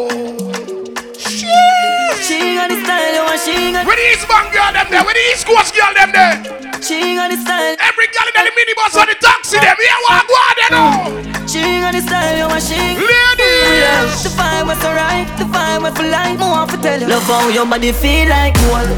She 3.39 3.71
got 3.71 3.87
Where 3.87 3.95
the 3.95 4.05
East 4.11 4.27
Bank 4.27 4.51
girl 4.51 4.71
them 4.75 4.87
there? 4.91 5.03
Where 5.03 5.15
the 5.15 5.23
East 5.31 5.47
Coast 5.47 5.71
girl 5.71 5.93
them 5.95 6.11
there? 6.11 6.35
She 6.83 7.15
got 7.15 7.31
the 7.31 7.37
style. 7.39 7.75
Every 7.79 8.07
girl 8.11 8.27
in 8.27 8.35
the 8.35 8.51
minibus 8.51 8.95
or 8.99 9.05
the 9.07 9.15
taxi 9.19 9.59
them. 9.59 9.75
Here 9.79 9.99
what 10.03 10.15
I 10.15 10.23
got 10.27 10.53
they 10.59 10.69
know. 10.75 11.47
She 11.47 11.61
got 11.79 11.93
the 11.93 12.01
style, 12.01 12.35
you 12.37 12.47
want 12.47 12.63
she 12.63 12.77
Ladies. 12.99 14.23
The 14.23 14.31
vibe 14.35 14.67
was 14.67 14.83
alright, 14.83 15.27
the 15.37 15.45
vibe 15.45 15.81
was 15.83 15.93
for 15.97 16.07
life, 16.07 16.39
more 16.39 16.51
want 16.51 16.71
to 16.71 16.77
tell 16.77 16.99
you. 16.99 17.07
Love 17.07 17.23
how 17.23 17.49
your 17.49 17.65
body 17.65 17.91
feel 17.91 18.29
like 18.29 18.55
gold. 18.55 18.89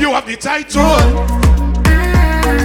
You 0.00 0.10
have 0.10 0.26
the 0.26 0.36
title. 0.36 0.82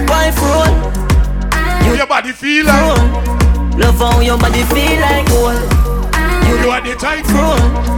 Wife 0.08 0.40
roll. 0.42 1.96
Your 1.96 2.06
body 2.06 2.32
feel 2.32 2.66
like. 2.66 2.80
Roll. 2.80 3.78
Love 3.78 3.98
how 3.98 4.20
your 4.20 4.38
body 4.38 4.62
feel 4.64 5.00
like 5.00 5.26
gold. 5.28 5.62
You 6.62 6.70
are 6.70 6.80
the 6.80 6.96
title. 6.98 7.97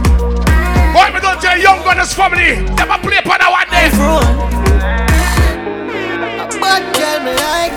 don't 1.51 1.61
young 1.61 1.83
gunners 1.83 2.13
family. 2.13 2.63
Never 2.75 2.97
play 3.03 3.17
upon 3.17 3.39
one 3.39 3.69
day. 3.69 3.89
Bad 6.61 6.83
girl 6.93 7.19
me 7.25 7.33
like 7.41 7.73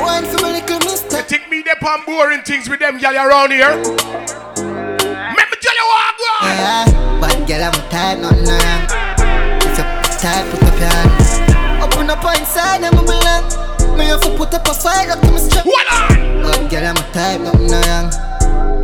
One 0.00 0.24
for 0.24 0.40
my 0.42 0.52
little 0.52 0.78
mister 0.78 1.16
You 1.16 1.22
think 1.24 1.50
me 1.50 1.62
them 1.62 1.76
on 1.84 2.04
boring 2.04 2.42
things 2.42 2.68
with 2.68 2.78
them 2.78 2.98
gal 2.98 3.16
around 3.16 3.50
here? 3.50 3.74
Let 3.74 5.46
me 5.50 5.56
tell 5.60 5.74
you 5.74 5.86
what 5.90 6.06
I 6.06 6.12
got. 6.22 6.42
Yeah, 6.44 6.84
bad 7.20 7.48
girl 7.48 7.62
I'm 7.64 7.74
a 7.74 7.82
type, 7.90 8.18
nothing 8.20 8.46
wrong 8.46 8.82
If 9.66 9.78
you 9.78 9.84
tight, 10.22 10.46
put 10.50 10.62
up 10.62 10.78
your 10.78 10.88
hand 10.88 11.82
Open 11.82 12.10
up 12.10 12.24
inside, 12.38 12.84
I'm 12.84 12.96
a 12.96 13.02
belong 13.02 13.98
Me 13.98 14.06
have 14.06 14.20
to 14.20 14.30
put 14.36 14.54
up 14.54 14.68
a 14.68 14.74
fight 14.74 15.10
up 15.10 15.20
to 15.20 15.30
my 15.32 15.38
strap 15.38 15.66
What 15.66 15.86
on? 15.92 16.42
Bad 16.42 16.70
girl 16.70 16.86
I'm 16.86 16.96
a 16.96 17.02
type, 17.12 17.40
nothing 17.40 17.70
wrong 17.74 18.12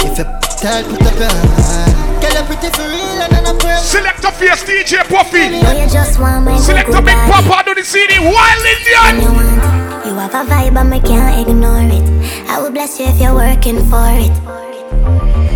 If 0.00 0.18
you 0.18 0.24
tight, 0.58 0.84
put 0.84 1.02
up 1.06 1.18
your 1.18 1.30
hand 1.30 1.89
Girl 2.30 2.38
I'm 2.40 2.46
pretty 2.46 2.70
for 2.76 2.86
real 2.86 3.22
and 3.26 3.46
I'm 3.46 3.58
Select 3.82 4.24
a 4.24 4.30
face 4.32 4.62
DJ 4.64 5.02
Puffy. 5.08 5.50
Know 5.50 5.72
you 5.72 5.88
just 5.90 6.18
want 6.20 6.44
my 6.44 6.56
Select 6.58 6.88
a 6.90 7.02
big 7.02 7.16
body. 7.26 7.32
papa 7.48 7.62
do 7.66 7.74
the 7.74 7.84
CD. 7.84 8.18
Wild 8.18 8.30
When 8.30 9.14
you 9.18 9.30
Indian. 9.34 10.06
you 10.06 10.14
have 10.18 10.34
a 10.34 10.44
vibe 10.50 10.76
and 10.80 10.94
I 10.94 11.00
can't 11.00 11.48
ignore 11.48 11.82
it. 11.82 12.06
I 12.48 12.60
will 12.60 12.70
bless 12.70 12.98
you 13.00 13.06
if 13.06 13.20
you're 13.20 13.34
working 13.34 13.78
for 13.90 14.06
it. 14.14 14.30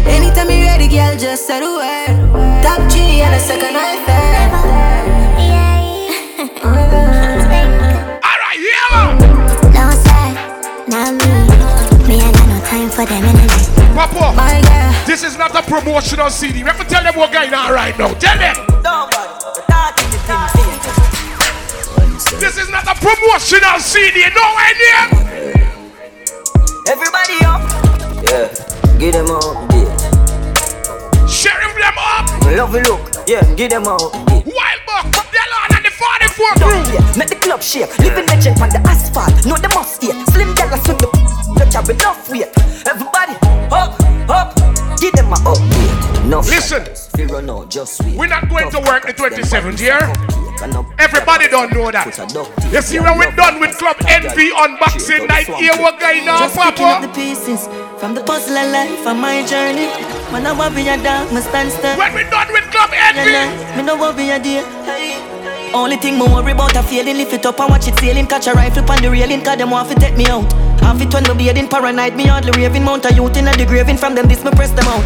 Anytime 0.06 0.50
you're 0.50 0.66
ready, 0.66 0.88
girl, 0.88 1.16
just 1.16 1.46
say 1.46 1.60
the 1.60 1.70
word. 1.70 2.62
Top 2.62 2.80
G 2.90 3.22
and 3.22 3.34
a 3.34 3.38
second 3.38 3.76
I 3.76 3.94
Alright, 8.24 8.60
yeah. 8.60 9.18
No 9.72 9.84
side, 10.04 10.36
not 10.88 11.10
me. 11.14 11.18
Me 11.18 11.22
ain't 11.22 11.22
got 11.22 11.22
no 11.22 11.23
time 12.88 13.06
for 13.06 13.06
them 13.10 13.24
energy. 13.24 13.64
Papa, 13.94 14.34
My 14.36 14.60
girl. 14.60 15.06
this 15.06 15.22
is 15.22 15.38
not 15.38 15.54
a 15.54 15.62
promotional 15.62 16.30
CD. 16.30 16.62
We 16.62 16.68
have 16.68 16.78
to 16.78 16.84
tell 16.84 17.02
them 17.02 17.14
what's 17.16 17.32
going 17.32 17.52
on 17.54 17.72
right 17.72 17.96
now. 17.98 18.12
Tell 18.14 18.38
them. 18.38 18.56
This 22.40 22.58
is 22.58 22.68
not 22.68 22.84
a 22.86 22.94
promotional 23.00 23.78
CD. 23.80 24.24
Nowhere 24.34 24.74
near. 24.80 25.02
Everybody 26.86 27.44
up. 27.44 27.62
Yeah, 28.24 28.98
give 28.98 29.12
them 29.12 29.30
up, 29.30 29.70
yeah. 29.72 31.26
Sheriff 31.26 31.74
them 31.76 31.94
up. 31.98 32.28
Love 32.52 32.74
you 32.74 32.82
look, 32.82 33.00
yeah, 33.26 33.54
give 33.54 33.70
them 33.70 33.86
up, 33.86 34.00
yeah. 34.28 34.42
Wild 34.44 34.44
buck. 34.44 34.52
They're 34.54 34.72
on 34.72 34.73
the 36.36 36.58
44 36.58 36.68
crew. 36.68 36.92
Yeah, 36.92 37.16
make 37.16 37.28
the 37.28 37.36
club 37.36 37.62
shake. 37.62 37.98
Living 37.98 38.26
legend 38.26 38.60
on 38.60 38.68
the 38.70 38.80
asphalt. 38.86 39.34
Know 39.46 39.56
the 39.56 39.68
must 39.74 39.96
stay. 39.96 40.12
Slim 40.32 40.54
dollars 40.54 40.82
with 40.86 40.98
the 40.98 41.08
touch 41.58 41.74
have 41.74 41.90
enough 41.90 42.30
weight. 42.30 42.50
Everybody, 42.86 43.34
up, 43.70 43.98
up. 44.28 44.54
Give 45.00 45.12
them 45.12 45.32
a 45.32 45.36
update. 45.46 46.28
No 46.28 46.40
Listen. 46.40 46.84
No, 47.44 47.64
just 47.66 48.02
wait. 48.02 48.16
We're 48.16 48.26
not 48.26 48.48
going 48.48 48.70
to 48.70 48.78
work 48.80 49.06
the 49.06 49.12
27th 49.12 49.80
year. 49.80 49.98
Everybody 50.98 51.48
don't 51.48 51.72
know 51.72 51.90
that. 51.90 52.06
You 52.72 52.80
see 52.80 52.98
when 52.98 53.18
we're 53.18 53.34
done 53.36 53.60
with 53.60 53.76
Club 53.76 53.96
Envy 54.08 54.50
unboxing 54.50 55.28
night, 55.28 55.46
here 55.46 55.74
we're 55.76 55.98
going 55.98 56.26
on, 56.28 56.38
Just 56.38 56.56
picking 56.56 56.86
up 56.86 57.02
the 57.02 57.08
pieces 57.08 57.66
from 57.98 58.14
the 58.14 58.22
puzzle 58.22 58.56
of 58.56 58.72
life 58.72 59.06
and 59.06 59.20
my 59.20 59.44
journey. 59.44 59.86
When 60.32 60.46
I 60.46 60.52
want 60.52 60.74
be 60.74 60.88
a 60.88 60.96
dark, 60.96 61.30
me 61.32 61.40
stand 61.40 61.70
still. 61.70 61.98
When 61.98 62.14
we're 62.14 62.30
done 62.30 62.48
with 62.52 62.64
Club 62.70 62.90
nah, 62.90 63.76
Me 63.76 63.82
know 63.82 63.96
what 63.96 64.16
be 64.16 64.30
a 64.30 64.38
day. 64.38 65.33
Only 65.74 65.96
thing 65.96 66.18
me 66.18 66.22
worry 66.30 66.52
about 66.52 66.76
a 66.76 66.82
failing, 66.84 67.16
lift 67.16 67.32
it 67.32 67.44
up 67.44 67.58
and 67.58 67.68
watch 67.68 67.88
it 67.88 67.98
sailing. 67.98 68.26
Catch 68.26 68.46
a 68.46 68.52
rifle 68.52 68.88
on 68.88 69.02
the 69.02 69.10
railing, 69.10 69.42
cause 69.42 69.58
them 69.58 69.70
want 69.70 69.90
to 69.90 69.96
take 69.98 70.16
me 70.16 70.24
out. 70.26 70.46
Half 70.78 71.02
it 71.02 71.12
when 71.12 71.24
me 71.26 71.34
bathing, 71.34 71.66
paranoid, 71.66 72.14
me 72.14 72.26
hardly 72.26 72.52
raving. 72.52 72.84
Mount 72.84 73.04
a 73.06 73.12
youth 73.12 73.36
in 73.36 73.46
the 73.46 73.64
graving, 73.66 73.98
from 73.98 74.14
them 74.14 74.28
this 74.28 74.44
me 74.44 74.52
press 74.52 74.70
them 74.70 74.86
out. 74.86 75.02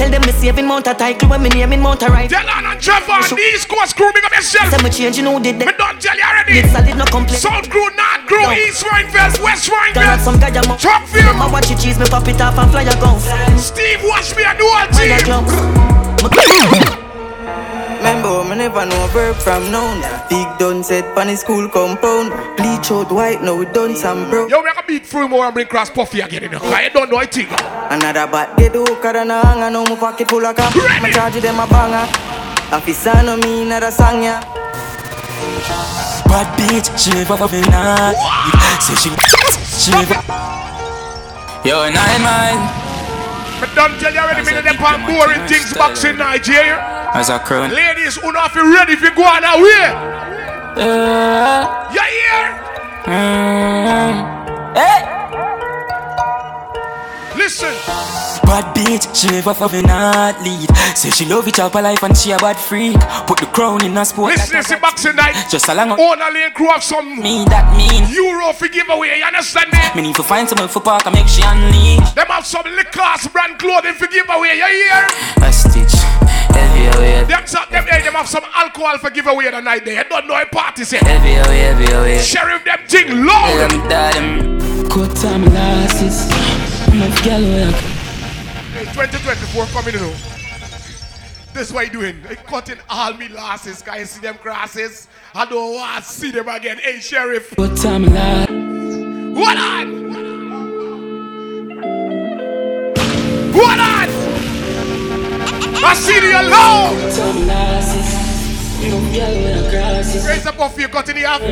Tell 0.00 0.08
them 0.08 0.22
me 0.22 0.32
saving, 0.32 0.66
mount 0.66 0.86
a 0.86 0.94
title 0.94 1.28
when 1.28 1.42
me 1.42 1.50
naming, 1.50 1.82
mount 1.82 2.02
a 2.02 2.06
right. 2.06 2.30
Tell 2.30 2.48
on 2.48 2.64
and 2.64 2.80
Trevor, 2.80 3.28
the 3.28 3.36
East 3.52 3.68
Coast 3.68 3.94
crew, 3.94 4.10
big 4.14 4.24
up 4.24 4.32
yourself. 4.32 4.72
Say 4.72 4.82
me 4.82 4.88
change, 4.88 5.18
you 5.18 5.22
know, 5.22 5.38
did 5.38 5.60
that. 5.60 5.66
Me 5.66 5.74
don't 5.76 6.00
tell 6.00 6.16
you 6.16 6.24
already. 6.24 6.64
It's 6.64 6.72
solid, 6.72 6.96
no 6.96 7.04
complaint. 7.04 7.44
South 7.44 7.68
crew, 7.68 7.84
North 7.92 8.24
crew, 8.24 8.40
No. 8.40 8.56
East 8.56 8.88
Ruimveldt, 8.88 9.36
West 9.44 9.68
Got 9.68 9.92
Ruimveldt. 9.92 10.24
some 10.24 10.40
guy 10.40 10.50
jam 10.50 10.64
up. 10.72 10.80
Truck 10.80 11.04
film. 11.12 11.36
I 11.36 11.52
watch 11.52 11.68
it 11.70 11.76
cheese, 11.76 11.98
me 12.00 12.08
pop 12.08 12.24
it 12.24 12.40
off 12.40 12.56
and 12.56 12.70
fly 12.72 12.88
a 12.88 12.96
gun. 12.96 13.20
Steve, 13.60 14.00
watch 14.00 14.32
me 14.32 14.48
and 14.48 14.56
the 14.56 14.64
whole 14.64 14.88
Mind 16.24 16.32
a 16.32 16.88
team. 16.88 17.02
clumps. 18.06 18.26
Remember, 18.26 18.48
me 18.48 18.56
never 18.56 18.86
know 18.86 19.06
verb 19.08 19.36
from 19.36 19.70
noun. 19.70 20.00
Big 20.28 20.46
done 20.58 20.82
said 20.82 21.04
pan 21.14 21.28
the 21.28 21.36
school 21.36 21.68
compound. 21.68 22.30
Bleach 22.56 22.90
out 22.90 23.10
white, 23.10 23.42
now 23.42 23.56
we 23.56 23.66
done 23.66 23.96
some 23.96 24.28
bro. 24.30 24.46
Yo, 24.48 24.62
make 24.62 24.76
a 24.76 24.82
beat 24.86 25.06
through 25.06 25.28
more 25.28 25.44
and 25.44 25.54
bring 25.54 25.66
cross 25.66 25.90
Puffy 25.90 26.20
again, 26.20 26.42
you 26.42 26.48
know. 26.48 26.58
Cause 26.58 26.72
I 26.72 26.88
don't 26.88 27.10
know 27.10 27.20
a 27.20 27.26
thing. 27.26 27.46
Another 27.90 28.26
bat 28.26 28.56
get 28.56 28.72
hook 28.72 29.04
and 29.04 29.30
a 29.30 29.42
hanger. 29.42 29.70
Now 29.70 29.84
my 29.84 29.96
pocket 29.96 30.28
full 30.28 30.44
of 30.44 30.56
cap. 30.56 30.74
My 31.02 31.10
charge 31.10 31.34
them 31.34 31.58
a 31.58 31.66
banger. 31.66 32.06
Officer 32.72 33.22
no 33.22 33.36
me 33.36 33.62
another 33.62 33.90
song 33.90 34.22
ya. 34.22 34.40
Bad 36.26 36.58
bitch, 36.58 36.90
she 36.98 37.12
live 37.12 37.30
off 37.30 37.42
of 37.42 37.52
a 37.52 37.60
night. 37.60 38.16
Say 38.80 38.94
she, 38.94 39.10
she 39.80 39.92
live. 39.92 40.10
Yo, 41.64 41.88
nine 41.90 42.22
mile. 42.22 42.85
But 43.60 43.74
don't 43.74 43.98
tell 43.98 44.12
you 44.12 44.20
already, 44.20 44.44
me 44.44 44.52
them 44.60 44.76
on 44.84 45.06
boring 45.06 45.46
things 45.48 45.72
boxing 45.72 46.16
Nigeria. 46.16 46.76
As 47.14 47.28
a 47.30 47.38
crown. 47.38 47.70
Ladies, 47.70 48.16
who 48.16 48.30
not 48.32 48.52
feel 48.52 48.70
ready 48.70 48.92
if 48.92 49.00
you 49.02 49.14
go 49.14 49.24
on 49.24 49.42
away. 49.44 49.86
Uh, 50.76 51.88
You 51.92 52.00
hear? 52.02 52.44
mm, 53.06 54.76
hey. 54.76 55.15
Listen. 57.46 57.78
Bad 58.42 58.74
bitch, 58.74 59.06
she 59.14 59.28
never 59.30 59.50
off 59.50 59.62
of 59.62 59.72
an 59.74 59.86
athlete. 59.88 60.66
Say 60.98 61.10
she 61.10 61.24
love 61.26 61.46
each 61.46 61.60
other 61.60 61.78
her 61.78 61.82
life 61.82 62.02
and 62.02 62.16
she 62.18 62.32
a 62.32 62.38
bad 62.38 62.56
freak. 62.56 62.98
Put 63.28 63.38
the 63.38 63.46
crown 63.46 63.84
in 63.84 63.96
a 63.96 64.04
sport. 64.04 64.32
Listen, 64.34 64.50
like 64.50 64.54
a 64.54 64.58
listen, 64.66 64.80
boxing 64.80 65.14
night. 65.14 65.46
Just 65.48 65.68
along 65.68 65.90
a 65.90 65.94
Own 65.94 66.20
a 66.20 66.28
lane 66.34 66.50
crew 66.50 66.66
have 66.74 66.82
some 66.82 67.06
me 67.22 67.44
that 67.46 67.70
mean. 67.78 68.02
euro 68.10 68.52
for 68.52 68.66
giveaway, 68.66 69.18
you 69.18 69.24
understand 69.24 69.70
me? 69.70 69.78
Me 69.94 70.08
need 70.08 70.16
to 70.16 70.24
find 70.24 70.48
someone 70.48 70.66
for 70.66 70.80
park 70.82 71.06
and 71.06 71.14
make 71.14 71.28
she 71.28 71.40
unleash. 71.46 72.10
Them 72.18 72.26
have 72.26 72.44
some 72.44 72.66
liquors 72.66 73.30
brand 73.30 73.60
clothing 73.60 73.94
for 73.94 74.08
giveaway, 74.10 74.58
you 74.58 74.66
hear? 74.66 75.06
A 75.46 75.52
stitch, 75.54 75.94
heavy 76.50 76.98
away, 76.98 77.22
Them, 77.30 77.46
some, 77.46 77.70
them, 77.70 77.86
hey, 77.86 78.02
them 78.02 78.14
have 78.14 78.26
some 78.26 78.42
alcohol 78.58 78.98
for 78.98 79.10
giveaway 79.10 79.52
the 79.52 79.60
night 79.62 79.84
there. 79.84 80.02
You 80.02 80.08
don't 80.10 80.26
know 80.26 80.34
a 80.34 80.46
party 80.46 80.82
say. 80.82 80.98
heavy 80.98 81.38
away, 81.38 81.62
heavy 81.70 81.92
away. 81.94 82.18
Sheriff 82.18 82.64
them 82.64 82.82
thing 82.90 83.22
loud. 83.22 83.54
Let 83.54 83.70
me 83.70 83.78
die. 83.86 84.90
Cut 84.90 85.14
time 85.14 85.46
losses. 85.54 86.35
Enough 86.96 87.22
where 87.24 87.42
Hey, 88.72 88.84
2024 88.84 89.66
coming 89.66 89.92
you 89.92 90.00
know. 90.00 90.14
This 91.52 91.70
what 91.70 91.84
you 91.84 91.92
doing. 91.92 92.16
You 92.30 92.36
cutting 92.36 92.78
all 92.88 93.12
me 93.12 93.28
losses. 93.28 93.82
Can 93.82 93.98
you 93.98 94.06
see 94.06 94.20
them 94.22 94.36
crosses? 94.36 95.06
I 95.34 95.44
don't 95.44 95.74
want 95.74 96.02
to 96.04 96.10
see 96.10 96.30
them 96.30 96.48
again. 96.48 96.78
Hey, 96.78 96.98
Sheriff. 97.00 97.52
What 97.58 97.76
time 97.76 98.04
losses. 98.06 98.48
Hold 99.36 99.58
on. 99.58 99.86
Hold 103.52 103.78
on. 103.78 104.08
I 105.84 105.94
see 105.94 106.18
the 106.18 106.32
alone. 106.40 107.12
Time 107.12 107.46
losses. 107.46 108.08
Enough 108.86 109.12
gal 109.12 109.34
where 109.34 109.66
I 109.66 109.70
crosses. 109.70 110.24
Raise 110.26 110.46
up 110.46 110.58
off 110.58 110.78
your 110.78 110.88
cut 110.88 111.10
in 111.10 111.16
the 111.16 111.22
half. 111.28 111.42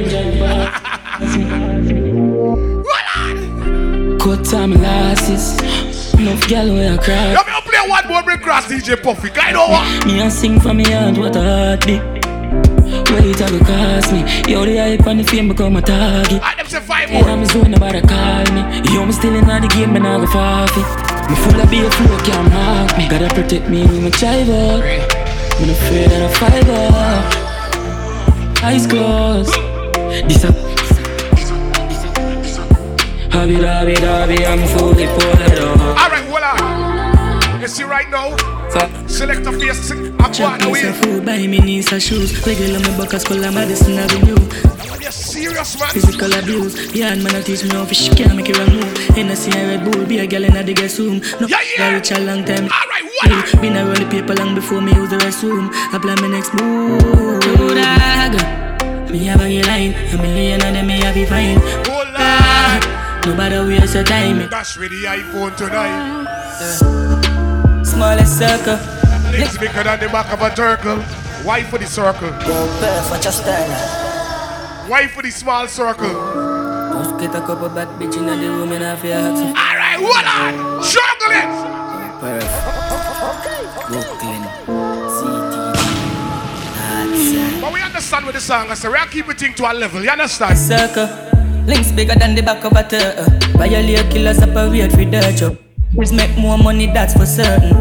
Cut 4.25 4.43
time 4.43 4.73
losses. 4.81 5.53
Enough 6.15 6.49
gal 6.49 6.73
where 6.73 6.95
I 6.95 6.97
cry. 6.97 7.35
Let 7.35 7.47
me 7.47 7.53
play 7.61 7.87
one 7.87 8.09
more 8.09 8.23
break 8.23 8.41
cross 8.41 8.65
DJ 8.65 8.97
Puffy. 8.97 9.29
Guy 9.29 9.53
know 9.53 9.69
what? 9.69 10.07
Me 10.07 10.19
a 10.23 10.31
sing 10.31 10.59
from 10.59 10.79
me 10.79 10.85
heart 10.85 11.19
what 11.19 11.37
a 11.37 11.43
heartbeat. 11.43 12.01
Wait 13.13 13.39
a 13.39 13.47
go 13.53 13.59
cost 13.69 14.13
me. 14.15 14.25
Yo 14.51 14.65
the 14.65 14.79
hype 14.79 15.07
and 15.07 15.21
the 15.21 15.25
fame 15.25 15.49
become 15.49 15.77
a 15.77 15.83
target. 15.83 16.43
I 16.43 16.55
them 16.57 16.67
say 16.67 16.81
five 16.81 17.11
And 17.11 17.27
more. 17.27 17.37
I'm 17.37 17.45
zone 17.45 17.73
nobody 17.73 18.01
call 18.01 18.49
me. 18.55 18.63
Yo 18.95 19.05
me 19.05 19.13
still 19.13 19.35
in 19.35 19.45
the 19.45 19.69
game, 19.69 19.93
me 19.93 20.01
nah 20.01 20.17
go 20.17 20.27
forfeit. 20.27 20.87
Me 21.29 21.37
full 21.45 21.61
of 21.61 21.71
beer 21.71 21.91
flow 21.91 22.17
can't 22.25 22.51
mark 22.51 22.97
me. 22.97 23.07
Gotta 23.11 23.29
protect 23.35 23.69
me 23.69 23.83
with 23.83 24.05
my 24.05 24.09
chival. 24.09 24.81
Me 25.61 25.67
no 25.67 25.73
afraid 25.75 26.13
of 26.13 26.23
a 26.23 26.35
fiber. 26.41 26.89
Eyes 28.65 28.87
closed. 28.87 29.53
This 30.27 30.45
a 30.45 30.74
Hobby, 33.35 33.55
hobby, 33.55 33.95
hobby, 33.97 34.47
I'm 34.47 34.63
fully 34.79 35.07
pulled 35.07 35.43
up. 35.43 35.99
All 35.99 36.09
right, 36.09 36.25
hold 36.31 36.43
on. 36.43 37.61
You 37.61 37.67
see 37.67 37.83
right 37.83 38.09
now? 38.09 38.37
Select 39.09 39.47
a 39.47 39.53
face. 39.53 39.91
I'm 39.91 40.33
going 40.33 40.63
away. 40.63 40.83
some 40.83 40.95
food, 41.03 41.27
buy 41.27 41.47
me 41.47 41.59
knees 41.59 41.93
and 41.93 42.01
shoes. 42.03 42.47
Regular 42.47 42.79
me 42.79 42.97
buckets, 42.97 43.25
call 43.25 43.39
Madison 43.39 43.99
Avenue. 43.99 44.39
You're 45.01 45.11
serious, 45.11 45.79
man. 45.79 45.91
Physical 45.91 46.33
abuse, 46.33 46.95
yeah, 46.95 47.13
and 47.13 47.23
man, 47.25 47.35
I 47.35 47.43
teach 47.43 47.65
me 47.65 47.71
how 47.71 47.85
fish 47.85 48.09
can't 48.15 48.37
make 48.37 48.49
it 48.49 48.57
wrong 48.57 48.71
move. 48.73 48.97
Hennessy 49.17 49.51
and 49.51 49.83
Red 49.83 49.93
Bull, 49.93 50.07
be 50.07 50.19
a 50.19 50.27
girl 50.27 50.45
in 50.45 50.57
a 50.57 50.63
dig 50.63 50.79
room. 50.99 51.21
No, 51.41 51.47
Yeah, 51.49 51.59
yeah. 51.77 51.89
I 51.89 51.95
reach 51.95 52.13
a 52.13 52.21
long 52.21 52.45
time. 52.45 52.71
Alright, 52.71 53.05
what? 53.05 53.61
Been 53.61 53.77
a 53.77 53.85
roll 53.85 53.95
the 53.95 54.07
paper 54.09 54.35
long 54.35 54.55
before 54.55 54.81
me 54.81 54.95
use 54.95 55.11
the 55.11 55.17
restroom. 55.19 55.71
I 55.93 55.99
plan 55.99 56.19
my 56.21 56.29
next 56.29 56.55
move. 56.55 57.41
Do 57.43 57.75
that. 57.75 59.11
Me 59.11 59.25
have 59.27 59.41
a 59.43 59.63
line, 59.63 59.93
a 60.15 60.23
million 60.23 60.63
of 60.65 60.73
them 60.73 60.87
me 60.87 61.01
have 61.03 61.15
be 61.15 61.25
fine. 61.27 61.94
Hold 63.25 63.41
on. 63.41 63.51
Nobody 63.51 63.79
waste 63.81 63.95
your 63.95 64.05
time. 64.05 64.49
Dash 64.49 64.77
with 64.77 64.91
the 64.91 65.05
iPhone 65.05 65.57
tonight. 65.57 66.25
Smallest 67.85 68.39
circle. 68.39 68.79
Legs 69.33 69.57
bigger 69.59 69.83
than 69.83 69.99
the 70.01 70.09
back 70.09 70.31
of 70.33 70.43
a 70.43 70.51
turtle. 70.55 70.99
Why 71.43 71.63
for 71.63 71.79
the 71.79 71.87
circle? 71.87 72.29
Yo, 72.29 72.67
Perf, 72.79 73.11
what 73.11 73.25
you 73.25 73.31
stand? 73.31 73.73
Why 74.91 75.07
for 75.09 75.23
the 75.23 75.31
small 75.31 75.67
circle? 75.69 76.09
Just 76.09 77.19
get 77.19 77.35
a 77.35 77.41
couple 77.41 77.69
bad 77.71 77.89
bitch 77.99 78.17
in 78.17 78.27
the 78.27 78.37
room 78.37 78.73
and 78.73 78.83
have 78.85 79.03
your 79.05 79.15
hats. 79.15 79.41
Alright, 79.41 79.99
hold 79.99 80.25
on. 80.25 80.83
Juggle 80.83 81.33
it. 81.33 81.49
Perf. 82.21 82.51
Brooklyn. 83.89 84.43
CTG. 85.17 85.75
But 87.61 87.73
we 87.73 87.81
understand 87.81 88.25
what 88.27 88.35
the 88.35 88.41
song 88.41 88.71
is. 88.71 88.79
So 88.79 88.91
we 88.91 88.97
are 88.99 89.07
keep 89.07 89.29
it 89.29 89.39
thing 89.39 89.55
to 89.55 89.71
a 89.71 89.73
level. 89.73 90.03
You 90.03 90.11
understand? 90.11 90.59
Circle. 90.59 91.09
Links 91.67 91.93
bigger 91.93 92.15
than 92.15 92.35
the 92.35 92.43
back 92.43 92.65
of 92.65 92.73
a 92.73 92.83
turtle. 92.83 93.25
Violate 93.57 94.11
killers 94.11 94.37
separate 94.37 94.93
for 94.93 95.05
dirt 95.05 95.35
job. 95.35 95.57
Please 95.95 96.13
make 96.13 96.37
more 96.37 96.59
money, 96.59 96.87
that's 96.87 97.15
for 97.15 97.25
certain. 97.25 97.73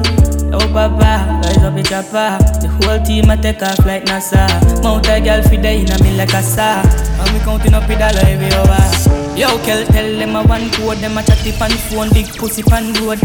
Oh, 0.53 0.67
Baba, 0.71 1.41
rise 1.43 1.57
up 1.57 1.75
the 1.75 1.83
chopper. 1.83 2.37
The 2.61 2.69
whole 2.69 3.03
team 3.03 3.29
a 3.29 3.35
take 3.35 3.61
off 3.61 3.83
like 3.85 4.05
NASA. 4.05 4.47
Mount 4.83 5.07
a 5.09 5.19
girl 5.19 5.41
day 5.61 5.81
in 5.81 5.91
a 5.91 6.01
me 6.03 6.15
like 6.15 6.31
a 6.33 6.41
star. 6.41 6.85
And 6.85 7.33
we 7.33 7.39
counting 7.39 7.73
up 7.73 7.87
the 7.87 7.95
dollar 7.95 8.23
every 8.23 8.53
hour. 8.53 9.35
Yo, 9.35 9.49
Kel, 9.65 9.83
tell 9.87 10.17
them 10.17 10.35
a 10.35 10.43
one 10.43 10.69
code, 10.71 10.99
them 10.99 11.17
a 11.17 11.23
chatty 11.23 11.51
pan 11.51 11.71
phone, 11.89 12.09
big 12.13 12.27
pussy 12.37 12.63
pan 12.63 12.93
road. 13.01 13.19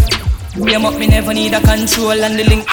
Blame 0.57 0.87
up, 0.87 0.99
me 0.99 1.07
never 1.07 1.35
need 1.35 1.55
a 1.55 1.61
control 1.61 2.19
and 2.19 2.39
the 2.39 2.45
link. 2.45 2.65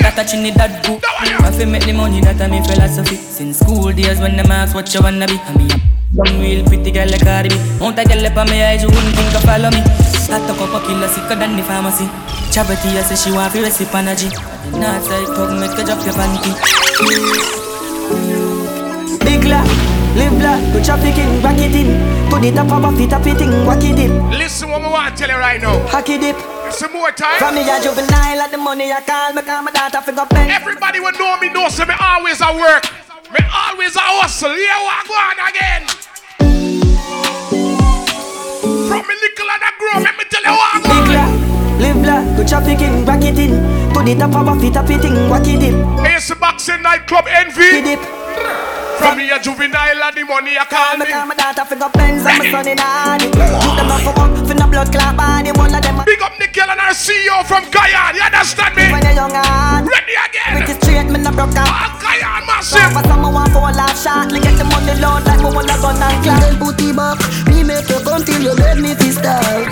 That 0.00 0.16
a 0.16 0.50
that 0.56 0.86
go. 0.86 1.00
I 1.02 1.50
fi 1.50 1.64
make 1.66 1.84
the 1.84 1.92
money, 1.92 2.20
that 2.20 2.40
a 2.40 2.48
me 2.48 2.62
philosophy. 2.62 3.16
Since 3.16 3.58
school 3.58 3.92
days 3.92 4.20
when 4.20 4.36
them 4.36 4.50
ask 4.50 4.74
what 4.74 4.94
you 4.94 5.02
wanna 5.02 5.26
be, 5.26 5.38
and 5.44 5.58
me 5.58 5.97
a 6.10 6.16
Young 6.16 6.40
real 6.40 6.64
pretty 6.64 6.90
girl 6.90 7.08
like 7.10 7.22
Cardi 7.22 7.48
B 7.50 7.56
Mount 7.80 7.98
a 7.98 8.04
girl 8.04 8.26
up 8.26 8.36
on 8.36 8.50
me 8.50 8.62
eyes, 8.62 8.82
you 8.82 8.88
wouldn't 8.88 9.14
think 9.14 9.34
of 9.34 9.42
follow 9.44 9.70
me 9.70 9.82
That 10.28 10.48
a 10.48 10.54
couple 10.56 10.80
killer 10.80 11.08
sicker 11.08 11.36
than 11.36 11.56
the 11.56 11.62
pharmacy 11.62 12.08
Charity, 12.52 12.96
I 12.96 13.02
say 13.02 13.16
she 13.16 13.30
want 13.34 13.52
to 13.52 13.62
recipe 13.62 13.92
energy 13.92 14.28
Not 14.72 15.04
like 15.12 15.28
talk, 15.36 15.52
make 15.60 15.76
you 15.76 15.84
drop 15.84 16.00
your 16.04 16.14
panty 16.16 16.52
Big 19.20 19.44
la, 19.44 19.60
live 20.16 20.40
la, 20.40 20.56
do 20.72 20.82
trafficking, 20.82 21.42
back 21.42 21.60
it 21.60 21.76
in. 21.76 21.92
To 22.30 22.40
the 22.40 22.50
top 22.56 22.72
of 22.72 22.94
a 22.94 22.96
fit, 22.96 23.10
tap 23.10 23.26
it 23.26 23.40
in, 23.40 23.66
whack 23.66 23.84
it 23.84 23.96
dip. 23.96 24.10
Listen 24.32 24.70
what 24.70 24.80
I 24.80 24.90
want 24.90 25.16
to 25.16 25.20
tell 25.20 25.28
you 25.28 25.36
right 25.36 25.60
now. 25.60 25.76
Hack 25.88 26.08
it 26.08 26.20
dip. 26.20 26.36
Some 26.72 26.92
more 26.92 27.10
time. 27.12 27.38
From 27.38 27.54
me 27.54 27.62
a 27.68 27.76
juvenile, 27.82 28.40
at 28.40 28.50
the 28.50 28.56
money 28.56 28.92
I 28.92 29.00
call, 29.02 29.34
me 29.34 29.42
call 29.42 29.62
my 29.62 29.70
daughter 29.72 30.00
fi 30.00 30.12
go 30.12 30.24
pen. 30.24 30.50
Everybody 30.50 31.00
will 31.00 31.12
know 31.12 31.36
me 31.40 31.52
know 31.52 31.68
so 31.68 31.84
me 31.84 31.94
always 32.00 32.40
at 32.40 32.54
work. 32.56 32.84
Me 33.32 33.44
always 33.52 33.96
a 33.96 34.00
hustle. 34.00 34.48
Here 34.48 34.80
we 34.80 35.08
go 35.08 35.14
on 35.14 35.48
again. 35.48 35.97
From 38.88 39.04
me 39.06 39.14
little 39.20 39.50
and 39.52 39.62
I 39.62 39.70
grow, 39.78 40.00
let 40.00 40.16
me 40.16 40.24
tell 40.32 40.42
you 40.42 40.52
what 40.56 40.74
I 40.74 40.78
go. 40.80 40.88
Big 40.88 41.08
la, 41.12 41.24
live 41.78 42.02
la, 42.08 42.16
do 42.36 42.42
trafficking, 42.48 43.04
back 43.04 43.22
it 43.22 43.38
in. 43.38 43.52
To 43.92 44.00
the 44.02 44.14
top 44.16 44.34
of 44.34 44.48
a 44.48 44.54
fit, 44.60 44.76
it 44.76 45.04
in, 45.04 45.28
whack 45.28 45.46
it 45.46 45.60
dip. 45.60 45.76
It's 46.08 46.30
a 46.30 46.36
boxing 46.36 46.82
nightclub 46.82 47.26
envy. 47.28 47.82
dip. 47.84 48.00
From 48.98 49.16
me 49.18 49.30
a 49.30 49.38
juvenile 49.38 50.02
and 50.02 50.16
the 50.16 50.24
money 50.24 50.58
I 50.58 50.64
call 50.66 50.98
Me 50.98 51.04
me. 51.06 51.12
call 51.12 51.26
my 51.26 51.34
daughter 51.36 51.64
fi 51.64 51.76
go 51.78 51.88
Benz 51.90 52.26
and 52.26 52.38
my 52.38 52.50
son 52.50 52.66
in 52.66 52.78
a 52.78 52.82
honey. 52.82 53.26
Look 53.30 53.76
them 53.78 53.90
up 53.94 54.00
for 54.02 54.14
work, 54.18 54.32
blood 54.78 54.92
clot 54.94 55.16
body. 55.16 55.50
One 55.52 55.74
of 55.74 55.82
them 55.82 55.98
Big 56.06 56.22
up 56.22 56.38
Nickel 56.38 56.70
and 56.70 56.78
our 56.78 56.94
CEO 56.94 57.42
from 57.46 57.66
Guyana. 57.70 58.14
You 58.14 58.22
understand 58.22 58.76
me? 58.76 58.86
when 58.92 59.02
you 59.02 59.14
young 59.18 59.34
and 59.34 59.86
Ready 59.86 60.14
again. 60.14 60.54
Pretty 60.54 60.74
straight, 60.78 61.10
me 61.10 61.18
no 61.18 61.30
broke 61.34 61.56
out. 61.58 61.66
All 61.66 61.98
Guyana 61.98 62.46
man. 62.46 62.62
Massive. 62.62 62.94
But 62.94 63.04
some 63.06 63.22
want 63.22 63.50
for 63.50 63.66
a 63.66 63.72
laugh 63.74 63.98
shot. 63.98 64.30
Get 64.30 64.54
the 64.54 64.64
money 64.70 64.94
load 65.02 65.26
like 65.26 65.42
me 65.42 65.50
wanna 65.50 65.74
gun 65.82 65.98
and 65.98 66.22
clap. 66.22 66.40
Then 66.42 66.58
put 66.62 66.78
it 66.78 66.94
back. 66.94 67.18
Me 67.50 67.64
make 67.66 67.88
you 67.90 67.98
come 68.06 68.22
till 68.22 68.38
you 68.38 68.54
make 68.54 68.78
me 68.78 68.94
feel 68.94 69.14
start. 69.18 69.66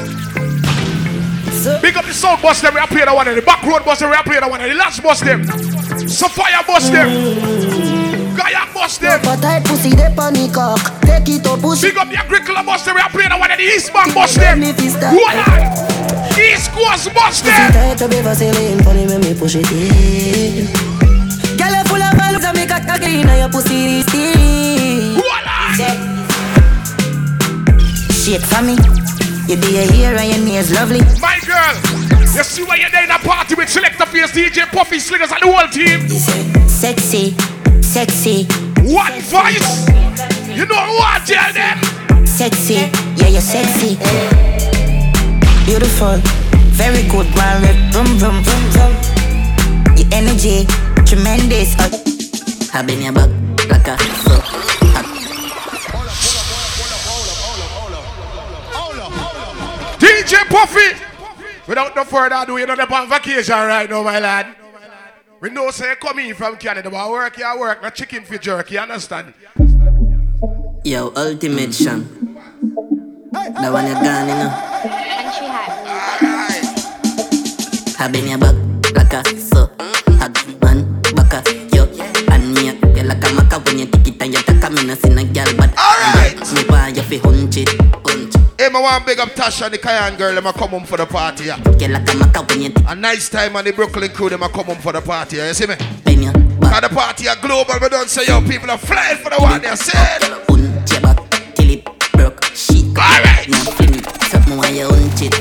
Big 1.82 1.96
up 1.96 2.04
the 2.04 2.14
sound 2.14 2.40
bus 2.42 2.60
them, 2.60 2.74
we 2.74 2.80
are 2.80 2.86
playing 2.86 3.06
the 3.06 3.14
one, 3.14 3.26
and 3.26 3.36
the 3.36 3.42
back 3.42 3.60
road 3.64 3.84
bus 3.84 3.98
them, 3.98 4.10
we 4.10 4.16
are 4.16 4.22
playing 4.22 4.40
the 4.40 4.48
one, 4.48 4.60
and 4.60 4.70
the 4.70 4.76
last 4.76 5.02
bus 5.02 5.20
them. 5.20 5.42
Sophia 6.06 6.62
bus 6.64 6.90
them. 6.90 8.15
Gaia 8.36 8.68
them. 9.00 9.20
But 9.24 9.44
I 9.44 9.60
pussy 9.60 9.90
the 9.90 10.12
panic 10.14 10.52
cock. 10.52 10.80
Take 11.02 11.28
it 11.28 11.46
up, 11.46 11.60
push 11.60 11.82
Big 11.82 11.96
up 11.96 12.08
the 12.08 12.16
Agricola 12.16 12.62
bus 12.62 12.84
them, 12.84 12.94
we 12.94 13.00
are 13.00 13.10
playing 13.10 13.32
one, 13.32 13.50
and 13.50 13.60
the 13.60 13.64
East 13.64 13.92
Bank 13.92 14.12
them. 14.12 14.60
What 15.16 15.36
on? 15.48 15.60
East 16.36 16.70
Coast 16.70 17.12
bus 17.14 17.40
Pussy 17.40 17.66
tight 17.72 17.98
to 17.98 18.08
be 18.08 18.20
Vaseline. 18.20 18.82
Funny 18.84 19.06
when 19.06 19.20
me 19.20 19.34
push 19.34 19.56
it 19.56 19.66
in. 19.72 20.68
Girl, 21.56 21.72
you 21.72 21.84
full 21.88 22.02
of 22.02 22.12
valves 22.14 22.44
and 22.44 22.56
me 22.56 22.66
cock 22.66 22.84
clean 23.00 23.28
and 23.28 23.40
your 23.40 23.48
pussy 23.48 24.00
is 24.00 24.06
steam. 24.06 25.16
Shake 28.26 28.42
for 28.42 28.60
me. 28.60 28.74
You 29.46 29.54
do 29.54 29.70
your 29.70 29.86
hair 29.92 30.16
and 30.18 30.28
your 30.34 30.44
nails 30.44 30.72
lovely. 30.72 30.98
My 31.20 31.38
girl, 31.46 31.74
you 32.20 32.42
see 32.42 32.64
why 32.64 32.74
you're 32.76 32.90
there 32.90 33.04
in 33.04 33.10
a 33.12 33.18
party 33.20 33.54
with 33.54 33.68
Selector 33.68 34.04
Face, 34.06 34.32
DJ 34.32 34.66
Puffy, 34.66 34.98
Slingers, 34.98 35.30
and 35.30 35.40
the 35.40 35.46
whole 35.46 35.68
team. 35.68 36.08
Sexy, 36.68 37.36
sexy. 37.86 38.44
What 38.82 39.14
voice? 39.30 39.86
You 40.50 40.66
know 40.66 40.86
what, 40.98 41.24
tell 41.24 41.52
them. 41.52 41.78
Sexy, 42.26 42.90
yeah, 43.14 43.28
you're 43.28 43.40
sexy. 43.40 43.96
Beautiful, 45.64 46.18
very 46.74 47.06
good, 47.08 47.28
man. 47.36 47.62
Vroom, 47.92 48.18
vroom, 48.18 48.42
vroom, 48.42 48.64
vroom. 48.74 48.92
Your 49.96 50.08
energy, 50.12 50.66
tremendous. 51.06 51.78
Uh, 51.78 51.88
Hab 52.72 52.90
in 52.90 53.02
your 53.02 53.12
back 53.12 53.30
like 53.70 53.88
a 53.88 53.96
so. 54.24 54.34
DJ 59.98 60.34
Puffy. 60.50 61.00
Without 61.68 61.96
no 61.96 62.04
further 62.04 62.36
ado, 62.36 62.58
you're 62.58 62.66
not 62.66 62.92
on 62.92 63.08
vacation 63.08 63.54
right 63.54 63.88
now, 63.88 64.02
my 64.02 64.18
lad. 64.18 64.65
We 65.38 65.50
know 65.50 65.70
say 65.70 65.90
you 65.90 65.96
come 65.96 66.18
in 66.20 66.34
from 66.34 66.56
Canada, 66.56 66.88
but 66.88 66.96
I 66.96 67.10
work 67.10 67.36
your 67.36 67.58
work, 67.60 67.82
not 67.82 67.94
chicken 67.94 68.24
for 68.24 68.38
jerk, 68.38 68.70
you 68.70 68.78
understand? 68.78 69.34
Yo, 70.82 71.12
ultimate 71.14 71.74
sham. 71.74 72.36
The 73.32 73.70
one 73.70 73.86
you 73.86 73.94
gone, 73.94 74.28
you 74.28 74.34
know. 74.34 74.48
Hab 77.98 78.14
in 78.14 78.28
your 78.28 78.38
back 78.38 78.54
like 78.94 79.12
a 79.12 79.18
uh, 79.18 79.24
so. 79.36 79.70
Uh, 79.78 79.92
Hab 80.18 80.34
man 80.62 81.02
back 81.14 81.32
a 81.34 81.42
yo. 81.74 81.84
And 82.32 82.54
me 82.54 82.70
a 82.70 83.04
like 83.04 83.18
a 83.18 83.28
maca 83.36 83.64
when 83.66 83.78
you 83.80 83.86
take 83.86 84.08
it 84.08 84.22
and 84.22 84.32
you 84.32 84.40
take 84.40 84.64
a 84.64 84.70
me 84.70 84.84
no 84.86 84.94
see 84.94 85.10
no 85.10 85.22
girl, 85.34 85.52
but 85.58 85.70
alright. 85.76 86.40
Me 86.54 86.64
want 86.70 86.96
you 86.96 87.02
fi 87.02 87.18
hunch 87.18 87.56
it, 87.58 87.68
hunch. 87.68 88.05
Hey, 88.58 88.68
I 88.72 88.80
want 88.80 89.04
big 89.04 89.18
up 89.18 89.28
Tasha, 89.30 89.70
the 89.70 89.76
Cayenne 89.76 90.16
girl, 90.16 90.34
them 90.34 90.46
a 90.46 90.52
come 90.52 90.70
home 90.70 90.84
for 90.84 90.96
the 90.96 91.04
party. 91.04 91.44
Yeah. 91.44 91.56
A 91.56 91.60
maca 91.60 92.48
when 92.48 92.62
you 92.62 92.72
A 92.88 92.94
nice 92.94 93.28
time 93.28 93.54
on 93.54 93.64
the 93.64 93.72
Brooklyn 93.72 94.10
crew, 94.10 94.30
them 94.30 94.42
a 94.42 94.48
come 94.48 94.64
home 94.64 94.78
for 94.78 94.92
the 94.92 95.02
party. 95.02 95.36
Yeah. 95.36 95.48
You 95.48 95.54
see 95.54 95.66
me? 95.66 95.76
Cause 95.76 96.80
the 96.80 96.88
party 96.88 97.28
are 97.28 97.36
global, 97.36 97.74
we 97.80 97.88
don't 97.90 98.08
say 98.08 98.24
yo, 98.26 98.40
people 98.40 98.70
are 98.70 98.78
flying 98.78 99.18
for 99.18 99.28
the 99.28 99.36
one 99.36 99.60
they 99.60 99.76
said. 99.76 100.22
hunch 100.48 100.90
your 100.90 101.00
back 101.02 101.20
till 101.54 101.70
it 101.70 101.84
broke. 102.12 102.44
Shit. 102.56 102.96
Alright. 102.96 103.46
Now 103.46 103.64
fling 103.76 103.96
it, 103.96 104.06
something 104.32 104.56
when 104.56 104.74
you 104.74 104.88
hunch 104.88 105.20
it. 105.20 105.34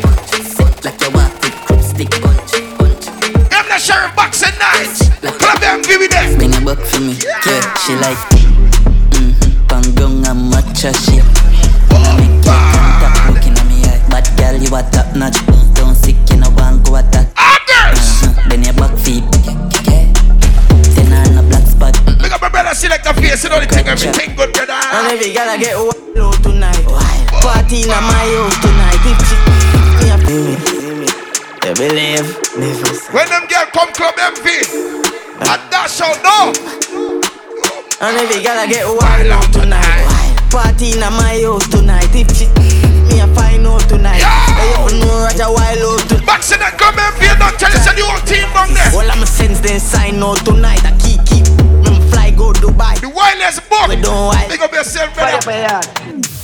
Sit 0.43 0.83
like 0.83 0.99
you 0.99 1.11
walk 1.15 1.31
with 1.39 1.55
crop 1.63 1.79
stick 1.79 2.11
punch. 2.19 2.51
Them 2.51 3.65
the 3.71 3.79
sheriff 3.79 4.13
boxing 4.13 4.51
nights. 4.59 5.07
Club 5.23 5.59
them, 5.63 5.81
give 5.83 6.01
me 6.01 6.07
them. 6.07 6.35
Bring 6.35 6.53
a 6.53 6.59
book 6.59 6.79
for 6.83 6.99
me. 6.99 7.15
Yeah, 7.47 7.63
she 7.79 7.95
like 7.95 8.19
mm-hmm. 8.35 9.71
And 9.71 10.51
matcha 10.51 10.91
shit. 10.91 11.23
Wanna 11.23 11.54
you 14.65 14.75
a 14.75 14.81
top 14.89 15.15
notch. 15.15 15.37
Don't 15.77 15.95
sick, 15.95 16.17
you 16.29 16.37
know 16.37 16.49
want 16.57 16.85
go 16.85 16.95
attack. 16.97 17.29
Uh-huh. 17.37 18.49
Then 18.49 18.63
your 18.63 18.73
back 18.73 18.97
feet. 18.97 19.23
Then 20.95 21.13
on 21.13 21.37
a 21.37 21.43
black 21.45 21.65
spot. 21.69 21.93
Big 22.21 22.31
up 22.31 22.41
my 22.41 22.49
brother, 22.49 22.73
Selector 22.73 23.13
Fierce, 23.13 23.43
you 23.43 23.49
know 23.49 23.59
the 23.59 23.67
thing, 23.67 23.87
everything 23.87 24.35
good, 24.35 24.53
brother. 24.53 24.73
And 24.73 25.07
every 25.13 25.33
girl 25.33 25.49
I 25.49 25.57
get 25.57 25.77
wild 25.77 26.17
out 26.17 26.41
tonight. 26.41 26.85
Party 27.41 27.85
in 27.85 27.89
my 27.89 28.01
house 28.01 28.57
tonight. 28.61 29.05
If 29.05 29.21
she 29.29 29.37
me 30.01 30.09
a 30.09 30.17
feel 30.25 30.41
me, 30.41 30.55
feel 30.57 30.95
me. 30.97 31.07
You 31.65 31.73
believe? 31.73 32.27
Never 32.57 32.93
say. 32.93 33.13
When 33.13 33.27
them 33.29 33.45
girl 33.47 33.65
come 33.73 33.91
club 33.93 34.15
Envy, 34.17 34.65
and 35.41 35.61
dash 35.69 36.01
out 36.01 36.17
no. 36.25 36.53
And 38.01 38.17
every 38.17 38.41
girl 38.41 38.57
I 38.57 38.65
get 38.67 38.85
wild 38.85 39.29
out 39.29 39.49
tonight. 39.53 40.09
Party 40.49 40.93
in 40.93 40.99
my 40.99 41.41
house 41.43 41.67
tonight. 41.69 42.09
If 42.13 42.33
she 42.37 42.47
me 43.09 43.21
a 43.21 43.27
find 43.35 43.65
out 43.67 43.81
tonight. 43.87 44.21
Hey, 44.21 44.44
you 44.65 44.99
know 44.99 45.25
Roger 45.25 45.49
wild 45.51 45.81
out 45.81 46.01
tonight. 46.09 46.25
Boxing 46.25 46.61
and 46.61 46.75
come 46.77 46.97
Envy, 46.99 47.27
don't 47.37 47.55
tell 47.59 47.71
you 47.71 47.79
say 47.79 47.93
the 47.95 48.03
whole 48.05 48.21
team 48.25 48.47
down 48.53 48.73
there. 48.73 48.91
All 48.95 49.09
I'm 49.09 49.25
sense 49.25 49.59
then 49.59 49.79
sign 49.79 50.21
out 50.21 50.41
tonight. 50.45 50.83
I 50.85 50.95
keep 50.97 51.21
keep. 51.25 51.45
Me 51.85 51.99
fly 52.09 52.31
go 52.31 52.53
Dubai. 52.53 52.99
The 53.01 53.09
wireless 53.09 53.59
book. 53.59 53.87
We 53.89 53.97
don't 54.01 54.33
wild. 54.33 54.49
Big 54.49 54.61
up 54.61 54.73
yourself, 54.73 55.13
brother. 55.13 55.81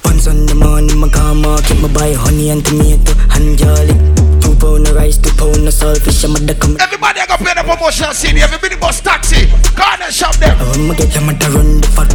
Once 0.06 0.28
on 0.28 0.46
the 0.46 0.56
morning, 0.56 0.98
my 1.00 1.10
car 1.10 1.34
market, 1.34 1.80
my 1.82 1.88
buy 1.94 2.14
honey 2.14 2.50
and 2.50 2.64
tomato 2.66 3.14
and 3.34 3.58
jolly. 3.58 3.96
Two 4.42 4.54
pound 4.58 4.88
of 4.88 4.96
rice, 4.96 5.18
two 5.18 5.34
pound 5.38 5.66
of 5.66 5.74
saltfish, 5.74 6.24
I'm 6.26 6.36
a 6.36 6.40
duck. 6.46 6.64
I'm 6.64 6.80
Everybody 6.80 7.22
I 7.22 7.26
got 7.26 7.40
pay 7.40 7.54
the 7.54 7.64
promotion 7.64 8.14
CD, 8.14 8.42
everybody 8.42 8.76
bus 8.76 9.02
taxi, 9.02 9.50
corner 9.74 10.12
shop 10.12 10.36
them. 10.38 10.58
I'ma 10.60 10.94
get 10.94 11.10
them 11.14 11.30
to 11.34 11.48
run 11.50 11.82
the 11.82 11.88
fuck. 11.90 12.10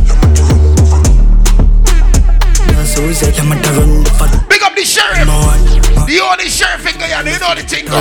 That's 2.68 2.94
who 2.98 3.12
say 3.12 3.34
I'm 3.38 3.50
to 3.50 3.70
run 3.74 4.04
the 4.04 4.10
fuck. 4.10 4.48
Big 4.48 4.62
up 4.62 4.74
the 4.74 4.84
sheriff. 4.84 5.75
The 6.06 6.20
only 6.20 6.48
sheriff 6.48 6.86
in 6.86 7.00
Guyana, 7.00 7.30
you 7.30 7.38
know 7.40 7.52
the 7.56 7.62
thing. 7.66 7.86
go. 7.86 8.00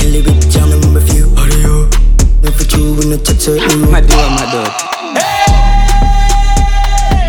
Kill 0.00 0.14
it 0.14 0.24
with 0.24 0.50
jam 0.50 0.72
and 0.72 0.96
review. 0.96 1.28
Hurry 1.36 1.68
up. 1.68 1.92
Never 2.40 2.64
you 2.64 2.96
in 3.02 3.10
the 3.12 3.20
touch 3.20 3.46
of 3.52 3.60
you. 3.60 3.92
My 3.92 4.00
dear, 4.00 4.24
my 4.32 4.48
dog. 4.48 4.72
Hey! 5.12 5.44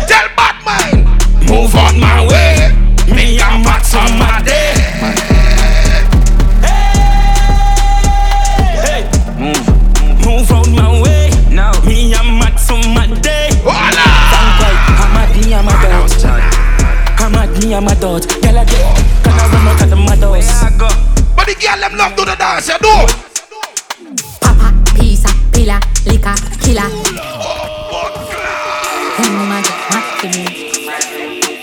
Tell 0.08 0.28
Batman, 0.32 1.04
move 1.44 1.76
on 1.76 2.00
my 2.00 2.24
way. 2.24 2.72
Me 3.14 3.38
and 3.38 3.62
Max 3.62 3.94
on 3.94 4.18
my 4.18 4.40
day. 4.40 4.72
Move 10.24 10.50
out 10.50 10.68
my 10.68 11.02
way. 11.02 11.30
Now 11.52 11.72
me 11.84 12.14
girl 21.58 21.80
them 21.80 21.96
love 21.96 22.14
do 22.16 22.24
the 22.24 22.34
dance, 22.36 22.68
you 22.68 22.78
know. 22.82 23.06
Papa, 24.40 24.72
pizza, 24.94 25.28
pilla, 25.52 25.80
liquor, 26.06 26.34
killer. 26.62 26.88
Woman, 29.18 29.64
hot 29.90 30.22
to 30.22 30.26
me. 30.30 30.44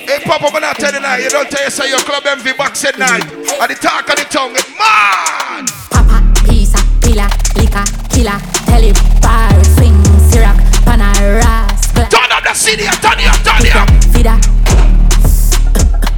Hey, 0.05 0.19
Papa, 0.25 0.49
when 0.53 0.63
I 0.63 0.73
tell 0.73 0.93
you 0.93 0.99
now, 0.99 1.15
you 1.15 1.29
don't 1.29 1.49
tell 1.49 1.63
you 1.63 1.71
say 1.71 1.89
your 1.89 1.99
club 1.99 2.25
Envy 2.25 2.53
boxing 2.53 2.99
night. 2.99 3.23
And 3.23 3.69
the 3.71 3.75
talk 3.75 4.10
of 4.10 4.15
the 4.17 4.25
tongue, 4.29 4.55
it 4.55 4.67
man. 4.75 5.65
Papa, 5.89 6.21
pizza, 6.43 6.79
pilla, 7.01 7.27
liquor, 7.55 7.86
killer. 8.12 8.39
Tell 8.67 8.81
him 8.84 8.95
bar, 9.21 9.63
swing, 9.79 9.95
syrup, 10.29 10.58
panaras. 10.84 11.93
Turn 12.12 12.31
up 12.31 12.43
the 12.43 12.53
CD, 12.53 12.84
turn 12.99 13.19
it 13.19 13.31
up, 13.31 13.39
turn 13.47 13.65
it 13.65 13.75
up. 13.75 13.88
Fida. 14.12 14.36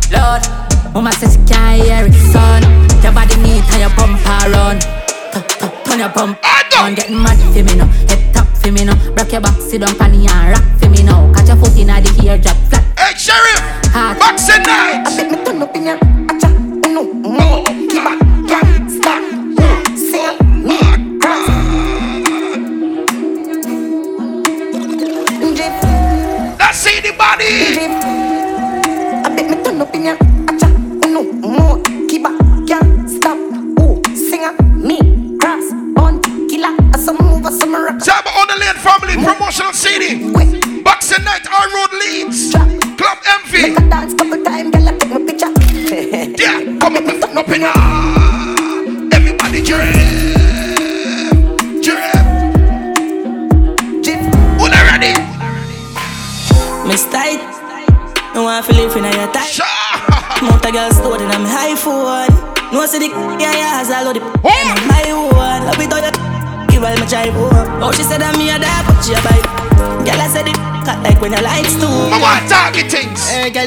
Lord, 0.09 0.66
Mama 0.93 1.11
says 1.13 1.33
she 1.35 1.39
can't 1.53 1.81
hear 1.83 2.05
it, 2.07 2.13
son. 2.31 2.63
Your 3.03 3.11
body 3.13 3.35
neat 3.37 3.63
and 3.73 3.81
your 3.81 3.93
bumper 3.95 4.49
run. 4.51 4.79
Tu- 5.33 5.41
tu- 5.59 5.71
Turn 5.85 5.99
your 5.99 6.09
bump 6.09 6.39
on, 6.77 6.93
getting 6.95 7.21
mad 7.21 7.37
for 7.53 7.63
me 7.63 7.75
now. 7.75 7.85
Head 8.09 8.33
top 8.33 8.47
for 8.57 8.71
me 8.71 8.83
now. 8.85 8.95
Rock 9.15 9.31
your 9.31 9.41
back, 9.41 9.59
sit 9.61 9.81
down, 9.81 9.95
panny 9.97 10.27
and 10.27 10.51
rock 10.53 10.63
for 10.79 10.89
me 10.89 11.03
now. 11.03 11.31
Catch 11.33 11.47
your 11.47 11.57
foot 11.57 11.77
in 11.77 11.87
the 11.87 12.21
ear, 12.23 12.37
drop 12.37 12.57
flat. 12.69 12.83
Hey, 12.97 13.13
sheriff, 13.17 13.59
boxing 14.19 14.61
night. 14.63 15.05
I 15.07 15.15
bet 15.17 15.31
me 15.31 15.43
turn 15.45 15.61
up 15.61 15.75
in 15.75 15.85
your 15.85 15.97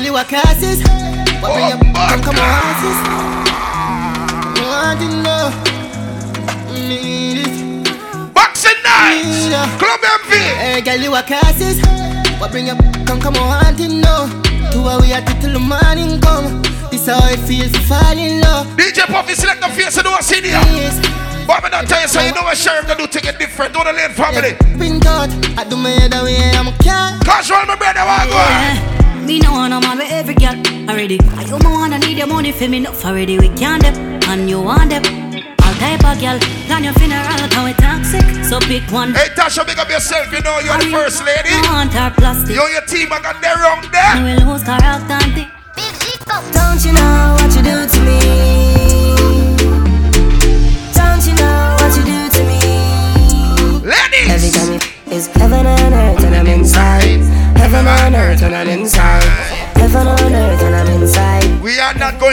things. 0.00 0.06
You 0.06 0.16
a 0.16 0.24
classes. 0.24 0.80
What 1.40 1.52
bring 1.54 1.68
you 1.68 1.74
oh, 1.74 1.80
come 1.80 1.94
oh, 1.96 2.20
come 2.24 2.36
on 2.38 2.48
horses? 2.60 2.98
Want 4.60 5.00
to 5.00 5.08
know? 5.22 5.50
Need 6.88 7.38
it. 7.46 8.34
Boxing 8.34 8.80
night. 8.84 9.78
Club 9.78 10.00
MV. 10.00 10.32
Hey 10.32 10.80
girl 10.80 11.00
you 11.00 11.14
a 11.14 11.22
classes. 11.22 11.80
What 12.40 12.50
bring 12.50 12.66
you 12.66 12.76
come 13.06 13.20
come 13.20 13.36
on 13.36 13.46
want 13.46 13.78
to 13.78 13.88
know? 13.88 14.28
Two 14.72 14.80
hours 14.88 15.02
we 15.02 15.12
at 15.12 15.26
till 15.40 15.52
the 15.52 15.58
morning 15.58 16.20
come. 16.20 16.62
This 16.90 17.06
how 17.06 17.20
it 17.28 17.38
feels 17.40 17.72
to 17.72 17.80
fall 17.80 18.18
in 18.18 18.40
love. 18.40 18.66
DJ 18.76 19.06
Puffy 19.06 19.34
Selector 19.34 19.68
Fierce 19.70 19.96
and 19.96 20.04
do 20.04 20.12
a 20.12 20.22
CD. 20.22 20.50
But 21.46 21.64
me 21.64 21.70
not 21.70 21.88
tell 21.88 22.00
you 22.00 22.08
so 22.08 22.20
you 22.20 22.32
know 22.32 22.42
what 22.42 22.56
sheriff 22.56 22.86
gonna 22.86 23.00
do 23.00 23.06
to 23.06 23.20
get 23.20 23.38
different. 23.38 23.74
Do 23.74 23.82
the 23.82 23.92
lane 23.92 24.10
family. 24.10 24.54
Pin 24.78 25.00
thought, 25.00 25.30
I 25.58 25.64
do 25.64 25.76
my 25.76 25.90
head 25.90 26.14
away, 26.14 26.38
I'm 26.54 26.68
a 26.68 26.72
cat. 26.78 27.24
Casual, 27.24 27.66
my 27.66 27.74
brother, 27.74 28.00
what 28.06 28.28
go 28.28 28.36
on? 28.36 28.89
Me 29.30 29.38
no 29.38 29.52
wanna 29.52 29.80
man 29.80 29.98
with 29.98 30.10
every 30.10 30.34
girl 30.34 30.58
already. 30.90 31.16
I 31.38 31.42
you 31.42 31.56
my 31.62 31.70
wanna 31.70 32.00
need 32.00 32.18
your 32.18 32.26
money 32.26 32.50
for 32.50 32.66
me 32.66 32.78
enough 32.78 33.04
already. 33.04 33.38
We 33.38 33.48
can't 33.50 33.80
them 33.80 33.94
and 34.26 34.50
you 34.50 34.60
want 34.60 34.90
them. 34.90 35.04
All 35.62 35.74
type 35.78 36.02
of 36.02 36.18
girl, 36.18 36.36
plan 36.66 36.82
your 36.82 36.92
funeral, 36.94 37.38
how 37.54 37.66
it 37.66 37.78
toxic. 37.78 38.26
So 38.44 38.58
pick 38.58 38.82
one. 38.90 39.14
Hey 39.14 39.28
Tasha, 39.36 39.64
big 39.64 39.78
up 39.78 39.88
yourself. 39.88 40.32
You 40.32 40.40
know 40.42 40.58
you're 40.58 40.76
the 40.78 40.90
first 40.90 41.24
lady. 41.24 41.54
I 41.54 41.62
want 41.70 41.92
her 41.92 42.10
plastic. 42.10 42.56
You 42.56 42.64
and 42.64 42.72
your 42.72 42.84
team, 42.86 43.12
I 43.12 43.22
got 43.22 43.40
there 43.40 43.54
wrong 43.54 43.86
there. 43.94 44.16
You 44.18 44.24
will 44.34 44.50
lose 44.50 44.64
character 44.64 45.14
and 45.22 45.32
think. 45.32 45.48
Don't 46.50 46.84
you 46.84 46.92
know 46.92 47.36
what 47.38 47.54
you 47.54 47.62
do 47.62 47.86
to 47.86 48.00
me? 48.02 48.18
Don't 50.90 51.22
you 51.22 51.34
know 51.38 51.78
what 51.78 51.94
you 51.94 52.02
do 52.02 52.18
to 52.34 52.42
me? 52.50 52.58
Ladies! 53.86 54.26
Every 54.26 54.50
time 54.50 54.72
you 54.74 54.80
is 55.16 55.28
heaven 55.28 55.66
and 55.66 55.94
earth 55.94 56.24
and 56.24 56.34
I'm 56.34 56.46
inside. 56.48 57.22
Heaven 57.60 57.86
on 57.86 58.14
earth 58.16 58.42
and 58.42 58.56
I'm 58.56 58.68
inside. 58.68 58.99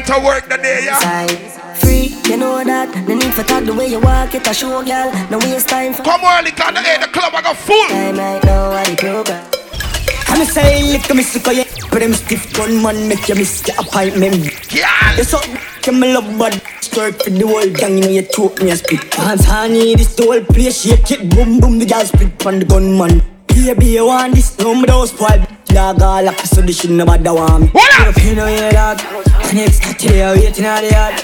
Going 0.06 0.22
to 0.22 0.26
work 0.26 0.50
the 0.50 0.58
day, 0.58 0.86
yeah. 0.86 1.24
Inside. 1.24 1.78
Free, 1.78 2.16
you 2.30 2.38
know 2.38 2.64
that. 2.64 3.08
No 3.08 3.16
need 3.16 3.34
for 3.34 3.44
talk 3.44 3.64
the 3.66 3.74
way 3.74 3.88
you 3.88 4.00
walk 4.00 4.36
it, 4.36 4.48
a 4.48 4.54
show 4.54 4.84
girl. 4.84 5.12
No 5.30 5.38
waste 5.40 5.70
time 5.70 5.94
for. 5.94 6.04
Come 6.04 6.22
early, 6.22 6.52
cause 6.52 6.74
the, 6.74 6.82
hey, 6.82 7.00
the 7.00 7.08
club 7.08 7.34
I 7.34 7.42
got 7.42 7.58
full. 7.58 7.76
I 7.90 8.12
might 8.12 8.44
know 8.44 8.70
what 8.70 8.86
the 8.86 8.96
program. 8.96 9.44
I'm 10.30 10.46
say 10.46 10.84
lick 10.84 11.10
me 11.16 11.24
sick 11.24 11.48
of 11.48 11.54
you 11.54 11.64
But 11.90 12.00
them 12.00 12.14
stiff 12.14 12.54
gun 12.54 12.84
man 12.84 13.08
make 13.08 13.30
you 13.30 13.36
miss 13.36 13.62
the 13.62 13.80
appointment 13.80 14.74
Yeah 14.74 15.16
You 15.16 15.24
so 15.24 15.40
can 15.82 16.02
me 16.02 16.14
love 16.14 16.38
bad 16.38 16.62
Skirt 16.82 17.24
for 17.24 17.30
the 17.30 17.48
whole 17.48 17.70
gang 17.70 17.98
you 17.98 18.04
know 18.04 18.10
you 18.10 18.24
choke 18.24 18.62
me 18.62 18.72
a 18.72 18.76
spit 18.76 19.10
Dance 19.12 19.46
honey 19.46 19.96
this 19.96 20.16
the 20.16 20.26
whole 20.26 20.44
place 20.44 20.82
shake 20.82 21.10
it 21.12 21.30
Boom 21.30 21.62
boom 21.62 21.80
the 21.80 21.86
gal 21.86 22.06
split 22.06 22.46
on 22.46 22.60
the 22.60 22.66
gunman 22.66 23.22
Baby 23.58 23.88
you 23.88 24.06
want 24.06 24.36
this? 24.36 24.56
No 24.60 24.76
me 24.76 24.86
don't 24.86 25.08
spoil 25.08 25.44
Dog 25.66 26.02
all 26.02 26.24
like 26.24 26.40
so 26.46 26.62
this 26.62 26.80
shit 26.80 26.92
nobody 26.92 27.28
want. 27.28 27.64
Me 27.64 27.70
What 27.74 28.08
up? 28.08 28.24
You 28.24 28.36
know 28.36 28.46
you 28.46 28.70
dog 28.70 29.02
And 29.50 29.58
it's 29.58 29.80
got 29.80 29.98
to 29.98 30.08
you 30.08 30.46
waiting 30.46 30.66
on 30.66 30.84
the 30.84 30.92
yard 30.92 31.16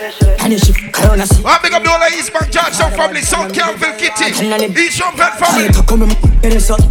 And 0.41 0.51
it's 0.51 0.65
corona 0.91 1.27
see. 1.27 1.43
I 1.45 1.59
big 1.61 1.73
up 1.73 1.83
the 1.83 1.89
whole 1.89 2.01
of 2.01 2.11
East 2.11 2.33
Bank 2.33 2.51
Johnson 2.51 2.89
family, 2.97 3.21
South 3.21 3.53
Campbell 3.53 3.93
Kitty, 3.99 4.33
East 4.33 4.41
Ruimveldt 4.41 5.37
family. 5.37 5.69
Come 5.85 6.09
in 6.43 6.49
the 6.49 6.59
sun. 6.59 6.81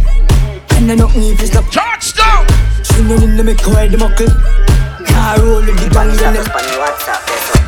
And 0.79 0.89
I 0.89 0.95
don't 0.95 1.15
need 1.15 1.37
to 1.37 1.47
stop! 1.47 1.69
Georgetown 1.69 2.47
Swinging 2.83 3.21
in 3.21 3.37
the 3.37 3.43
make 3.43 3.67
away 3.67 3.89
the 3.89 3.97
muckle 3.97 4.72
Car 5.23 5.39
roll 5.39 5.63
with 5.63 5.79
the 5.79 5.87
gang 5.87 6.11
in 6.11 6.35
the 6.35 6.43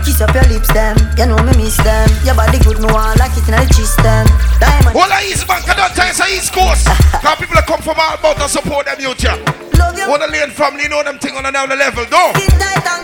Kiss 0.03 0.19
up 0.19 0.35
your 0.35 0.43
lips, 0.51 0.67
them. 0.75 0.99
You 1.15 1.23
know 1.23 1.39
me 1.39 1.55
miss 1.55 1.79
them. 1.79 2.11
Your 2.27 2.35
body 2.35 2.59
good, 2.59 2.83
me 2.83 2.91
want 2.91 3.15
like 3.15 3.31
it 3.31 3.47
in 3.47 3.55
the 3.55 3.63
chest, 3.71 3.95
them. 4.03 4.27
Diamond. 4.59 4.91
All 4.91 5.07
of 5.07 5.23
East 5.23 5.47
Bank, 5.47 5.63
I 5.63 5.71
don't 5.71 5.95
tell 5.95 6.03
you, 6.03 6.11
it's 6.11 6.19
East 6.27 6.51
Coast. 6.51 6.83
Cause 7.23 7.39
people 7.39 7.55
that 7.55 7.63
come 7.63 7.79
from 7.79 7.95
all 7.95 8.19
about 8.19 8.43
to 8.43 8.51
support 8.51 8.91
them 8.91 8.99
youth, 8.99 9.23
yeah. 9.23 9.39
All 10.03 10.19
the 10.19 10.27
lane 10.27 10.51
family 10.51 10.91
know 10.91 10.99
them 10.99 11.15
thing 11.15 11.39
on 11.39 11.47
another 11.47 11.79
level, 11.79 12.03
though. 12.11 12.35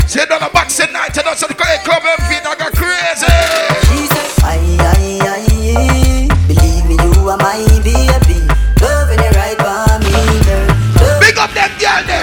Say 0.03 0.27
down 0.27 0.43
a 0.43 0.51
boxing 0.51 0.91
night, 0.91 1.15
and 1.15 1.31
that's 1.31 1.47
the 1.47 1.55
club 1.55 2.03
Envy, 2.03 2.43
that 2.43 2.59
got 2.59 2.75
crazy. 2.75 3.31
She 3.87 4.03
said, 4.11 4.35
aye, 4.43 4.59
aye, 4.83 5.31
aye, 5.31 6.27
believe 6.43 6.91
me, 6.91 6.99
you 6.99 7.23
are 7.23 7.39
my 7.39 7.55
baby. 7.87 8.43
Loving 8.83 9.15
it 9.15 9.31
right 9.31 9.55
by 9.63 9.95
me, 10.03 10.11
girl. 10.43 10.67
Big 11.23 11.39
up 11.39 11.55
them 11.55 11.71
girl 11.79 12.03
there. 12.03 12.20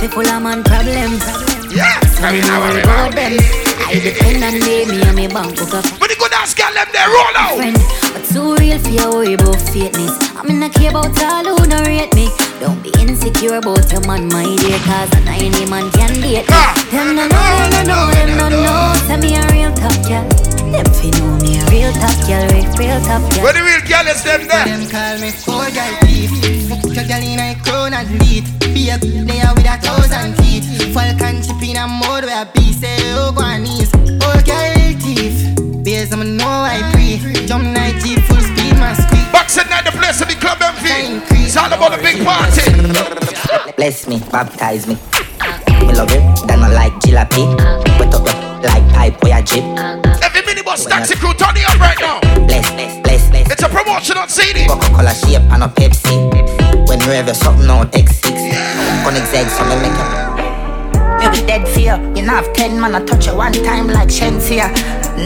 People, 0.00 0.26
I'm 0.26 0.46
on 0.46 0.64
problem. 0.64 1.20
Yeah, 1.68 2.00
I 2.24 2.32
mean, 2.32 2.40
now 2.48 2.58
worry 2.64 2.80
about 2.80 3.14
them. 3.14 3.36
I 3.84 4.00
depend 4.00 4.42
on 4.42 4.56
them, 4.56 4.88
me 4.88 5.02
and 5.02 5.14
me 5.14 5.28
bank 5.28 5.56
book 5.60 5.74
up. 5.76 5.84
But 6.00 6.08
the 6.08 6.16
good 6.18 6.32
ass 6.32 6.54
girl 6.54 6.72
them 6.72 6.88
there, 6.90 7.06
roll 7.06 7.36
out. 7.36 7.56
Friend, 7.60 7.76
but 8.16 8.24
too 8.32 8.56
real 8.56 8.78
for 8.80 8.88
your 8.88 9.12
worry 9.12 9.34
about 9.34 9.60
fakeness. 9.60 10.16
I'm 10.40 10.48
in 10.48 10.62
a 10.62 10.70
care 10.70 10.90
about 10.90 11.12
all 11.22 11.44
who 11.44 11.68
don't 11.68 11.86
rate 11.86 12.14
me. 12.14 12.32
Don't 12.60 12.80
be 12.82 12.90
insecure 12.98 13.56
about 13.56 13.92
your 13.92 14.00
man, 14.08 14.26
my 14.32 14.48
dear, 14.64 14.78
cause 14.88 15.12
a 15.12 15.20
90 15.20 15.68
man 15.68 15.90
can 15.92 16.14
date 16.20 16.48
me. 16.48 16.48
Ah. 16.48 16.72
Them 16.90 17.14
no 17.14 17.28
know, 17.28 17.44
them 17.60 17.70
no 17.70 17.80
know, 17.84 18.10
them 18.16 18.30
no 18.40 18.48
know. 18.48 18.94
Tell 19.06 19.20
me 19.20 19.36
a 19.36 19.44
real 19.52 19.72
tough 19.76 20.00
girl. 20.08 20.49
Them 20.70 20.86
fi 20.94 21.10
know 21.18 21.34
me 21.42 21.58
a 21.58 21.64
real 21.66 21.92
tough 21.92 22.14
girl, 22.26 22.46
real, 22.54 22.70
real 22.78 23.00
tough 23.02 23.26
girl. 23.34 23.42
Where 23.42 23.52
the 23.52 23.62
real 23.62 23.82
girl 23.82 24.06
is 24.06 24.22
them 24.22 24.46
there? 24.46 24.66
Them 24.70 24.86
call 24.86 25.18
me 25.18 25.30
four 25.30 25.66
guy 25.74 25.90
thief. 26.06 26.30
Fuck 26.70 26.84
your 26.94 27.06
girl 27.10 27.22
in 27.22 27.40
a 27.40 27.58
crown 27.62 27.92
and 27.92 28.06
lead. 28.22 28.46
Be 28.70 28.90
a 28.90 28.98
player 28.98 29.50
with 29.54 29.66
a 29.66 29.76
thousand 29.82 30.36
teeth. 30.38 30.66
Falcon 30.94 31.42
chip 31.42 31.62
in 31.62 31.76
a 31.76 31.88
mode 31.88 32.24
where 32.24 32.46
be 32.54 32.72
say 32.72 32.96
oh 33.18 33.32
go 33.34 33.42
on 33.42 33.62
knees. 33.62 33.90
Oh 34.22 34.38
girl 34.46 34.94
thief. 35.02 35.34
Bears 35.82 36.12
I'm 36.12 36.36
know 36.36 36.46
I 36.46 36.78
pre. 36.92 37.18
Jump 37.46 37.64
night 37.64 37.98
jeep 38.02 38.20
full 38.30 38.38
speed 38.38 38.78
man 38.78 38.94
squeak. 38.94 39.26
Boxing 39.32 39.68
night 39.70 39.84
the 39.84 39.92
place 39.92 40.20
of 40.20 40.28
the 40.28 40.34
club 40.34 40.62
Envy. 40.62 41.44
It's 41.44 41.56
all 41.56 41.66
about 41.66 41.96
the 41.96 42.02
big 42.02 42.22
party. 42.24 42.62
Bless 43.76 44.06
me, 44.06 44.20
baptize 44.30 44.86
me. 44.86 44.94
Me 45.82 45.92
love 45.94 46.12
it, 46.12 46.46
then 46.46 46.62
I 46.62 46.68
like 46.72 46.92
jalopy. 47.02 47.46
Wet 47.98 48.14
up 48.14 48.26
your 48.26 48.70
like 48.70 48.86
pipe 48.94 49.22
where 49.24 49.34
I 49.34 49.42
drip. 49.42 50.19
Taxi 50.70 51.16
crew 51.16 51.34
turn 51.34 51.56
it 51.56 51.68
up 51.68 51.80
right 51.80 51.98
now. 51.98 52.20
Bless, 52.46 52.70
bless, 52.70 53.00
bless, 53.00 53.28
bless. 53.28 53.50
It's 53.50 53.62
a 53.62 53.68
promotion 53.68 54.16
on 54.16 54.28
CD. 54.28 54.68
Coca-Cola 54.68 55.12
shape 55.14 55.42
and 55.50 55.64
a 55.64 55.66
Pepsi. 55.66 56.88
When 56.88 57.00
you 57.00 57.10
have 57.10 57.36
something 57.36 57.68
out, 57.68 57.90
X6. 57.90 58.30
Connect 59.02 59.34
eggs, 59.34 59.52
so 59.52 59.64
me 59.64 59.74
make 59.82 59.98
it. 59.98 61.24
You 61.24 61.30
be 61.32 61.46
dead 61.46 61.66
fear. 61.68 61.96
You 62.14 62.22
know 62.22 62.34
have 62.34 62.52
ten 62.52 62.80
man 62.80 62.94
I 62.94 63.04
touch 63.04 63.26
you 63.26 63.34
one 63.34 63.52
time 63.52 63.88
like 63.88 64.10
Shenseea. 64.10 64.70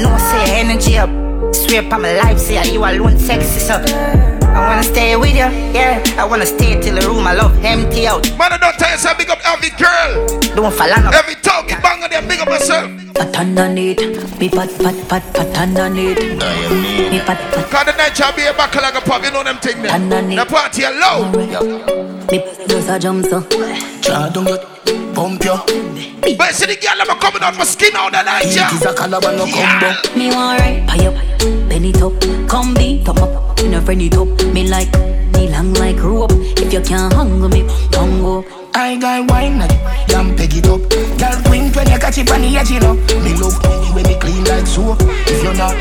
No 0.01 0.17
say 0.17 0.61
energy 0.61 0.97
up. 0.97 1.11
Swear 1.55 1.83
on 1.93 2.01
my 2.01 2.15
life, 2.23 2.39
say 2.39 2.73
you 2.73 2.83
alone 2.83 3.19
sexy 3.19 3.61
so. 3.61 4.24
I 4.55 4.61
wanna 4.69 4.83
stay 4.85 5.17
with 5.17 5.31
you, 5.35 5.51
yeah. 5.75 6.01
I 6.17 6.25
wanna 6.25 6.47
stay 6.47 6.81
till 6.81 6.95
the 6.95 7.07
room 7.07 7.27
I 7.27 7.35
love 7.35 7.59
empty 7.65 8.07
out. 8.07 8.23
Man, 8.39 8.53
I 8.53 8.59
don't 8.59 8.79
tell 8.79 8.91
you, 8.91 8.99
say 8.99 9.13
big 9.19 9.29
up 9.29 9.41
every 9.45 9.71
girl. 9.71 10.27
Don't 10.55 10.73
fall 10.73 10.93
on. 10.93 11.13
Every 11.13 11.35
talk, 11.35 11.67
bang 11.69 12.03
on 12.03 12.11
them, 12.11 12.29
big 12.29 12.39
up 12.41 12.49
yourself. 12.49 12.91
Pat 13.15 13.37
underneath, 13.37 13.99
me 14.39 14.49
pat 14.49 14.71
pat 14.79 14.95
pat 15.09 15.23
pat 15.35 15.59
underneath. 15.59 16.19
Me 16.19 17.19
pat 17.21 17.39
pat. 17.51 17.71
Cause 17.71 17.87
the 17.87 17.93
night 17.99 18.17
shall 18.17 18.33
be 18.35 18.47
a 18.47 18.53
back 18.55 18.75
like 18.77 18.95
a 18.95 19.01
pub, 19.01 19.25
you 19.25 19.31
know 19.33 19.43
them 19.43 19.59
thing 19.59 19.83
there. 19.83 19.99
The 19.99 20.47
party 20.49 20.85
alone. 20.85 21.33
Me 22.31 22.39
just 22.69 22.89
a 22.89 22.99
jump 22.99 23.27
so. 23.27 23.43
Try 24.03 24.31
don't 24.31 24.45
get 24.47 24.63
pump 25.15 25.45
yo. 25.45 25.57
But 26.39 26.55
see 26.55 26.67
the 26.67 26.77
girl 26.81 27.03
I'm 27.03 27.19
coming 27.19 27.43
out 27.43 27.59
my 27.59 27.65
skin 27.65 27.97
all 27.97 28.11
the 28.11 28.23
night, 28.23 28.47
yeah. 28.55 28.71
It's 28.73 28.85
a 28.85 28.95
calabar 28.95 29.33
no 29.33 29.47
combo. 29.47 30.17
Me 30.17 30.31
want 30.31 30.61
right, 30.61 30.89
pay 30.89 31.07
up, 31.07 31.15
bend 31.75 31.87
it 31.87 32.03
up, 32.03 32.49
come 32.49 32.73
beat 32.75 33.09
up, 33.09 33.19
up, 33.19 33.61
in 33.61 33.75
a 33.75 33.83
friend 33.83 34.01
it 34.01 34.17
up. 34.17 34.29
Me 34.55 34.69
like, 34.69 34.93
me 35.35 35.49
long 35.49 35.73
like 35.75 36.01
rope. 36.01 36.31
If 36.33 36.73
you 36.73 36.81
can't 36.81 37.13
hang 37.13 37.51
me, 37.51 37.61
hang 37.93 38.25
up. 38.25 38.45
I 38.77 38.97
got 38.97 39.31
wine 39.31 39.59
like 39.59 39.79
damn 40.07 40.37
peg 40.37 40.55
it 40.55 40.69
up. 40.69 40.81
Girl 41.19 41.51
wink 41.51 41.75
when 41.75 41.91
you 41.91 41.99
catch 41.99 42.19
it 42.19 42.31
on 42.31 42.43
the 42.43 42.57
edge, 42.57 42.71
you 42.71 42.81
know. 42.81 42.95
Me 43.25 43.35
love 43.35 43.59
when 43.95 44.07
me 44.07 44.15
clean 44.21 44.45
like 44.45 44.67
soap. 44.67 44.99
If 45.27 45.43
you're 45.43 45.55
not, 45.55 45.75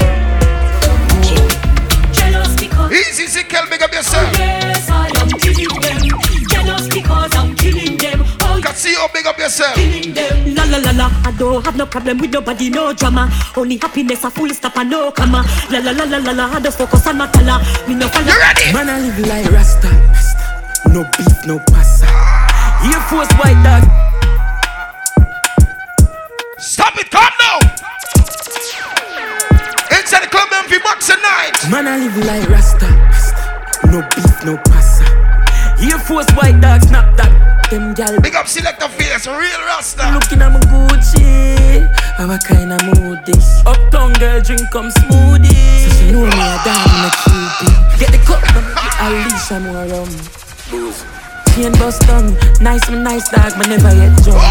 Jealous 2.13 2.55
because 2.55 2.91
Easy, 2.91 3.27
see, 3.27 3.43
Kel, 3.43 3.67
big 3.69 3.83
up 3.83 3.93
yourself. 3.93 4.27
Oh, 4.33 4.39
yes, 4.39 4.89
I 4.89 5.07
am 5.21 5.29
killing 5.39 5.79
them. 5.81 6.19
Jealous 6.49 6.87
because 6.87 7.35
I'm 7.35 7.55
killing 7.55 7.92
them. 8.73 8.73
Oh, 8.73 8.73
Can 8.73 8.75
see 8.75 8.91
you 8.91 9.07
big 9.13 9.25
up 9.27 9.37
yourself. 9.37 9.75
killing 9.75 10.13
them. 10.13 10.55
La 10.55 10.63
la 10.65 10.77
la 10.77 10.91
la, 10.91 11.11
I 11.25 11.31
don't 11.37 11.65
have 11.65 11.77
no 11.77 11.85
problem 11.85 12.17
with 12.19 12.31
nobody, 12.31 12.69
no 12.69 12.93
drama. 12.93 13.29
Only 13.55 13.77
happiness, 13.77 14.23
a 14.23 14.31
full 14.31 14.49
stop 14.49 14.77
and 14.77 14.89
no 14.89 15.11
comma. 15.11 15.43
La 15.69 15.79
la 15.79 15.91
la 15.91 16.05
la 16.05 16.17
la 16.17 16.31
la, 16.31 16.51
I 16.53 16.59
just 16.59 16.77
focus 16.77 17.07
on 17.07 17.17
my 17.17 17.27
color. 17.27 17.59
Me 17.87 17.95
no 17.95 18.07
follow. 18.07 18.25
You 18.25 18.39
ready? 18.39 18.73
Man, 18.73 18.89
I 18.89 18.99
live 18.99 19.19
like 19.27 19.51
Rasta. 19.51 19.89
No 20.91 21.03
beef, 21.17 21.45
no 21.47 21.59
pasta. 21.71 22.07
Air 22.85 22.99
Force 23.09 23.31
white 23.39 23.61
dog. 23.63 23.83
Stop 26.59 26.97
it, 26.99 27.09
calm 27.11 27.31
down. 27.39 27.61
Inside 29.91 30.23
the 30.23 30.27
club, 30.29 30.49
Envy 30.53 30.79
boxing 30.79 31.21
night. 31.21 31.53
Man, 31.69 31.87
I 31.87 31.97
live 31.97 32.17
like 32.25 32.49
Rasta. 32.49 32.87
No 33.91 34.01
beef, 34.15 34.45
no 34.45 34.57
pasta. 34.57 35.05
Air 35.81 35.99
Force 35.99 36.29
white 36.31 36.59
dog, 36.61 36.81
snap 36.81 37.15
that. 37.17 37.52
Them 37.69 37.93
them 37.93 37.93
gal. 37.93 38.19
Big 38.21 38.35
up 38.35 38.47
Selector 38.47 38.87
Fierce, 38.89 39.27
real 39.27 39.61
Rasta. 39.65 40.11
Looking 40.13 40.41
at 40.41 40.51
my 40.51 40.59
Gucci. 40.59 41.87
I'm 42.17 42.29
a 42.29 42.37
kind 42.39 42.73
of 42.73 42.81
mood 42.85 43.25
this. 43.25 43.61
Uptown 43.65 44.13
girl 44.13 44.41
drink 44.41 44.69
come 44.71 44.89
smoothie. 44.89 45.53
So 45.83 45.89
she 45.97 46.11
know 46.11 46.23
me 46.23 46.29
a 46.29 46.57
dog 46.63 46.89
in 46.93 47.05
a 47.05 47.11
cupid. 47.23 47.99
Get 47.99 48.11
the 48.11 48.19
cup, 48.25 48.43
Alicia 49.01 49.59
more 49.59 49.85
rum. 49.87 50.09
Booze. 50.69 51.05
Chain 51.55 51.71
bust 51.73 52.01
down, 52.07 52.35
nice 52.61 52.89
me 52.89 52.97
nice 52.97 53.29
dog, 53.29 53.57
me 53.57 53.67
never 53.67 53.93
yet 53.93 54.13
drunk. 54.23 54.41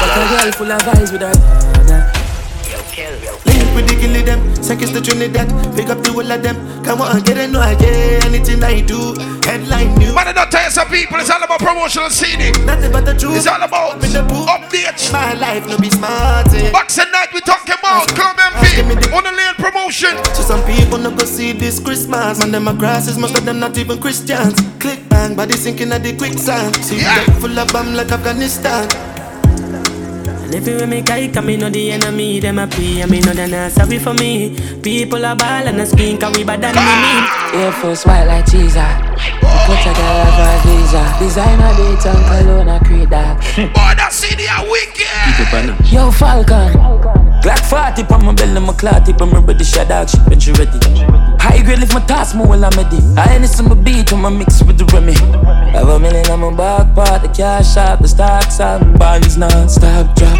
But 0.00 0.10
a 0.12 0.24
girl 0.28 0.52
full 0.52 0.72
of 0.72 0.88
eyes 0.88 1.12
with 1.12 1.22
her. 1.22 1.32
Link 3.02 3.44
with 3.44 3.51
the 3.80 3.96
killy 3.96 4.22
them, 4.22 4.40
seconds 4.62 4.92
to 4.92 5.00
Trinidad. 5.00 5.48
Pick 5.76 5.88
up 5.88 6.02
the 6.02 6.12
whole 6.12 6.30
of 6.30 6.42
them. 6.42 6.56
Come 6.84 7.00
on, 7.00 7.22
get 7.22 7.38
it, 7.38 7.50
no, 7.50 7.60
I 7.60 7.74
get 7.74 8.24
anything 8.26 8.62
I 8.62 8.80
do. 8.82 9.14
Headline 9.48 9.94
news. 9.96 10.14
Man, 10.14 10.28
I 10.28 10.32
don't 10.32 10.50
tell 10.50 10.64
you 10.64 10.70
some 10.70 10.88
people, 10.88 11.18
it's 11.18 11.30
all 11.30 11.42
about 11.42 11.60
promotional 11.60 12.10
CD. 12.10 12.52
Nothing 12.64 12.92
but 12.92 13.04
the 13.04 13.14
truth. 13.14 13.36
It's 13.36 13.46
all 13.46 13.62
about 13.62 14.00
updates. 14.00 15.12
My 15.12 15.32
life 15.34 15.66
no 15.66 15.78
be 15.78 15.90
smart. 15.90 16.52
eh. 16.54 16.70
Boxing 16.70 17.10
night, 17.12 17.32
we 17.32 17.40
talking 17.40 17.74
about 17.78 18.08
Club 18.08 18.36
Envy. 18.38 18.82
On 19.14 19.22
the 19.24 19.32
lane 19.32 19.54
promotion. 19.56 20.16
So 20.34 20.42
some 20.42 20.62
people 20.64 20.98
no 20.98 21.10
go 21.10 21.24
see 21.24 21.52
this 21.52 21.78
Christmas. 21.80 22.38
Man, 22.40 22.50
them 22.52 22.68
a 22.68 22.74
grasses, 22.74 23.18
most 23.18 23.36
of 23.38 23.44
them 23.44 23.58
not 23.60 23.76
even 23.78 24.00
Christians. 24.00 24.60
Click 24.78 25.06
bang, 25.08 25.34
body 25.36 25.54
sinking 25.54 25.92
at 25.92 26.02
the 26.02 26.16
quicksand. 26.16 26.74
See 26.76 26.98
yeah. 26.98 27.24
full 27.40 27.58
of 27.58 27.72
bomb 27.72 27.94
like 27.94 28.10
Afghanistan. 28.10 29.11
And 30.52 30.68
if 30.68 30.80
you 30.80 30.86
make 30.86 31.08
I 31.08 31.28
me 31.40 31.56
know 31.56 31.70
the 31.70 31.92
enemy, 31.92 32.38
them 32.38 32.58
a 32.58 32.66
pray, 32.66 33.00
and 33.00 33.10
me 33.10 33.20
know 33.20 33.32
they 33.32 33.48
not 33.48 33.72
sorry 33.72 33.98
for 33.98 34.12
me. 34.12 34.54
People 34.82 35.24
are 35.24 35.34
ball 35.34 35.66
and 35.66 35.80
a 35.80 35.86
screen, 35.86 36.18
cause 36.18 36.36
we 36.36 36.44
bad 36.44 36.60
than 36.60 36.74
me. 36.74 37.58
Air 37.58 37.72
Force 37.72 38.04
white 38.04 38.24
like 38.24 38.44
cheese. 38.44 38.74
Put 38.74 39.80
a 39.80 39.92
girl 39.96 40.20
of 40.28 40.36
a 40.36 40.60
visa. 40.68 41.16
Designer 41.18 41.72
beats 41.76 42.04
and 42.04 42.26
cologne, 42.26 42.68
a 42.68 42.78
creed 42.84 43.08
that. 43.08 43.40
Boy, 43.56 43.70
oh, 43.76 43.94
that 43.96 44.12
CD 44.12 44.46
are 44.46 44.68
wicked. 44.68 45.90
Yo, 45.90 46.10
Falcon. 46.10 47.21
Glock 47.42 47.58
40 47.66 48.06
on 48.14 48.24
my 48.24 48.32
belly, 48.34 48.60
my 48.60 48.72
clot 48.72 49.04
tip, 49.04 49.20
I'm 49.20 49.34
ready, 49.44 49.64
shot 49.64 49.88
dog, 49.88 50.08
shit, 50.08 50.22
when 50.28 50.38
she 50.38 50.52
ready. 50.52 50.78
High 51.42 51.60
grade 51.64 51.80
lift 51.80 51.92
my 51.92 52.00
task, 52.06 52.36
more 52.36 52.46
while 52.46 52.64
I'm 52.64 52.70
ready. 52.78 53.02
I 53.18 53.34
ain't 53.34 53.48
some 53.48 53.66
beat 53.82 54.12
on 54.12 54.22
my 54.22 54.30
mix 54.30 54.62
with 54.62 54.78
the 54.78 54.84
Remy. 54.94 55.14
Have 55.74 55.88
a 55.88 55.98
million 55.98 56.30
on 56.30 56.38
my 56.38 56.54
back 56.54 56.94
part, 56.94 57.22
the 57.22 57.28
cash 57.28 57.76
out, 57.76 58.00
the 58.00 58.06
stocks 58.06 58.60
out, 58.60 58.80
bonds 58.96 59.36
non-stop 59.36 60.14
drop. 60.14 60.38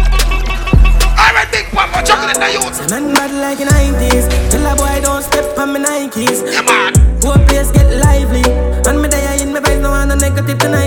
Alright, 1.19 1.51
big 1.51 1.67
papa, 1.75 2.07
chocolate 2.07 2.35
in 2.35 2.41
the 2.41 2.51
youth. 2.55 2.89
Nothing 2.89 3.13
bad 3.13 3.31
like 3.35 3.57
the 3.59 3.65
90s. 3.65 4.27
Tell 4.49 4.65
a 4.65 4.75
boy 4.75 5.01
don't 5.01 5.23
step 5.23 5.57
on 5.57 5.73
my 5.73 5.79
Nikes. 5.79 6.39
Yeah, 6.51 6.61
man. 6.61 6.93
Whole 7.23 7.39
place 7.47 7.71
get 7.71 7.87
lively. 7.99 8.43
And 8.87 9.01
me 9.01 9.07
there 9.07 9.41
in 9.41 9.53
my 9.53 9.59
vibes, 9.59 9.81
no 9.81 9.91
one 9.91 10.07
no 10.07 10.15
negative 10.15 10.59
tonight. 10.59 10.82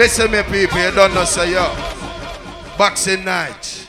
Listen 0.00 0.30
me 0.30 0.42
people, 0.44 0.78
you 0.78 0.90
don't 0.92 1.12
know 1.12 1.24
say 1.26 1.52
yo. 1.52 1.76
Boxing 2.78 3.22
night. 3.22 3.86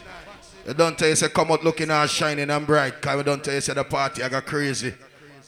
You 0.67 0.73
don't 0.73 0.99
tell 0.99 1.07
you 1.07 1.15
say 1.15 1.29
come 1.29 1.53
out 1.53 1.63
looking 1.63 1.89
all 1.89 2.05
shining 2.05 2.49
and 2.49 2.67
bright. 2.67 3.01
Cause 3.01 3.15
we 3.15 3.23
don't 3.23 3.41
tell 3.41 3.53
you 3.53 3.61
say 3.61 3.73
the 3.73 3.85
party 3.85 4.21
I 4.21 4.27
got 4.27 4.45
crazy. 4.45 4.93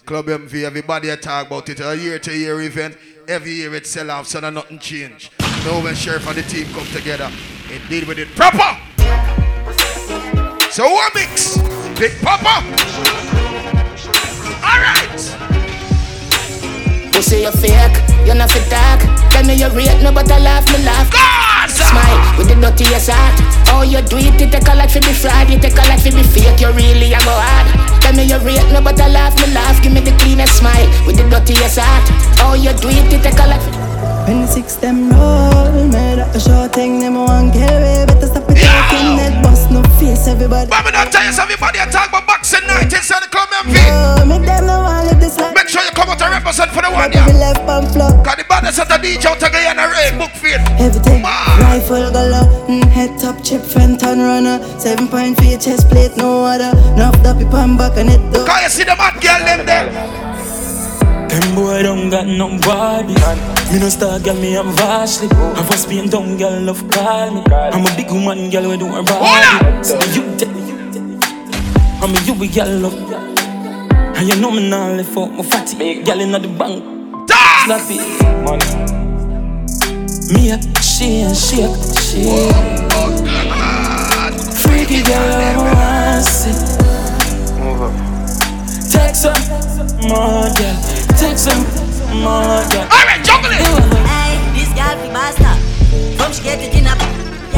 Club 0.05 0.29
Envy, 0.29 0.65
everybody 0.65 1.09
a 1.09 1.17
talk 1.17 1.47
about 1.47 1.67
it. 1.67 1.81
A 1.81 1.93
year 1.97 2.17
to 2.17 2.33
year 2.33 2.61
event. 2.61 2.97
Every 3.27 3.51
year 3.51 3.75
it 3.75 3.85
sell 3.85 4.09
off, 4.09 4.25
so 4.25 4.39
nothing 4.39 4.79
change. 4.79 5.31
Now 5.65 5.83
when 5.83 5.95
Sheriff 5.95 6.25
and 6.29 6.37
the 6.37 6.43
team 6.43 6.73
come 6.73 6.87
together, 6.93 7.29
it 7.69 7.81
deal 7.89 8.07
with 8.07 8.19
it 8.19 8.29
proper. 8.29 8.79
So 10.71 10.89
what 10.89 11.13
mix? 11.13 11.57
Big 11.99 12.13
Papa. 12.21 12.63
Alright. 14.63 15.02
You 17.23 17.29
say 17.29 17.41
you're 17.43 17.55
fake, 17.55 17.95
you're 18.27 18.35
not 18.35 18.51
fit 18.51 18.67
dark. 18.67 18.99
Tell 19.31 19.47
me 19.47 19.55
you 19.55 19.71
rate 19.71 19.95
no 20.03 20.11
but 20.11 20.29
I 20.29 20.43
laugh, 20.43 20.67
me 20.75 20.83
laugh. 20.83 21.07
Smile 21.71 22.19
with 22.35 22.51
the 22.51 22.59
dirtiest 22.59 23.07
heart. 23.07 23.39
Oh, 23.71 23.87
you 23.87 24.03
do 24.03 24.19
it, 24.19 24.35
you 24.35 24.51
take 24.51 24.67
a 24.67 24.75
lot 24.75 24.91
for 24.91 24.99
me 24.99 25.15
fraud. 25.15 25.47
You 25.47 25.55
take 25.55 25.71
a 25.71 25.87
lot 25.87 26.03
for 26.03 26.11
me 26.11 26.19
fake, 26.19 26.59
you 26.59 26.67
really 26.75 27.15
a 27.15 27.19
go 27.23 27.31
hard. 27.31 27.71
Tell 28.03 28.11
me 28.11 28.27
you 28.27 28.35
rate 28.43 28.67
no 28.75 28.83
but 28.83 28.99
I 28.99 29.07
laugh, 29.07 29.39
me 29.39 29.55
laugh. 29.55 29.79
Give 29.81 29.93
me 29.95 30.01
the 30.03 30.11
cleanest 30.19 30.59
smile 30.59 30.83
with 31.07 31.15
the 31.15 31.23
dirtiest 31.31 31.79
heart. 31.79 32.03
Oh, 32.43 32.59
you 32.59 32.75
do 32.75 32.91
it, 32.91 33.07
you 33.07 33.19
take 33.23 33.39
a 33.39 33.47
lot 33.47 33.63
for 33.63 33.71
When 34.27 34.43
the 34.43 34.47
six 34.47 34.75
them 34.75 35.07
roll, 35.07 35.87
made 35.87 36.19
up 36.19 36.35
a 36.35 36.39
short 36.43 36.75
thing, 36.75 36.99
them 36.99 37.15
one 37.15 37.55
kill 37.55 37.71
way. 37.71 38.03
Better 38.03 38.27
stop 38.27 38.51
it 38.51 38.59
talking, 38.59 39.02
that 39.83 39.99
face, 39.99 40.27
everybody. 40.27 40.69
But 40.69 40.85
me 40.85 40.91
not 40.91 41.11
tell 41.11 41.23
you 41.23 41.35
everybody 41.35 41.79
a 41.79 41.85
talk 41.91 42.09
about 42.09 42.27
boxing 42.27 42.65
night 42.67 42.91
inside 42.91 43.23
the 43.23 43.29
club 43.29 43.49
Envy. 43.59 43.79
Oh, 43.91 44.25
make 44.25 44.43
them 44.47 44.65
know 44.65 44.81
I 44.83 45.03
live 45.03 45.19
this 45.19 45.37
life. 45.37 45.55
Make 45.55 45.67
sure 45.67 45.83
you 45.83 45.91
come 45.91 46.09
out 46.09 46.21
and 46.21 46.31
represent 46.31 46.71
for 46.71 46.81
the 46.81 46.91
one, 46.91 47.11
yeah. 47.11 47.27
left 47.35 47.63
and 47.67 47.87
flow. 47.91 48.11
Cause 48.23 48.37
the 48.39 48.45
baddest 48.47 48.79
of 48.79 48.87
the 48.87 48.97
DJ 48.99 49.27
out 49.27 49.43
again 49.43 49.75
and 49.75 49.79
a 49.79 49.87
rain 49.91 50.17
book 50.17 50.31
field. 50.31 50.61
Everything, 50.79 51.23
rifle 51.23 52.11
gala, 52.11 52.47
mm, 52.67 52.83
head 52.89 53.11
top 53.19 53.43
chip, 53.43 53.61
front 53.61 54.03
and 54.03 54.21
runner. 54.21 54.63
Seven 54.79 55.07
point 55.07 55.37
for 55.37 55.45
your 55.45 55.59
chest 55.59 55.89
plate, 55.89 56.15
no 56.17 56.45
other. 56.45 56.71
Nuff 56.95 57.15
up 57.25 57.39
your 57.39 57.49
pan 57.51 57.77
back 57.77 57.97
and 57.97 58.09
it 58.09 58.21
do. 58.31 58.45
Cause 58.45 58.63
you 58.63 58.69
see 58.69 58.83
the 58.83 58.95
mad 58.95 59.19
girl 59.21 59.39
them 59.43 59.65
there. 59.65 59.87
Them 61.33 61.55
boy 61.55 61.81
don't 61.81 62.09
got 62.11 62.27
no 62.27 62.47
body. 62.59 63.15
Me 63.73 63.79
no 63.79 63.89
star 63.89 64.19
girl, 64.19 64.35
me 64.35 64.55
I'm 64.55 64.71
vastly. 64.73 65.27
I 65.31 65.65
was 65.67 65.85
being 65.87 66.07
down 66.07 66.37
girl, 66.37 66.61
love 66.61 66.87
call 66.91 67.31
me. 67.31 67.41
I'm 67.49 67.83
a 67.85 67.95
big 67.95 68.11
woman 68.11 68.51
girl, 68.51 68.69
we 68.69 68.77
do 68.77 68.85
her 68.85 69.01
body. 69.01 69.83
So 69.83 69.95
you 70.13 70.37
tell 70.37 70.53
I'm 72.03 72.13
a 72.13 72.19
you 72.21 72.33
we 72.35 72.47
girl 72.49 72.69
love. 72.85 72.93
And 74.15 74.29
you 74.29 74.35
know 74.39 74.51
me 74.51 74.69
now 74.69 74.91
live 74.93 75.07
for 75.07 75.27
my 75.27 75.41
fatty. 75.41 76.03
Girl 76.03 76.19
inna 76.21 76.37
the 76.37 76.49
bank. 76.49 76.83
Slap 77.65 77.89
it. 77.89 78.01
Me 80.31 80.51
a 80.51 80.57
shake, 80.83 81.33
shake, 81.33 81.75
shake. 81.97 82.53
Freaky 84.61 85.01
girl, 85.01 85.41
I 85.41 85.57
wanna 85.57 86.21
see. 86.21 86.53
Take 88.91 89.15
some 89.15 89.33
more, 90.07 90.53
girl. 90.53 90.92
Take 91.23 91.39
some 91.39 91.63
more, 92.19 92.59
girl. 92.67 92.83
Alright, 92.91 93.23
juggle 93.23 93.55
it. 93.55 93.63
Hey, 94.11 94.35
this 94.51 94.67
girl 94.75 94.91
be 94.99 95.07
master. 95.07 95.55
From 96.19 96.35
she 96.35 96.43
get 96.43 96.59
it 96.59 96.75
in 96.75 96.83
a 96.83 96.93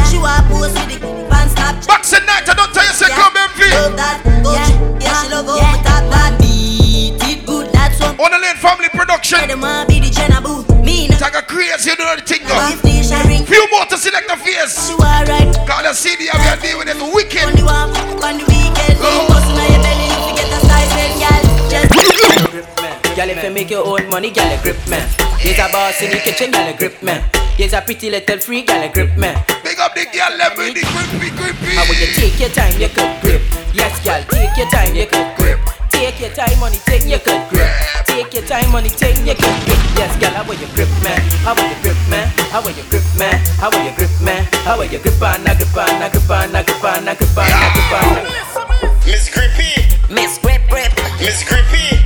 She 0.06 0.22
want 0.22 0.46
pose 0.54 0.70
with 0.70 1.02
the 1.02 1.02
pants 1.26 1.58
snap. 1.58 1.74
Boxing 1.90 2.22
night, 2.30 2.46
I 2.46 2.54
don't 2.54 2.70
tell 2.70 2.86
you 2.86 2.94
say 2.94 3.10
club 3.10 3.34
Envy. 3.34 3.74
Love 3.74 3.98
that, 3.98 4.22
yeah, 4.46 4.70
yeah, 5.02 5.18
she 5.18 5.34
love 5.34 5.50
how 5.50 5.58
me 5.58 5.82
talk 5.82 6.06
that 6.14 6.38
beat 6.38 7.18
it 7.26 7.42
good. 7.50 7.74
That's 7.74 7.98
one. 7.98 8.14
On 8.22 8.30
the 8.30 8.38
lane 8.38 8.62
family 8.62 8.86
production. 8.94 9.50
Them 9.50 9.66
want 9.66 9.90
be 9.90 9.98
the 9.98 10.14
Jenna 10.14 10.46
boo. 10.46 10.62
Me 10.86 11.10
no. 11.10 11.18
Take 11.18 11.34
a 11.34 11.42
crazy, 11.42 11.90
you 11.90 11.98
know 11.98 12.14
the 12.14 12.22
thing 12.22 12.46
go. 12.46 12.54
If 12.70 12.86
the 12.86 13.18
ring. 13.26 13.50
Few 13.50 13.66
more 13.74 13.90
to 13.90 13.98
Selector 13.98 14.38
Fierce. 14.46 14.94
You 14.94 15.02
alright. 15.02 15.50
Cause 15.66 15.82
the 15.82 15.94
CD 15.98 16.30
we 16.30 16.38
are 16.38 16.62
dealing 16.62 16.86
with 16.86 16.94
it 16.94 17.02
wicked. 17.02 17.50
On 17.50 17.58
the 17.58 17.66
walk, 17.66 17.90
Girl, 23.26 23.38
if 23.38 23.44
you 23.44 23.50
make 23.50 23.72
your 23.72 23.82
own 23.82 24.08
money, 24.08 24.30
girl, 24.30 24.46
you 24.46 24.62
grip 24.62 24.78
man. 24.86 25.02
He's 25.42 25.58
a 25.58 25.66
boss 25.74 25.98
in 25.98 26.14
the 26.14 26.22
kitchen, 26.22 26.52
girl, 26.52 26.70
you 26.70 26.78
grip 26.78 27.02
man. 27.02 27.26
He's 27.58 27.74
a 27.74 27.82
pretty 27.82 28.12
little 28.12 28.38
freak, 28.38 28.68
girl, 28.68 28.78
you 28.86 28.94
grip 28.94 29.18
man. 29.18 29.34
Big 29.66 29.82
up 29.82 29.98
the 29.98 30.06
girl, 30.14 30.30
let 30.38 30.54
me 30.54 30.78
the 30.78 30.86
grippy, 30.86 31.34
grippy. 31.34 31.74
How 31.74 31.90
would 31.90 31.98
you 31.98 32.06
take 32.14 32.38
your 32.38 32.54
time, 32.54 32.78
you 32.78 32.86
could 32.86 33.10
grip. 33.26 33.42
Yes, 33.74 33.98
girl, 34.06 34.22
take 34.30 34.54
your 34.54 34.70
time, 34.70 34.94
you 34.94 35.10
could 35.10 35.26
grip. 35.42 35.58
Take 35.90 36.22
your 36.22 36.30
time, 36.38 36.54
money, 36.62 36.78
take 36.86 37.10
you 37.10 37.18
could 37.18 37.42
grip. 37.50 37.66
Take 38.06 38.30
your 38.30 38.46
time, 38.46 38.70
money, 38.70 38.94
take 38.94 39.18
you 39.26 39.34
could 39.34 39.58
grip. 39.66 39.82
Yes, 39.98 40.14
girl, 40.22 40.30
how 40.30 40.46
will 40.46 40.62
you 40.62 40.70
grip, 40.78 40.94
man? 41.02 41.18
How 41.42 41.58
will 41.58 41.66
you 41.66 41.82
grip, 41.82 41.98
man? 42.06 42.30
How 42.54 42.62
will 42.62 42.78
you 42.78 42.86
grip, 42.94 43.10
man? 43.18 43.42
How 43.58 43.74
will 43.74 43.82
you 43.82 43.94
grip, 43.98 44.14
man? 44.22 44.46
How 44.70 44.78
will 44.78 44.86
you 44.86 45.02
grip 45.02 45.18
on, 45.26 45.42
a 45.50 45.58
grip 45.58 45.74
on, 45.74 45.98
a 45.98 46.14
grip 46.14 46.30
on, 46.30 46.54
a 46.54 46.62
grip 46.62 46.86
on, 46.86 47.10
a 47.10 47.18
grip 47.18 47.38
on, 47.42 47.50
a 47.50 47.70
grip 47.74 47.90
on. 47.90 48.86
Miss 49.02 49.34
Grippy. 49.34 49.82
Miss 50.14 50.38
Grip 50.38 50.62
Grip. 50.70 50.94
Miss 51.18 51.42
Grippy. 51.42 52.06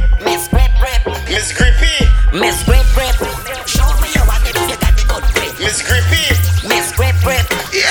Miss 1.29 1.53
Grip 1.53 1.77
Grip. 1.77 2.09
Miss 2.33 2.63
Grippy. 2.65 2.89
Miss 2.89 2.89
Grip 2.97 3.13
Grip. 3.21 3.67
Show 3.69 3.85
me 4.01 4.09
your 4.17 4.25
one 4.25 4.41
if 4.49 4.57
you 4.65 4.77
got 4.81 4.97
the 4.97 5.05
good 5.05 5.21
grip. 5.37 5.53
Miss 5.61 5.77
Grippy. 5.85 6.25
Miss 6.65 6.89
Grip 6.97 7.13
Grip. 7.21 7.45
Yeah. 7.69 7.85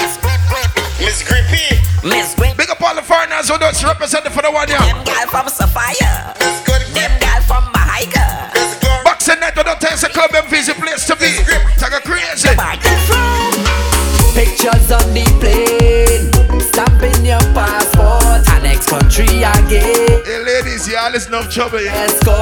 Miss 0.00 0.16
Grip 0.16 0.40
Grip. 0.48 0.70
Miss 1.04 1.20
Grippy. 1.20 1.76
Miss 2.00 2.34
Grip. 2.34 2.56
Big 2.56 2.70
up 2.70 2.80
all 2.80 2.94
the 2.96 3.04
foreigners 3.04 3.44
who 3.48 3.58
don't 3.60 3.76
represent 3.84 4.24
for 4.32 4.40
the 4.40 4.50
one, 4.50 4.68
yeah. 4.68 4.80
Them 4.88 5.04
gal 5.04 5.28
from 5.28 5.48
Sapphire. 5.52 6.32
Them 6.96 7.12
gal 7.20 7.40
from 7.44 7.64
Mahaica. 7.76 8.24
Boxing 9.04 9.40
night, 9.40 9.56
I 9.56 9.62
don't 9.62 9.80
tell 9.80 9.92
you 9.92 9.98
say 9.98 10.08
club 10.08 10.32
Envy 10.32 10.64
is 10.64 10.66
the 10.68 10.74
place 10.80 11.04
to 11.12 11.16
be. 11.20 11.44
Take 11.76 11.92
a 11.92 12.00
crazy. 12.00 12.56
Pictures 14.32 14.88
on 14.88 15.04
the 15.12 15.28
plane, 15.44 16.32
stamping 16.72 17.20
your 17.26 17.44
passport, 17.52 18.48
and 18.48 18.64
next 18.64 18.88
country 18.88 19.44
again. 19.44 20.19
Ladies, 20.70 20.86
y'all 20.86 21.10
listen 21.10 21.34
of 21.34 21.50
trouble. 21.50 21.78
Escort 21.78 22.38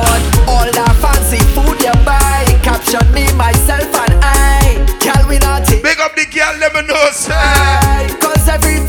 all 0.46 0.68
the 0.68 0.84
fancy 1.00 1.40
food 1.56 1.80
you 1.80 1.92
buy. 2.04 2.44
Caption 2.62 3.00
me, 3.14 3.24
myself, 3.32 3.88
and 4.04 4.20
I. 4.20 4.84
Girl, 5.00 5.26
we 5.30 5.38
naughty. 5.38 5.80
Big 5.80 5.98
up 5.98 6.14
the 6.14 6.26
girl, 6.26 6.52
let 6.60 6.74
me 6.74 6.82
know, 6.82 7.08
say. 7.10 7.32
Cause 8.20 8.46
every 8.46 8.84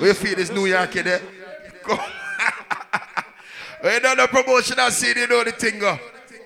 We 0.00 0.12
feel 0.12 0.36
this 0.36 0.50
New 0.50 0.66
York 0.66 0.96
in 0.96 1.04
there. 1.04 1.22
Go. 1.82 1.96
we 3.84 3.98
done 4.00 4.18
the 4.18 4.28
promotional 4.28 4.90
scene, 4.90 5.16
you 5.16 5.26
know 5.26 5.42
the 5.42 5.52
thing. 5.52 5.78
Go. 5.78 5.98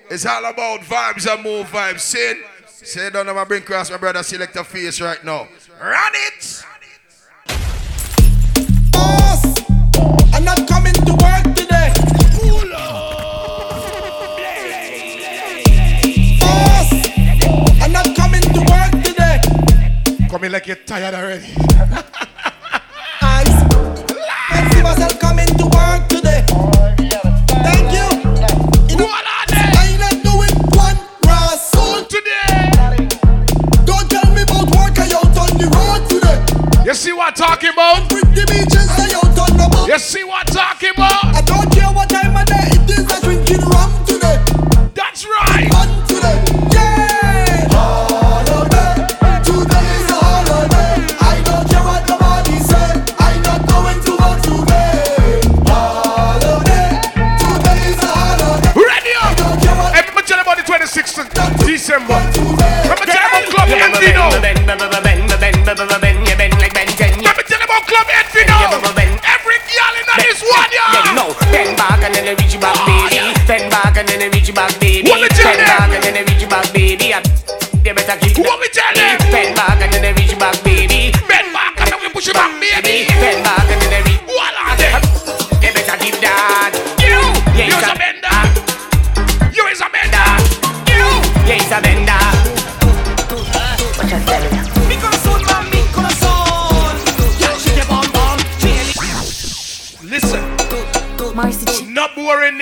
It's 0.09 0.25
all 0.25 0.45
about 0.45 0.79
vibes 0.81 1.31
and 1.31 1.43
more 1.43 1.65
vibes. 1.65 1.99
Sin. 1.99 2.41
Say 2.65 3.09
down 3.09 3.25
my 3.25 3.43
bring 3.43 3.63
cross 3.63 3.91
my 3.91 3.97
brother 3.97 4.23
select 4.23 4.55
a 4.55 4.63
face 4.63 5.01
right 5.01 5.21
now. 5.25 5.49
Run 5.81 6.13
it! 6.13 6.63
Boss, 8.91 9.43
I'm 10.33 10.45
not 10.45 10.65
coming 10.67 10.93
to 10.93 11.11
work 11.11 11.56
Coming 20.37 20.51
like 20.51 20.67
you're 20.67 20.75
tired 20.75 21.15
already. 21.15 21.51
I 23.21 23.43
can 24.51 24.71
see 24.71 24.83
myself 24.83 25.19
coming 25.19 25.47
to 25.47 25.65
work 25.65 26.07
today. 26.07 26.45
Thank 27.65 27.89
you. 27.89 28.05
You 28.87 28.97
know, 29.01 29.09
I'm 29.09 29.25
not 29.97 30.13
doing 30.21 30.53
one 30.77 30.95
rasul 31.25 32.05
today. 32.05 32.69
Don't 33.83 34.07
tell 34.11 34.29
me 34.35 34.43
about 34.43 34.69
work 34.77 34.99
I 35.01 35.09
out 35.17 35.33
on 35.41 35.57
the 35.57 35.73
road 35.73 36.05
today. 36.07 36.37
You 36.85 36.93
see 36.93 37.13
what 37.13 37.29
I'm 37.29 37.33
talking 37.33 37.71
about? 37.73 38.13
With 38.13 38.29
the 38.35 38.45
beaches 38.45 38.93
I 38.93 39.09
out 39.17 39.39
on 39.39 39.57
the 39.57 39.67
boat. 39.75 39.87
You 39.87 39.97
see 39.97 40.23
what 40.23 40.47
I'm 40.47 40.53
talking 40.53 40.76
December. 61.87 62.19
Let 62.83 62.99
me 62.99 63.07
tell 63.07 63.15
you 63.15 63.31
about 63.31 63.47
Club 63.47 63.71
Envy 63.71 64.11
now. 64.11 64.27
Let 64.27 64.43
me 64.43 64.59
tell 64.67 64.83
you 67.55 67.63
about 67.63 67.87
Club 67.87 68.11
Envy 68.11 68.43
now. 68.43 68.75
Every 69.23 69.55
girl 69.71 69.95
in 69.95 70.03
this 70.19 70.43
one, 70.43 70.67
Yeah, 70.67 71.15
you 71.15 71.31
bend 71.47 71.79
back 71.79 72.03
and 72.03 72.11
then 72.11 72.27
reach 72.35 72.51
you 72.51 72.59
back, 72.59 72.75
oh, 72.75 73.07
baby. 73.07 73.31
Bend 73.47 73.71
back 73.71 73.95
and 73.95 74.03
then 74.03 74.19
reach 74.35 74.49
you 74.49 74.53
back, 74.53 74.77
baby. 74.83 75.07
What 75.07 75.21
me 75.23 75.29
tell 75.31 75.47
Bend 75.47 75.63
them? 75.63 75.79
back 75.79 75.95
and 75.95 76.03
then 76.03 76.13
they 76.19 76.27
reach 76.27 76.43
you 76.43 76.51
back, 76.51 76.67
baby. 76.75 77.15
They 77.87 77.95
better 77.95 78.19
keep 78.19 78.35
What 78.43 78.59
me 78.59 78.67
tell 78.67 78.91
them? 78.91 79.06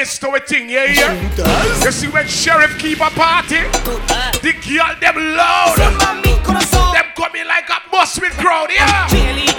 This 0.05 0.19
to 0.19 0.29
a 0.35 0.39
thing, 0.39 0.69
yeah, 0.69 0.85
yeah. 0.85 1.83
You 1.83 1.91
see 1.91 2.07
when 2.07 2.27
sheriff 2.27 2.77
keep 2.77 2.99
a 2.99 3.09
party, 3.09 3.61
the 4.45 4.53
girl 4.61 4.93
them 5.01 5.15
loud. 5.35 5.75
Them 6.93 7.05
coming 7.15 7.47
like 7.47 7.69
a 7.69 7.89
bus 7.89 8.19
with 8.19 8.33
crowd, 8.33 8.69
yeah. 8.71 9.54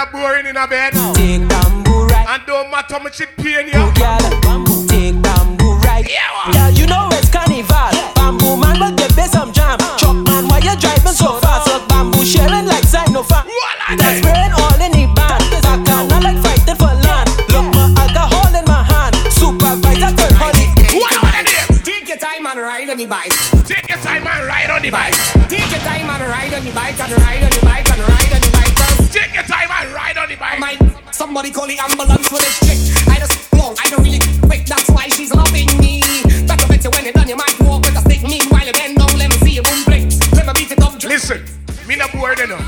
Take, 0.00 0.14
You 0.14 0.20
see 0.20 0.30
if 0.30 0.30
you're 0.30 0.30
not 0.30 0.34
boring 0.42 0.46
in 0.46 0.56
a 0.56 0.66
bed, 0.66 0.92
take 1.14 1.48
bamboo, 1.48 2.06
ride. 2.06 2.26
and 2.28 2.46
don't 2.46 2.70
matter 2.70 3.00
much 3.00 3.20
it 3.20 3.36
pain 3.36 3.66
you. 3.68 3.79
Somebody 31.30 31.52
call 31.52 31.68
the 31.68 31.78
ambulance 31.78 32.26
for 32.26 32.42
this 32.42 32.58
chick. 32.58 33.06
I 33.06 33.22
just 33.22 33.38
long, 33.54 33.76
I 33.78 33.88
don't 33.88 34.02
really 34.02 34.18
quick. 34.42 34.66
That's 34.66 34.90
why 34.90 35.06
she's 35.06 35.32
loving 35.32 35.70
me. 35.78 36.02
Better 36.42 36.66
bet 36.66 36.82
you 36.82 36.90
when 36.90 37.04
you're 37.04 37.12
done, 37.12 37.28
you 37.28 37.36
might 37.36 37.54
walk 37.60 37.86
with 37.86 37.94
a 37.94 38.02
stick. 38.02 38.22
Meanwhile, 38.26 38.66
you 38.66 38.72
bend 38.72 38.98
down, 38.98 39.14
let 39.14 39.30
me 39.30 39.36
see 39.38 39.54
you 39.54 39.62
boom 39.62 39.84
break. 39.84 40.10
Let 40.34 40.50
me 40.50 40.52
beat 40.58 40.72
it 40.72 40.82
up. 40.82 40.98
Listen, 41.04 41.38
me 41.86 41.94
not 41.94 42.10
bored 42.10 42.40
enough. 42.40 42.66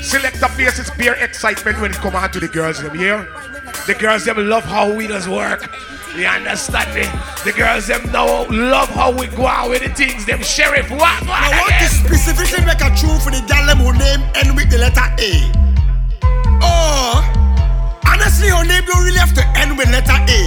Select 0.00 0.38
the 0.38 0.46
faces, 0.54 0.92
pure 0.94 1.14
excitement 1.14 1.80
when 1.80 1.90
it 1.90 1.96
come 1.96 2.14
out 2.14 2.32
to 2.34 2.38
the 2.38 2.46
girls 2.46 2.80
them 2.80 2.96
here. 2.96 3.26
The 3.88 3.96
girls 3.98 4.24
them 4.24 4.38
love 4.48 4.62
how 4.62 4.94
we 4.94 5.08
does 5.08 5.28
work. 5.28 5.66
You 6.14 6.26
understand 6.26 6.94
me? 6.94 7.10
The 7.42 7.50
girls 7.50 7.88
them 7.88 8.00
now 8.12 8.46
love 8.46 8.90
how 8.90 9.10
we 9.10 9.26
go 9.26 9.44
out 9.48 9.70
with 9.70 9.82
the 9.82 9.90
things. 9.90 10.24
Them 10.24 10.40
sheriff, 10.40 10.88
what, 10.88 11.18
what 11.26 11.42
I 11.42 11.50
want 11.50 11.66
to 11.66 11.74
again? 11.82 11.90
specifically 11.90 12.64
make 12.64 12.78
a 12.78 12.94
tune 12.94 13.18
for 13.18 13.34
the 13.34 13.42
gal 13.50 13.66
them 13.66 13.78
who 13.82 13.90
name 13.98 14.22
end 14.38 14.54
with 14.54 14.70
the 14.70 14.78
letter 14.78 15.10
A. 15.18 15.50
Oh, 16.62 17.33
honestly, 18.06 18.48
her 18.48 18.64
name 18.64 18.84
don't 18.86 19.04
really 19.04 19.18
have 19.18 19.34
to 19.34 19.44
end 19.58 19.76
with 19.78 19.88
letter 19.90 20.16
A. 20.16 20.40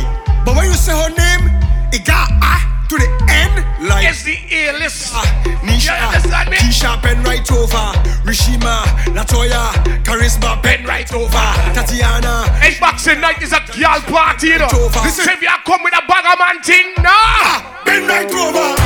But 0.45 0.55
when 0.55 0.65
you 0.65 0.73
say 0.75 0.93
her 0.93 1.09
name, 1.09 1.49
it 1.91 2.05
got 2.05 2.29
A 2.41 2.55
to 2.89 2.95
the 2.97 3.09
end, 3.29 3.65
like 3.87 4.07
It's 4.07 4.23
the 4.23 4.37
A-list. 4.49 5.11
Ah, 5.13 5.25
Nisha, 5.63 5.91
You 5.91 6.05
understand 6.07 6.49
me? 6.49 6.57
Keisha, 6.57 7.01
pen 7.01 7.23
right 7.23 7.43
over. 7.51 7.91
Rishima, 8.23 8.83
Latoya, 9.11 9.73
Charisma, 10.03 10.61
pen 10.63 10.85
right 10.85 11.11
over. 11.13 11.45
Tatiana, 11.75 12.47
Hey, 12.59 12.77
boxing 12.79 13.19
night 13.19 13.41
is 13.41 13.51
a 13.51 13.59
girl 13.77 13.99
party, 14.07 14.47
you 14.47 14.59
know. 14.59 14.69
Listen, 15.03 15.27
if 15.29 15.41
you 15.41 15.49
come 15.65 15.83
with 15.83 15.93
a 15.93 16.03
bag 16.07 16.25
of 16.31 16.39
man 16.39 16.61
thing, 16.63 16.93
no. 17.03 17.11
Ah, 17.11 17.81
pen 17.85 18.07
right 18.07 18.31
over. 18.31 18.76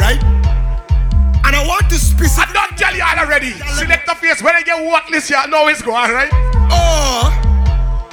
Right? 0.00 0.20
And 1.44 1.56
I 1.56 1.64
want 1.66 1.88
to 1.90 1.96
specify. 1.98 2.48
I 2.48 2.52
don't 2.52 2.76
tell 2.78 2.94
you 2.94 3.02
already. 3.02 3.52
Select 3.78 4.06
the 4.06 4.14
face 4.14 4.42
when 4.42 4.54
I 4.56 4.62
get 4.62 4.82
what 4.84 5.08
list, 5.10 5.30
you 5.30 5.36
know 5.48 5.68
it's 5.68 5.82
going, 5.82 6.10
right? 6.10 6.30
Oh, 6.72 7.28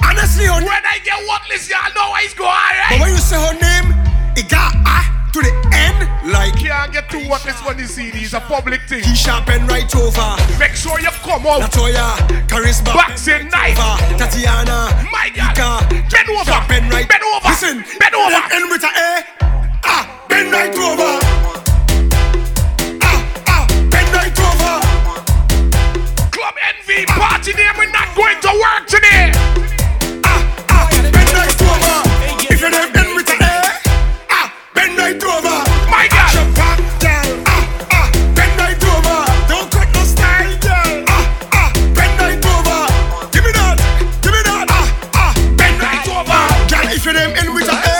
honestly, 0.04 0.48
When 0.48 0.64
I 0.66 0.98
get 1.04 1.18
what 1.26 1.42
list, 1.48 1.68
you 1.70 1.76
know 1.94 2.12
it's 2.18 2.34
going, 2.34 2.48
right? 2.50 2.86
But 2.90 3.00
when 3.00 3.10
you 3.10 3.18
say 3.22 3.36
her 3.40 3.54
name, 3.54 3.94
it 4.36 4.48
got 4.48 4.74
ah 4.86 5.04
to 5.32 5.40
the 5.40 5.52
end, 5.72 6.08
like 6.32 6.56
Can't 6.58 6.92
get 6.92 7.08
to 7.10 7.18
what 7.28 7.44
when 7.64 7.78
you 7.78 7.86
see 7.86 8.10
these. 8.10 8.34
a 8.34 8.40
public 8.40 8.80
thing. 8.88 9.02
Keisha, 9.02 9.44
pen 9.46 9.66
right 9.68 9.88
over. 9.94 10.34
Make 10.58 10.74
sure 10.74 10.98
you 11.00 11.10
come 11.22 11.46
out. 11.46 11.60
Latoya, 11.62 12.16
Charisma, 12.48 12.94
Boxing 12.94 13.48
night. 13.48 13.76
over. 13.78 14.18
Tatiana, 14.18 14.88
My 15.12 15.30
God. 15.34 15.92
Ika, 15.92 16.08
Bend 16.10 16.28
over. 16.30 16.50
Keisha, 16.50 16.66
pen 16.68 16.90
right. 16.90 17.08
Bend 17.08 17.22
over. 17.22 17.48
Listen, 17.48 17.84
Bend 18.00 18.14
over. 18.14 18.40
And 18.52 18.70
with 18.70 18.82
a 18.82 18.90
A, 18.90 19.24
ah, 19.84 20.24
bend 20.28 20.50
right 20.50 20.74
over. 20.74 21.57
Club 27.06 27.30
party 27.30 27.52
name. 27.52 27.74
We're 27.78 27.90
not 27.92 28.10
going 28.16 28.40
to 28.40 28.48
work 28.58 28.88
today. 28.88 29.30
Ah, 30.24 30.42
ah, 30.68 30.88
bend 31.12 31.30
right 31.30 31.62
over. 31.62 32.02
If 32.50 32.60
your 32.60 32.70
name 32.70 32.90
end 32.90 33.14
with 33.14 33.30
a 33.30 33.38
A, 33.38 33.62
ah, 34.30 34.52
bend 34.74 34.98
right 34.98 35.14
over. 35.22 35.62
My 35.86 36.08
God. 36.10 36.30
Shut 36.34 36.58
up, 36.58 36.74
girl. 36.98 37.44
Ah, 37.46 37.62
ah, 37.94 38.10
bend 38.34 38.58
right 38.58 38.82
over. 38.82 39.18
Don't 39.46 39.70
cut 39.70 39.86
no 39.94 40.02
style, 40.02 40.58
girl. 40.58 41.04
Ah, 41.06 41.22
ah, 41.54 41.70
bend 41.94 42.18
right 42.18 42.42
over. 42.42 42.78
Give 43.30 43.44
me 43.46 43.52
that, 43.54 43.78
give 44.18 44.32
me 44.34 44.42
that. 44.42 44.66
Ah, 44.66 44.90
ah, 45.14 45.32
bend 45.54 45.78
right 45.78 46.08
over. 46.10 46.40
Girl, 46.66 46.88
if 46.90 47.04
your 47.04 47.14
name 47.14 47.30
end 47.38 47.54
with 47.54 47.70
a 47.70 47.78
A, 47.78 47.94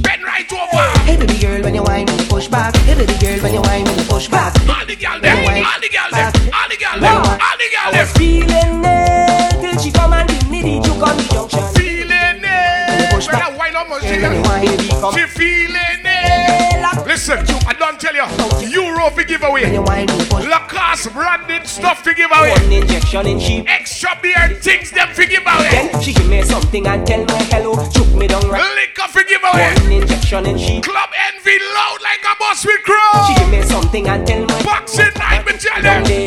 Bend 0.00 0.24
right 0.24 0.48
over. 0.48 0.84
Hey 1.04 1.16
baby 1.20 1.36
girl, 1.36 1.60
when 1.60 1.74
you 1.74 1.82
whine, 1.82 2.06
when 2.06 2.18
you 2.18 2.24
push 2.32 2.48
back. 2.48 2.74
Hey 2.88 2.94
baby 2.96 3.12
girl, 3.20 3.38
when 3.44 3.52
you 3.52 3.60
whine, 3.60 3.84
when 3.84 3.98
you 3.98 4.04
push 4.04 4.28
back. 4.28 4.56
All 4.72 4.86
the 4.86 4.96
girl 4.96 5.20
them. 5.20 5.36
All 5.68 5.80
the 5.80 5.88
girl 5.92 6.08
them. 6.10 6.43
Girl 6.84 7.00
them. 7.00 7.16
All 7.16 7.56
the 7.56 7.68
girl 7.72 7.92
them. 7.92 8.04
Oh, 8.04 8.18
feeling 8.18 8.82
it 8.84 9.60
till 9.60 9.80
she 9.80 9.90
come 9.90 10.12
and 10.12 10.28
give 10.28 10.50
me 10.50 10.60
the 10.60 10.84
juke 10.84 11.00
on 11.00 11.16
the 11.16 11.24
junction. 11.32 11.64
Feeling 11.72 12.44
it. 12.44 13.10
push 13.10 13.26
back. 13.26 13.40
I 13.40 13.56
wind 13.56 13.76
up 13.76 13.88
my 13.88 14.00
Girl, 14.00 14.20
when 14.20 14.36
you 14.36 14.42
whine, 14.44 14.66
baby, 14.66 14.88
come. 14.88 15.14
She 15.14 15.24
feeling 15.24 16.04
it. 16.04 17.06
Listen, 17.06 17.38
I 17.66 17.72
don't 17.72 17.98
tell 17.98 18.14
you. 18.14 18.28
Euro 18.68 19.08
for 19.10 19.24
giveaway. 19.24 19.72
you 19.72 19.80
whine, 19.80 20.06
when 20.06 20.20
you 20.20 20.26
push 20.26 20.44
Lacoste 20.44 21.12
branded 21.12 21.66
stuff 21.66 22.02
to 22.02 22.12
give 22.12 22.30
away. 22.30 22.52
One 22.52 22.72
injection 22.72 23.26
in 23.26 23.40
she. 23.40 23.64
Extra 23.66 24.10
beer 24.20 24.48
things 24.60 24.90
them 24.90 25.08
for 25.14 25.24
give 25.24 25.42
away. 25.42 25.70
Then 25.70 26.02
she 26.02 26.12
give 26.12 26.28
me 26.28 26.42
something 26.42 26.86
and 26.86 27.06
tell 27.06 27.24
me 27.24 27.44
hello. 27.48 27.80
Choke 27.88 28.12
me 28.12 28.26
down 28.26 28.44
right. 28.48 28.60
Liquor 28.76 29.08
for 29.08 29.24
give. 29.24 29.40
One 29.42 29.92
injection 29.92 30.46
in 30.46 30.58
she. 30.58 30.80
Club 30.80 31.10
Envy 31.32 31.58
loud 31.74 31.98
like 32.02 32.24
a 32.24 32.36
bus 32.38 32.64
with 32.66 32.82
crow. 32.82 33.24
She 33.26 33.34
give 33.40 33.50
me 33.50 33.62
something 33.62 34.06
and 34.08 34.26
tell 34.26 34.40
me 34.40 34.64
Boxing 34.64 35.12
night, 35.16 35.46
me 35.46 35.52
tell 35.52 36.23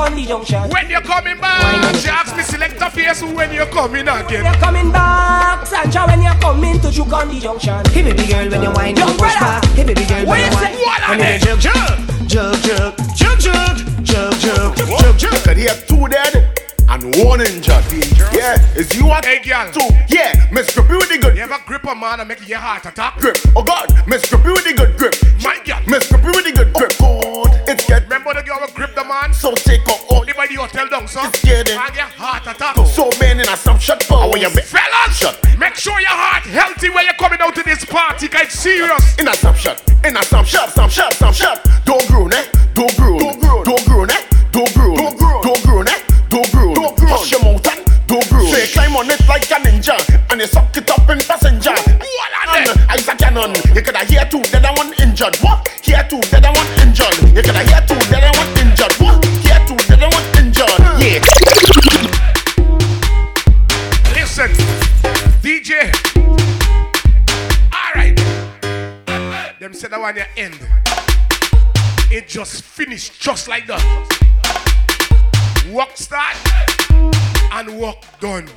coming 0.00 0.16
to 0.16 0.16
juke 0.16 0.16
on 0.16 0.16
the 0.16 0.26
junction. 0.26 0.70
When 0.70 0.90
you 0.90 1.00
coming 1.00 1.38
back, 1.40 1.94
she 1.96 2.08
ask 2.08 2.36
me 2.36 2.42
select 2.42 2.80
a 2.80 2.90
face 2.90 3.22
when 3.22 3.52
you 3.52 3.66
coming 3.66 4.08
again. 4.08 4.42
When 4.42 4.44
you're 4.44 4.54
coming 4.54 4.92
back, 4.92 5.66
Sanja, 5.66 6.06
when 6.06 6.22
you're 6.22 6.34
coming 6.40 6.80
to 6.80 6.90
juke 6.90 7.12
on 7.12 7.28
the 7.28 7.40
junction. 7.40 7.84
Hey 7.92 8.02
baby 8.02 8.26
girl, 8.26 8.48
when 8.50 8.62
you 8.62 8.70
whine, 8.70 8.94
when 8.94 8.96
Young 8.96 9.08
push 9.18 9.34
brother. 9.36 9.40
back. 9.40 9.64
Hey 9.76 9.84
baby 9.84 10.04
girl, 10.06 10.26
when 10.26 10.40
you 10.40 10.46
you 10.46 10.52
say? 10.52 10.74
whine. 10.74 10.84
What 10.84 11.02
are 11.02 11.10
When 11.10 11.18
you 11.18 11.24
they? 11.24 11.38
jug 11.38 11.60
jug, 11.60 11.98
jug 12.28 12.62
jug, 12.62 12.96
jug 13.16 13.38
jug, 13.40 13.78
jug 14.04 14.34
jug, 14.40 14.76
jug 14.82 15.18
jug. 15.20 15.32
Look 15.32 15.48
at 15.48 15.88
two 15.88 16.08
dead 16.08 16.56
and 16.88 17.14
one 17.24 17.40
injured. 17.40 17.84
Yeah, 18.32 18.56
is 18.76 18.94
you 18.96 19.10
at 19.10 19.24
Hey, 19.24 19.40
girl. 19.44 19.70
two? 19.72 19.86
Yeah, 20.08 20.32
Mr. 20.50 20.86
Beauty 20.86 21.18
good 21.18 21.36
You 21.36 21.42
ever 21.42 21.58
grip 21.66 21.84
a 21.84 21.94
man 21.94 22.20
and 22.20 22.28
make 22.28 22.46
your 22.48 22.58
heart 22.58 22.86
attack? 22.86 23.18
grip. 23.18 23.36
Oh 23.54 23.62
God, 23.62 23.88
Mr. 24.06 24.42
Beauty 24.42 24.72
good 24.72 24.96
grip. 24.96 25.14
My 25.42 25.58
girl. 25.64 25.78
Mr. 25.86 26.20
Beauty 26.20 26.52
good 26.52 26.72
grip. 26.72 26.92
Oh 27.00 27.20
God, 27.20 27.20
it's 27.20 27.20
get 27.20 27.28
Remember 27.28 27.29
the 29.02 29.08
girl 29.08 29.12
who 29.12 29.24
grip 29.24 29.24
the 29.24 29.28
man? 29.28 29.34
so 29.34 29.52
take 29.54 29.88
up 29.88 30.00
all 30.10 30.20
Only 30.20 30.32
by 30.34 30.46
the 30.46 30.54
hotel 30.56 30.88
down, 30.88 31.08
so. 31.08 31.20
It's 31.24 31.42
getting- 31.42 31.78
And 31.78 31.94
your 31.96 32.06
heart 32.16 32.46
attack. 32.46 32.76
so 32.86 33.10
man 33.20 33.40
in 33.40 33.48
a 33.48 33.56
some 33.56 33.78
shot 33.78 34.02
for 34.02 34.36
you 34.36 34.48
be 34.50 34.62
Fellas, 34.62 35.16
shot. 35.16 35.36
make 35.58 35.76
sure 35.76 35.98
your 36.00 36.10
heart 36.10 36.44
healthy 36.44 36.90
when 36.90 37.04
you're 37.04 37.14
coming 37.14 37.40
out 37.40 37.54
to 37.54 37.62
this 37.62 37.84
party, 37.84 38.28
it's 38.32 38.58
serious. 38.58 39.16
in 39.18 39.28
a 39.28 39.34
some 39.34 39.54
shot, 39.56 39.80
in 40.04 40.16
a 40.16 40.22
some 40.24 40.44
shot, 40.44 40.70
some 40.70 40.90
shot, 40.90 41.12
some 41.14 41.32
shot. 41.32 41.66
Don't 41.84 42.06
groan, 42.08 42.32
eh? 42.34 42.44
Don't 42.74 42.94
groan, 42.96 43.18
don't 43.18 43.40
groan, 43.40 43.64
don't 43.64 43.84
groan, 43.86 44.10
eh? 44.10 44.22
Don't 44.52 44.74
groan, 44.74 44.94
don't 44.96 45.16
groan, 45.18 45.42
don't 45.42 45.62
groan, 45.62 45.88
eh? 45.88 45.98
Don't 46.28 46.50
groan, 46.52 46.74
don't 46.74 46.96
groan. 46.96 47.10
Hush 47.10 47.30
your 47.32 47.42
mouth 47.42 47.66
and 47.66 47.84
don't 48.06 48.28
groan. 48.30 48.46
You 48.46 48.66
climb 48.72 48.96
on 48.96 49.10
it 49.10 49.20
like 49.26 49.50
a 49.50 49.58
ninja 49.64 49.96
and 50.30 50.40
you 50.40 50.46
suck 50.46 50.76
it 50.76 50.88
up 50.90 51.08
in 51.10 51.18
passenger. 51.20 51.70
What 51.72 52.30
are 52.48 52.56
And 52.56 52.66
they? 52.66 52.94
eyes 52.94 53.08
a 53.08 53.14
cannon. 53.16 53.54
You 53.74 53.82
coulda 53.82 54.04
hear 54.04 54.24
two, 54.30 54.42
the 54.42 54.58
other 54.58 54.72
one 54.76 54.92
injured. 55.02 55.36
What? 55.38 55.68
Hear 55.82 56.06
two, 56.08 56.20
the 56.20 56.36
other 56.38 56.52
one 56.54 56.66
injured. 56.82 57.16
You 57.34 57.42
coulda 57.42 57.62
hear 57.66 57.82
two, 57.86 57.98
Said 69.80 69.92
that 69.92 70.00
one 70.02 70.14
you 70.14 70.24
end. 70.36 70.60
It 72.12 72.28
just 72.28 72.64
finished 72.64 73.18
just 73.18 73.48
like 73.48 73.66
that. 73.66 73.80
Walk 75.70 75.96
start 75.96 76.36
and 76.90 77.80
walk 77.80 78.04
done. 78.20 78.46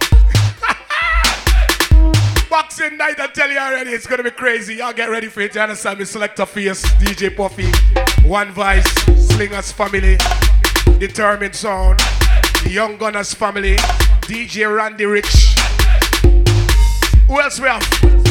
Boxing 2.49 2.97
night, 2.97 3.21
I 3.21 3.27
tell 3.27 3.49
you 3.49 3.57
already, 3.57 3.91
it's 3.91 4.05
gonna 4.05 4.23
be 4.23 4.31
crazy. 4.31 4.75
Y'all 4.75 4.91
get 4.91 5.09
ready 5.09 5.29
for 5.29 5.39
it. 5.39 5.55
You 5.55 5.61
understand 5.61 5.99
me? 5.99 6.03
Selector 6.03 6.45
Fierce, 6.45 6.83
DJ 6.95 7.33
Puffy, 7.33 7.71
One 8.27 8.51
Voice, 8.51 8.91
Slingers 9.15 9.71
Family, 9.71 10.17
Determined 10.99 11.55
Sound, 11.55 12.01
Young 12.67 12.97
Gunners 12.97 13.33
Family, 13.33 13.77
DJ 14.23 14.75
Randy 14.75 15.05
Rich. 15.05 15.55
Who 17.29 17.39
else 17.39 17.61
we 17.61 17.69
have? 17.69 18.22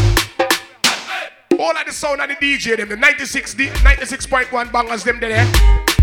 All 1.62 1.70
of 1.78 1.86
the 1.86 1.92
sound 1.92 2.20
and 2.20 2.28
the 2.28 2.34
DJ 2.34 2.76
them, 2.76 2.88
the 2.88 2.96
96 2.96 3.54
D, 3.54 3.68
96.1 3.68 4.72
bangers 4.72 5.04
them 5.04 5.20
there. 5.20 5.48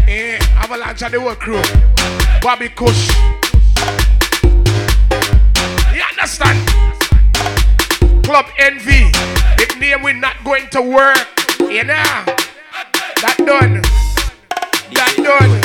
Eh, 0.07 0.39
Avalanche 0.55 1.03
and 1.03 1.13
the 1.13 1.19
whole 1.19 1.35
crew. 1.35 1.61
Bobby 2.41 2.69
Kush. 2.69 3.09
You 5.93 6.01
understand? 6.11 6.65
Club 8.23 8.45
Envy. 8.57 9.11
The 9.57 9.75
name 9.81 10.01
we're 10.01 10.13
not 10.13 10.41
going 10.45 10.69
to 10.69 10.81
work. 10.81 11.27
You 11.59 11.83
know? 11.83 12.23
That 13.19 13.35
done. 13.39 13.81
That 14.93 15.13
done. 15.17 15.59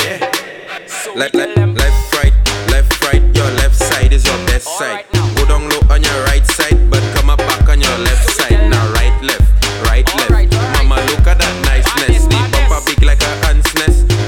Left, 1.15 1.33
left, 1.35 1.57
left, 1.57 2.13
right, 2.15 2.33
left, 2.69 3.01
right. 3.01 3.21
Your 3.33 3.49
left 3.63 3.77
side 3.77 4.11
is 4.11 4.25
your 4.25 4.45
best 4.45 4.67
side. 4.77 5.05
Go 5.37 5.45
down 5.45 5.69
low 5.69 5.79
on 5.89 6.03
your 6.03 6.23
right 6.25 6.45
side, 6.45 6.89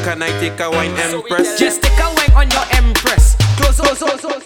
Can 0.08 0.24
I 0.24 0.30
take 0.40 0.58
a 0.62 0.72
wine 0.72 0.96
empress? 0.96 1.60
Just 1.60 1.84
take 1.84 2.00
a 2.00 2.08
wine 2.16 2.32
on 2.34 2.50
your 2.52 2.64
empress. 2.72 3.36
Close, 3.60 3.78
close, 3.78 4.00
close, 4.00 4.22
close, 4.22 4.37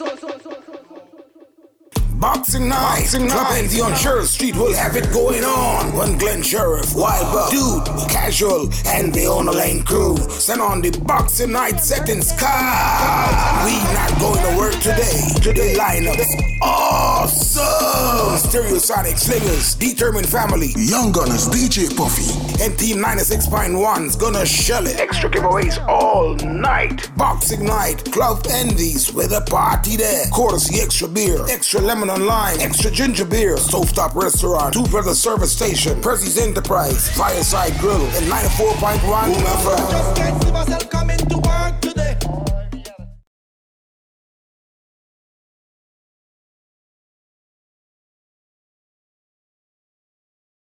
close, 2.22 2.36
close. 2.36 2.51
Boxing 2.51 2.67
night, 2.67 3.07
Club 3.30 3.47
Envy 3.51 3.82
on 3.82 3.95
Sheriff 3.95 4.28
Street 4.28 4.55
will 4.55 4.74
have 4.76 4.95
it 4.95 5.11
going 5.11 5.43
on. 5.43 5.93
One 5.93 6.17
Glen 6.17 6.41
Sheriff, 6.41 6.95
Wild 6.95 7.34
Buck, 7.34 7.51
Dude, 7.51 7.86
Casual, 8.09 8.69
and 8.88 9.13
the 9.13 9.26
On 9.26 9.45
the 9.45 9.51
Lane 9.51 9.84
crew. 9.84 10.17
Send 10.30 10.61
on 10.61 10.82
the 10.82 10.91
Boxing 10.99 11.51
Night 11.51 11.80
second 11.80 12.24
sky. 12.24 13.63
We 13.65 13.93
not 13.93 14.19
going 14.19 14.51
to 14.51 14.57
work 14.57 14.74
today. 14.82 15.22
Today 15.41 15.76
lineups 15.76 16.51
awesome. 16.61 18.49
Stereosonic 18.49 19.17
Slingers, 19.17 19.76
Determined 19.76 20.28
Family, 20.28 20.69
Young 20.78 21.11
Gunners, 21.11 21.47
DJ 21.47 21.95
Puffy, 21.95 22.32
and 22.63 22.78
Team 22.78 22.97
96.1's 22.97 24.15
gonna 24.15 24.45
shell 24.45 24.86
it. 24.88 24.99
Extra 24.99 25.30
giveaways 25.30 25.84
all 25.88 26.36
night. 26.36 27.09
Boxing 27.17 27.65
Night, 27.65 28.03
Club 28.11 28.45
Envy's 28.49 29.11
with 29.13 29.32
a 29.32 29.41
party 29.41 29.97
there. 29.97 30.26
Courtesy 30.34 30.82
extra 30.82 31.07
beer, 31.07 31.45
extra 31.49 31.82
lemon 31.82 32.09
and 32.16 32.26
lime, 32.26 32.59
extra 32.59 32.91
ginger 32.91 33.26
beer, 33.26 33.55
Stovetop 33.55 34.16
Restaurant, 34.16 34.74
Two 34.74 34.86
Brothers 34.86 35.20
Service 35.20 35.51
Station, 35.51 36.01
Percy's 36.01 36.38
Enterprise, 36.38 37.09
Fireside 37.16 37.78
Grill, 37.80 38.01
and 38.01 38.26
94.1 38.28 39.34
FM. 39.34 41.01